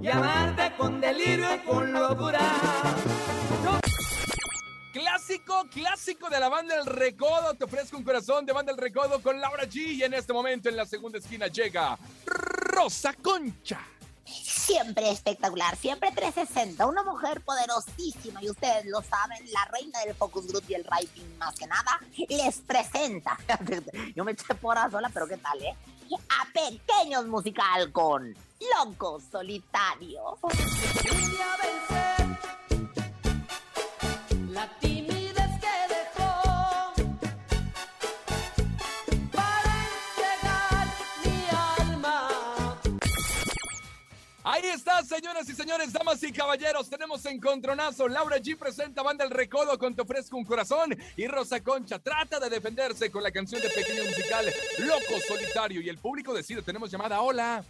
y 0.00 0.08
amarte 0.08 0.72
con 0.76 1.00
delirio 1.00 1.54
y 1.54 1.58
con 1.60 1.92
locura. 1.92 2.40
Clásico, 4.92 5.64
clásico 5.72 6.28
de 6.28 6.38
la 6.38 6.48
banda 6.48 6.76
El 6.76 6.86
Recodo. 6.86 7.54
Te 7.54 7.64
ofrezco 7.64 7.96
un 7.96 8.04
corazón 8.04 8.44
de 8.44 8.52
banda 8.52 8.72
El 8.72 8.78
Recodo 8.78 9.22
con 9.22 9.40
Laura 9.40 9.64
G. 9.64 9.94
Y 9.94 10.02
en 10.02 10.14
este 10.14 10.32
momento 10.32 10.68
en 10.68 10.76
la 10.76 10.84
segunda 10.84 11.18
esquina 11.18 11.46
llega 11.46 11.98
Rosa 12.26 13.14
Concha. 13.14 13.80
Siempre 14.24 15.10
espectacular, 15.10 15.76
siempre 15.76 16.10
360, 16.12 16.86
una 16.86 17.02
mujer 17.02 17.40
poderosísima 17.42 18.42
y 18.42 18.50
ustedes 18.50 18.86
lo 18.86 19.02
saben, 19.02 19.38
la 19.52 19.64
reina 19.66 19.98
del 20.00 20.14
focus 20.14 20.46
group 20.46 20.64
y 20.68 20.74
el 20.74 20.86
writing 20.88 21.36
más 21.38 21.56
que 21.56 21.66
nada, 21.66 22.00
les 22.28 22.58
presenta. 22.60 23.36
Yo 24.14 24.24
me 24.24 24.32
eché 24.32 24.54
porra 24.54 24.88
sola, 24.90 25.10
pero 25.12 25.26
qué 25.26 25.36
tal, 25.36 25.60
¿eh? 25.62 25.76
A 26.28 26.46
Pequeños 26.52 27.26
Musical 27.26 27.90
con 27.90 28.34
Loco 28.76 29.20
Solitario. 29.20 30.38
Vine 31.04 31.42
a 31.42 31.56
vencer 31.56 32.38
la 34.50 34.78
timidez 34.78 35.50
que 35.60 35.94
dejó 35.94 36.92
para 39.32 39.72
entregar 39.98 40.86
mi 41.24 41.36
alma. 41.80 42.80
Ahí 44.44 44.66
está, 44.66 45.02
señoras 45.02 45.48
y 45.48 45.54
señores, 45.54 45.92
damas 45.92 46.22
y 46.22 46.32
caballeros. 46.32 46.90
Tenemos 46.90 47.24
encontronazo. 47.26 48.08
Laura 48.08 48.38
G 48.38 48.56
presenta 48.58 49.02
Banda 49.02 49.24
El 49.24 49.30
Recodo 49.30 49.78
con 49.78 49.94
Te 49.94 50.02
ofrezco 50.02 50.36
un 50.36 50.44
corazón. 50.44 50.96
Y 51.16 51.26
Rosa 51.26 51.62
Concha 51.62 51.98
trata 51.98 52.38
de 52.38 52.50
defenderse 52.50 53.10
con 53.10 53.22
la 53.22 53.30
canción 53.30 53.62
de 53.62 53.70
pequeño 53.70 54.04
musical 54.04 54.52
Loco 54.78 55.20
Solitario. 55.26 55.80
Y 55.80 55.88
el 55.88 55.98
público 55.98 56.34
decide. 56.34 56.62
Tenemos 56.62 56.90
llamada. 56.90 57.20
Hola. 57.22 57.64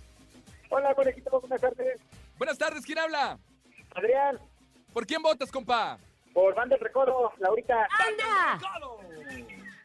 Hola, 0.74 0.94
conejito, 0.94 1.38
buenas 1.38 1.60
tardes. 1.60 2.00
Buenas 2.38 2.56
tardes. 2.56 2.84
¿Quién 2.86 2.98
habla? 2.98 3.38
Adrián, 3.94 4.38
¿Por 4.94 5.06
quién 5.06 5.20
votas, 5.22 5.50
compa? 5.52 5.98
por 6.32 6.54
Banda 6.54 6.76
del 6.76 6.84
Recodo, 6.86 7.30
Laurita. 7.36 7.86
¡Anda! 8.08 8.58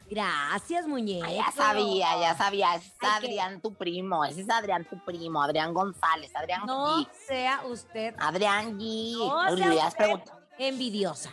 Gracias, 0.08 0.86
muñeco. 0.86 1.26
Ay, 1.26 1.36
ya 1.36 1.50
sabía, 1.52 2.18
ya 2.18 2.34
sabía, 2.34 2.74
es 2.76 2.90
Ay, 3.00 3.10
Adrián 3.18 3.60
tu 3.60 3.74
primo, 3.74 4.24
ese 4.24 4.40
es 4.40 4.48
Adrián 4.48 4.86
tu 4.86 4.98
primo, 5.04 5.42
Adrián 5.42 5.74
González, 5.74 6.34
Adrián 6.34 6.62
No 6.64 7.02
G. 7.04 7.10
sea 7.12 7.60
usted 7.66 8.14
Adrián 8.18 8.78
G. 8.78 9.18
No 9.18 9.56
sea 9.58 9.88
usted 9.88 10.10
envidiosa. 10.58 11.30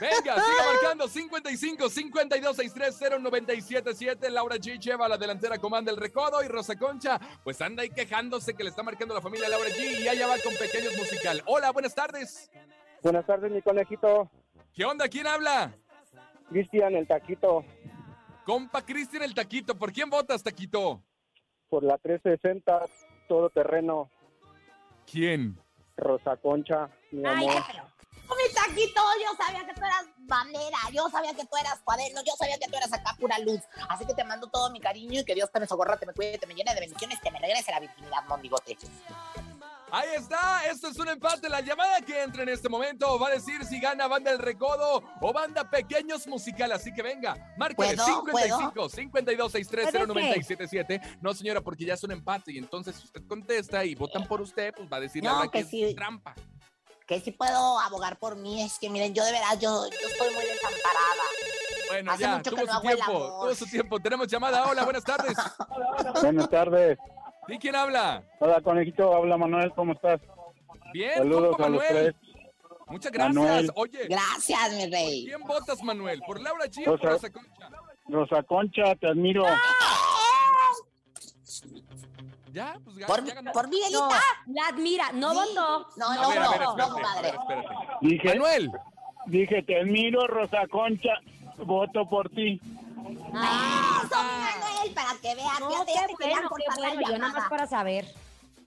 Venga, 0.00 0.34
siga 0.34 0.72
marcando 0.72 1.08
55 1.08 1.88
52 1.88 2.56
630 2.56 3.18
977. 3.18 4.30
Laura 4.30 4.56
G 4.56 4.78
lleva 4.78 5.06
a 5.06 5.08
la 5.08 5.18
delantera 5.18 5.58
comanda 5.58 5.90
el 5.90 5.96
recodo 5.96 6.42
y 6.42 6.48
Rosa 6.48 6.76
Concha, 6.76 7.20
pues 7.44 7.60
anda 7.60 7.82
ahí 7.82 7.90
quejándose 7.90 8.54
que 8.54 8.64
le 8.64 8.70
está 8.70 8.82
marcando 8.82 9.14
la 9.14 9.20
familia 9.20 9.48
Laura 9.48 9.68
G 9.70 10.00
y 10.00 10.08
allá 10.08 10.26
va 10.26 10.38
con 10.38 10.54
pequeños 10.56 10.96
musical. 10.96 11.42
Hola, 11.46 11.70
buenas 11.72 11.94
tardes. 11.94 12.50
Buenas 13.02 13.26
tardes, 13.26 13.50
mi 13.50 13.62
conejito. 13.62 14.30
¿Qué 14.74 14.84
onda? 14.84 15.08
¿Quién 15.08 15.26
habla? 15.26 15.74
Cristian, 16.48 16.94
el 16.94 17.06
taquito, 17.06 17.64
Compa 18.44 18.84
Cristian 18.84 19.22
el 19.22 19.34
Taquito. 19.34 19.78
¿Por 19.78 19.92
quién 19.92 20.10
votas, 20.10 20.42
Taquito? 20.42 21.02
por 21.72 21.84
la 21.84 21.96
360, 21.96 22.84
todo 23.28 23.48
terreno, 23.48 24.10
¿Quién? 25.10 25.58
Rosa 25.96 26.36
Concha, 26.36 26.90
mi 27.10 27.26
amor. 27.26 27.54
Mi 28.36 28.54
taquito, 28.54 29.02
yo 29.20 29.44
sabía 29.44 29.66
que 29.66 29.74
tú 29.74 29.80
eras 29.80 30.04
bandera, 30.18 30.78
yo 30.92 31.08
sabía 31.10 31.34
que 31.34 31.44
tú 31.44 31.56
eras 31.60 31.80
cuaderno, 31.84 32.22
yo 32.24 32.32
sabía 32.38 32.58
que 32.58 32.66
tú 32.68 32.76
eras 32.76 32.92
acá 32.92 33.14
pura 33.18 33.38
luz. 33.38 33.60
Así 33.88 34.06
que 34.06 34.14
te 34.14 34.24
mando 34.24 34.48
todo 34.48 34.70
mi 34.70 34.80
cariño 34.80 35.20
y 35.20 35.24
que 35.24 35.34
Dios 35.34 35.50
te 35.52 35.60
me 35.60 35.66
socorra, 35.66 35.96
te 35.98 36.06
me 36.06 36.12
cuide, 36.14 36.38
te 36.38 36.46
me 36.46 36.54
llene 36.54 36.74
de 36.74 36.80
bendiciones, 36.80 37.20
te 37.20 37.30
me 37.30 37.38
regrese 37.38 37.70
la 37.70 37.80
virginidad, 37.80 38.24
mondigote. 38.28 38.76
Ahí 39.94 40.08
está, 40.16 40.64
esto 40.70 40.88
es 40.88 40.98
un 40.98 41.08
empate. 41.08 41.50
La 41.50 41.60
llamada 41.60 42.00
que 42.00 42.22
entra 42.22 42.44
en 42.44 42.48
este 42.48 42.70
momento 42.70 43.18
va 43.18 43.28
a 43.28 43.30
decir 43.32 43.62
si 43.66 43.78
gana 43.78 44.06
Banda 44.08 44.30
El 44.30 44.38
Recodo 44.38 45.02
o 45.20 45.32
Banda 45.34 45.68
Pequeños 45.68 46.26
Musical. 46.26 46.72
Así 46.72 46.94
que 46.94 47.02
venga, 47.02 47.52
márquele 47.58 47.96
¿Puedo? 47.96 48.06
55 48.06 48.88
52 48.88 49.52
630 49.52 50.12
¿Puede 50.12 50.24
qué? 50.24 50.46
977. 50.46 51.18
No, 51.20 51.34
señora, 51.34 51.60
porque 51.60 51.84
ya 51.84 51.92
es 51.92 52.02
un 52.04 52.12
empate 52.12 52.52
y 52.52 52.58
entonces 52.58 52.96
si 52.96 53.04
usted 53.04 53.26
contesta 53.26 53.84
y 53.84 53.94
votan 53.94 54.26
por 54.26 54.40
usted, 54.40 54.72
pues 54.74 54.90
va 54.90 54.96
a 54.96 55.00
decir 55.00 55.22
No, 55.22 55.44
la 55.44 55.50
que 55.50 55.58
que 55.62 55.64
sí. 55.64 55.84
es 55.84 55.94
trampa. 55.94 56.34
Que 57.12 57.20
si 57.20 57.30
puedo 57.30 57.78
abogar 57.80 58.16
por 58.18 58.36
mí, 58.36 58.62
es 58.62 58.78
que 58.78 58.88
miren, 58.88 59.12
yo 59.12 59.22
de 59.22 59.32
veras, 59.32 59.58
yo, 59.60 59.84
yo 59.86 60.08
estoy 60.08 60.32
muy 60.32 60.44
desamparada. 60.44 61.22
Bueno, 61.88 62.12
Hace 62.12 62.22
ya, 62.22 62.36
mucho 62.38 62.50
que 62.52 62.56
tuvo 62.56 62.64
no 62.66 62.72
su 62.72 62.78
hago 62.78 62.88
el 62.88 62.94
tiempo, 62.96 63.12
amor. 63.12 63.40
tuvo 63.42 63.54
su 63.54 63.66
tiempo. 63.66 64.00
Tenemos 64.00 64.28
llamada. 64.28 64.64
Hola, 64.70 64.84
buenas 64.84 65.04
tardes. 65.04 65.36
Buenas 66.22 66.48
tardes. 66.48 66.98
¿Y 67.48 67.58
quién 67.58 67.76
habla? 67.76 68.22
Hola, 68.40 68.62
conejito, 68.62 69.14
habla 69.14 69.36
Manuel, 69.36 69.72
¿cómo 69.74 69.92
estás? 69.92 70.20
Bien, 70.94 71.18
Saludos 71.18 71.48
compa 71.50 71.66
a 71.66 71.68
los 71.68 71.82
Manuel. 71.82 72.14
tres. 72.18 72.38
Muchas 72.86 73.12
gracias. 73.12 73.34
Manuel. 73.34 73.70
Oye, 73.74 74.06
Gracias, 74.08 74.72
mi 74.72 74.90
rey. 74.90 75.24
¿quién 75.26 75.42
votas, 75.42 75.82
Manuel? 75.82 76.22
¿Por 76.26 76.40
Laura 76.40 76.64
G 76.64 76.80
o 76.88 76.96
por 76.96 77.00
Rosa- 77.02 77.10
Rosa 77.10 77.30
Concha? 77.30 77.68
Rosa 78.08 78.42
Concha, 78.44 78.94
te 78.96 79.08
admiro. 79.08 79.44
Ya, 82.52 82.76
pues 82.84 82.96
ya, 82.96 83.06
Por, 83.06 83.24
ya 83.24 83.34
ganó. 83.34 83.52
por 83.52 83.64
No, 83.64 83.70
Miguelita. 83.70 84.20
la 84.46 84.66
admira, 84.68 85.12
no 85.12 85.30
Sí. 85.30 85.36
votó. 85.36 85.88
No, 85.96 86.14
no, 86.14 86.28
ver, 86.28 86.40
no, 86.40 86.76
no, 86.76 86.84
a 86.84 86.92
ver, 86.92 87.02
madre. 87.02 87.28
espérate. 87.28 87.68
Dije, 88.02 88.28
Manuel, 88.28 88.72
dije, 89.26 89.62
te 89.62 89.80
admiro, 89.80 90.26
Rosa 90.26 90.66
Concha, 90.70 91.14
voto 91.64 92.06
por 92.08 92.28
ti. 92.28 92.60
Ah, 93.34 94.02
Eso, 94.04 94.16
Manuel, 94.16 94.94
para 94.94 95.14
que 95.22 95.34
veas. 95.34 95.60
no, 95.60 95.68
qué 95.68 95.74
bueno, 95.74 96.50
qué 96.56 96.64
bueno. 96.76 97.00
Yo 97.08 97.18
nada 97.18 97.32
más 97.32 97.48
para 97.48 97.66
saber. 97.66 98.04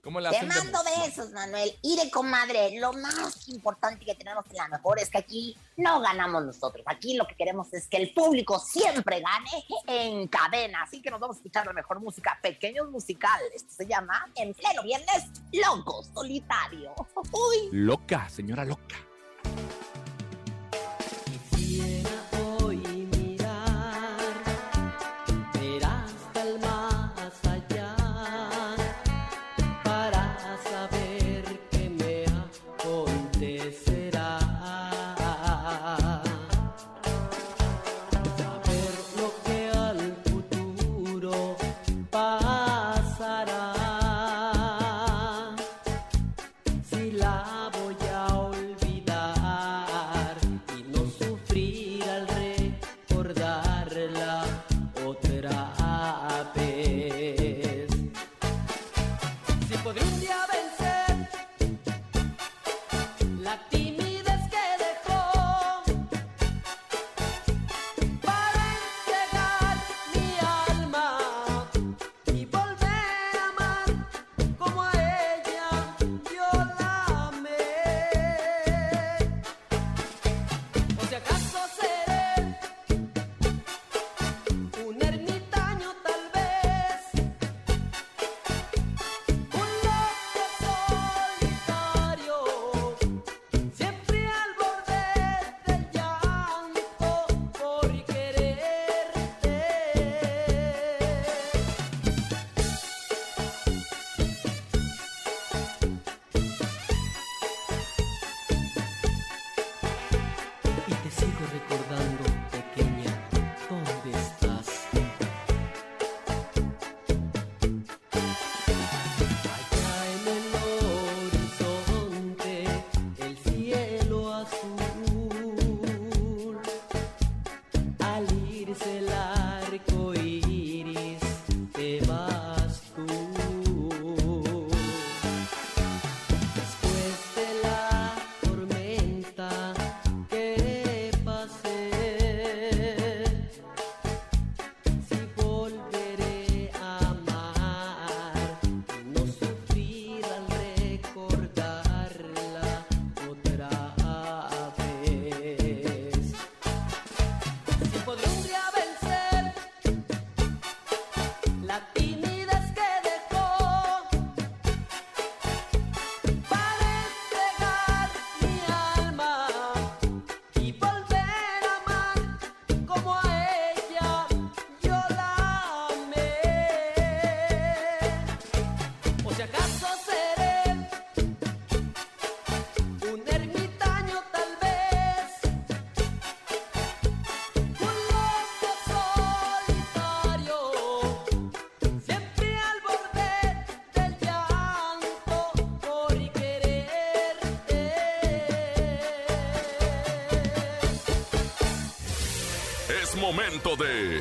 ¿Cómo 0.06 0.20
la 0.20 0.30
Te 0.30 0.46
mando 0.46 0.78
besos, 0.84 1.32
Manuel. 1.32 1.76
Y 1.82 1.96
de 1.96 2.08
comadre, 2.12 2.78
lo 2.78 2.92
más 2.92 3.48
importante 3.48 4.04
que 4.04 4.14
tenemos 4.14 4.44
en 4.48 4.56
la 4.56 4.68
mejor 4.68 5.00
es 5.00 5.10
que 5.10 5.18
aquí 5.18 5.58
no 5.76 6.00
ganamos 6.00 6.44
nosotros. 6.44 6.84
Aquí 6.86 7.16
lo 7.16 7.26
que 7.26 7.34
queremos 7.34 7.74
es 7.74 7.88
que 7.88 7.96
el 7.96 8.14
público 8.14 8.60
siempre 8.60 9.20
gane 9.20 9.66
en 9.88 10.28
cadena. 10.28 10.84
Así 10.84 11.02
que 11.02 11.10
nos 11.10 11.18
vamos 11.18 11.36
a 11.36 11.38
escuchar 11.40 11.66
la 11.66 11.72
mejor 11.72 11.98
música, 11.98 12.38
pequeños 12.40 12.88
musicales. 12.88 13.50
Esto 13.52 13.74
se 13.74 13.86
llama, 13.86 14.30
en 14.36 14.54
pleno 14.54 14.84
viernes, 14.84 15.24
Loco 15.52 16.04
Solitario. 16.14 16.94
Uy. 17.32 17.70
Loca, 17.72 18.28
señora 18.28 18.64
loca. 18.64 18.96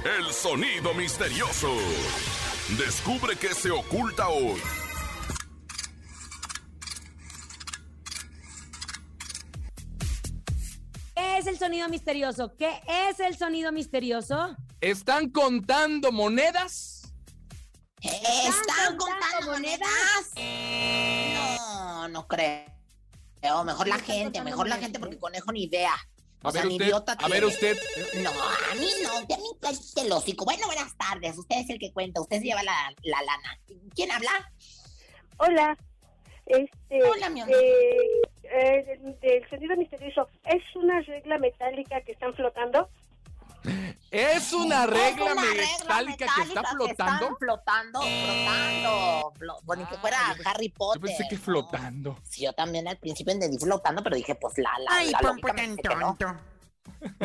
El 0.04 0.34
Sonido 0.34 0.93
Misterioso. 0.93 1.74
Descubre 2.78 3.38
qué 3.38 3.54
se 3.54 3.72
oculta 3.72 4.28
hoy. 4.28 4.62
¿Qué 11.16 11.38
es 11.38 11.48
el 11.48 11.58
sonido 11.58 11.88
misterioso? 11.88 12.56
¿Qué 12.58 12.82
es 12.88 13.20
el 13.22 13.38
sonido 13.38 13.72
misterioso? 13.72 14.58
¿Están 14.82 15.30
contando 15.30 16.12
monedas? 16.12 17.14
¿Están 18.02 18.98
contando 18.98 19.52
monedas? 19.52 20.34
No, 21.58 22.08
no 22.10 22.28
creo. 22.28 23.64
Mejor 23.64 23.88
la 23.88 24.00
gente, 24.00 24.41
mejor 24.41 24.68
la 24.68 24.78
gente 24.78 25.00
porque 25.00 25.18
conejo 25.18 25.54
ni 25.54 25.64
idea. 25.64 25.93
A 26.43 26.49
O 26.49 26.51
ver 26.51 26.67
usted, 26.67 26.86
idiota 26.86 27.13
a 27.13 27.27
ver 27.27 27.39
tiene. 27.39 27.45
usted. 27.47 27.77
No, 28.21 28.29
a 28.29 28.75
mí 28.75 28.88
no, 29.03 29.17
a 29.17 29.21
mí 29.21 29.49
cállate 29.59 30.01
el 30.01 30.11
hocico. 30.11 30.45
Bueno, 30.45 30.67
buenas 30.67 30.95
tardes. 30.97 31.38
Usted 31.38 31.57
es 31.57 31.69
el 31.71 31.79
que 31.79 31.91
cuenta, 31.91 32.21
usted 32.21 32.38
se 32.39 32.43
lleva 32.45 32.61
la, 32.63 32.93
la 33.03 33.17
lana. 33.23 33.59
¿Quién 33.95 34.11
habla? 34.11 34.51
Hola. 35.38 35.77
Este, 36.45 37.01
Hola, 37.01 37.29
mi 37.31 37.41
amor. 37.41 37.55
eh, 37.55 37.97
eh, 38.43 38.83
del- 38.86 39.19
del 39.19 39.49
sonido 39.49 39.75
misterioso, 39.75 40.29
¿es 40.43 40.61
una 40.75 41.01
regla 41.01 41.39
metálica 41.39 42.01
que 42.01 42.11
están 42.11 42.36
flotando? 42.36 42.88
¿Es 44.11 44.53
una 44.53 44.86
regla 44.86 45.34
una 45.34 45.41
metálica 45.43 46.26
que 46.36 46.41
está 46.43 46.63
flotando? 46.63 46.86
están 47.26 47.38
flotando, 47.38 48.01
flotando. 48.01 49.34
Flo- 49.38 49.59
Bueno, 49.63 49.88
que 49.89 49.97
fuera 49.97 50.18
Harry 50.45 50.68
Yo 50.70 50.74
Potter. 50.76 51.01
pensé 51.01 51.26
que 51.30 51.38
flotando. 51.38 52.18
Sí, 52.24 52.43
yo 52.43 52.53
también 52.53 52.88
al 52.88 52.97
principio 52.97 53.34
entendí 53.34 53.57
flotando, 53.57 54.01
pero 54.03 54.16
dije, 54.16 54.36
pues 54.36 54.57
la, 54.57 54.72
la, 54.80 54.91
Ay, 54.91 55.11
la 55.11 55.20
lógica 55.22 55.53
me 55.53 55.76
que 55.76 55.95
no. 55.95 56.16
tonto. 56.18 56.36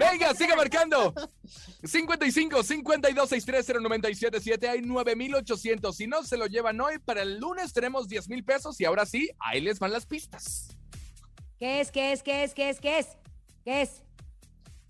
Venga, 0.00 0.34
siga 0.34 0.56
marcando. 0.56 1.14
55 1.84 2.62
52 2.62 3.28
630 3.28 3.80
977 3.88 4.68
Hay 4.68 4.82
9800. 4.82 5.96
Si 5.96 6.06
no 6.06 6.22
se 6.22 6.36
lo 6.36 6.46
llevan 6.46 6.80
hoy, 6.80 6.98
para 6.98 7.22
el 7.22 7.38
lunes 7.38 7.72
tenemos 7.72 8.08
10 8.08 8.28
mil 8.28 8.44
pesos. 8.44 8.80
Y 8.80 8.84
ahora 8.84 9.06
sí, 9.06 9.30
ahí 9.38 9.60
les 9.60 9.78
van 9.78 9.92
las 9.92 10.06
pistas. 10.06 10.68
¿Qué 11.58 11.80
es? 11.80 11.90
¿Qué 11.92 12.12
es? 12.12 12.22
¿Qué 12.22 12.42
es? 12.44 12.52
¿Qué 12.54 12.68
es? 12.68 12.80
¿Qué 12.80 12.98
es? 12.98 13.06
¿Qué 13.64 13.82
es? 13.82 14.02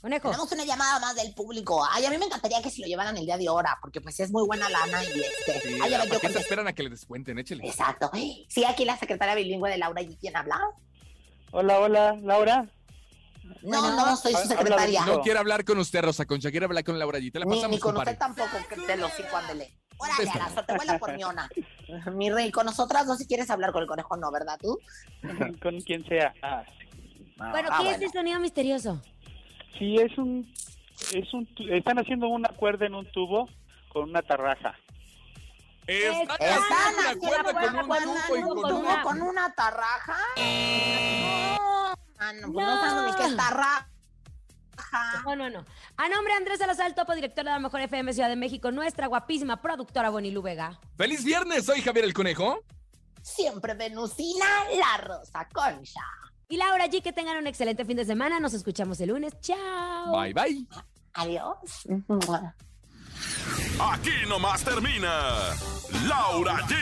Conejo. 0.04 0.28
Tenemos 0.28 0.52
una 0.52 0.64
llamada 0.66 1.00
más 1.00 1.14
del 1.16 1.32
público. 1.32 1.82
Ay, 1.90 2.04
a 2.04 2.10
mí 2.10 2.18
me 2.18 2.26
encantaría 2.26 2.60
que 2.60 2.68
se 2.68 2.82
lo 2.82 2.86
llevaran 2.86 3.16
el 3.16 3.24
día 3.24 3.38
de 3.38 3.48
ahora, 3.48 3.78
porque 3.80 4.02
pues 4.02 4.20
es 4.20 4.30
muy 4.30 4.44
buena 4.46 4.68
lana 4.68 5.02
y 5.02 5.06
este. 5.22 5.60
Sí, 5.62 5.78
Ay, 5.82 5.94
a 5.94 5.98
ver, 5.98 6.00
¿Para 6.00 6.04
yo 6.04 6.10
qué 6.10 6.14
se 6.16 6.20
contesto. 6.20 6.38
esperan 6.40 6.68
a 6.68 6.74
que 6.74 6.82
le 6.82 6.90
descuenten? 6.90 7.38
Échale. 7.38 7.66
Exacto. 7.66 8.10
Sí, 8.48 8.64
aquí 8.66 8.84
la 8.84 8.98
secretaria 8.98 9.34
bilingüe 9.34 9.70
de 9.70 9.78
Laura 9.78 10.02
y 10.02 10.14
quién 10.16 10.36
habla. 10.36 10.60
Hola, 11.52 11.80
hola, 11.80 12.18
Laura. 12.22 12.68
No, 13.62 13.96
no, 13.96 14.14
soy 14.18 14.34
su 14.34 14.46
secretaria. 14.46 15.06
No 15.06 15.22
quiere 15.22 15.38
hablar 15.38 15.64
con 15.64 15.78
usted, 15.78 16.02
Rosa 16.02 16.26
Concha. 16.26 16.50
Quiere 16.50 16.66
hablar 16.66 16.84
con 16.84 16.98
Laura 16.98 17.18
G. 17.18 17.32
Te 17.32 17.38
la 17.38 17.46
Ni, 17.46 17.52
pasamos, 17.56 17.70
ni 17.70 17.78
con 17.80 17.94
compadre. 17.94 18.12
usted 18.12 18.18
tampoco, 18.18 18.68
que 18.68 18.76
te 18.76 18.96
lo 18.98 19.08
cinco, 19.08 19.36
ándele. 19.38 19.74
Órale, 19.96 20.16
Contéstame. 20.16 20.44
Arazo, 20.44 20.64
te 20.66 20.74
vuela 20.74 20.98
por 20.98 21.16
ñona. 21.16 21.48
Mi 22.12 22.28
rey, 22.30 22.50
con 22.50 22.66
nosotras 22.66 23.06
no 23.06 23.16
si 23.16 23.26
quieres 23.26 23.48
hablar 23.48 23.72
con 23.72 23.80
el 23.80 23.88
conejo, 23.88 24.16
no, 24.18 24.30
¿verdad 24.30 24.58
tú? 24.60 24.78
Con 25.62 25.80
quien 25.80 26.04
sea. 26.06 26.34
Ah, 26.42 26.62
Bueno, 27.50 27.68
Ah, 27.72 27.78
¿qué 27.80 27.88
es 27.90 27.98
bueno. 27.98 28.06
el 28.06 28.12
sonido 28.12 28.40
misterioso? 28.40 29.00
Sí, 29.78 29.96
es 29.96 30.16
un, 30.18 30.52
es 31.12 31.32
un, 31.32 31.48
están 31.70 31.98
haciendo 31.98 32.28
una 32.28 32.48
cuerda 32.50 32.86
en 32.86 32.94
un 32.94 33.10
tubo 33.12 33.48
con 33.88 34.10
una 34.10 34.22
tarraja. 34.22 34.74
Están 35.86 36.36
¿Están 36.40 36.94
haciendo 36.98 37.28
una 37.28 37.52
cuerda 37.52 37.52
con 37.52 38.08
un 38.08 38.16
tubo 38.26 38.36
y 38.36 38.38
en 38.38 38.44
un 38.44 38.62
con 38.62 38.70
tubo 38.70 38.80
una... 38.80 39.02
con 39.02 39.22
una 39.22 39.54
tarraja? 39.54 40.18
No, 40.36 41.94
mano, 42.18 42.52
pues 42.52 42.66
no 42.66 42.80
sabemos 42.80 43.04
ni 43.06 43.22
qué 43.22 43.28
es 43.28 43.36
tarraja. 43.36 43.88
No, 45.24 45.36
no, 45.36 45.50
no. 45.50 45.64
A 45.96 46.08
nombre 46.08 46.32
de 46.32 46.38
Andrés 46.38 46.58
Salazar, 46.58 46.94
topo 46.94 47.14
director 47.14 47.44
de 47.44 47.50
la 47.50 47.58
Mejor 47.58 47.80
FM 47.80 48.12
Ciudad 48.12 48.28
de 48.28 48.36
México, 48.36 48.70
nuestra 48.70 49.06
guapísima 49.06 49.60
productora 49.60 50.10
Bonilú 50.10 50.42
Vega. 50.42 50.80
¡Feliz 50.96 51.24
viernes! 51.24 51.66
Soy 51.66 51.80
Javier 51.80 52.04
el 52.04 52.14
Conejo. 52.14 52.60
Siempre 53.22 53.74
Venusina, 53.74 54.46
la 54.76 55.02
rosa 55.02 55.48
concha. 55.52 56.02
Y 56.54 56.56
Laura 56.56 56.86
G, 56.86 57.02
que 57.02 57.12
tengan 57.12 57.36
un 57.36 57.48
excelente 57.48 57.84
fin 57.84 57.96
de 57.96 58.04
semana. 58.04 58.38
Nos 58.38 58.54
escuchamos 58.54 59.00
el 59.00 59.08
lunes. 59.08 59.32
Chao. 59.40 60.16
Bye, 60.16 60.32
bye. 60.32 60.64
Adiós. 61.14 61.88
Aquí 63.80 64.12
nomás 64.28 64.62
termina 64.62 65.34
Laura 66.06 66.58
G, 66.68 66.76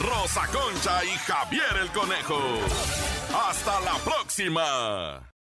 Rosa 0.00 0.48
Concha 0.48 1.04
y 1.04 1.10
Javier 1.10 1.76
el 1.80 1.92
Conejo. 1.92 2.40
Hasta 3.32 3.80
la 3.82 3.94
próxima. 3.98 5.31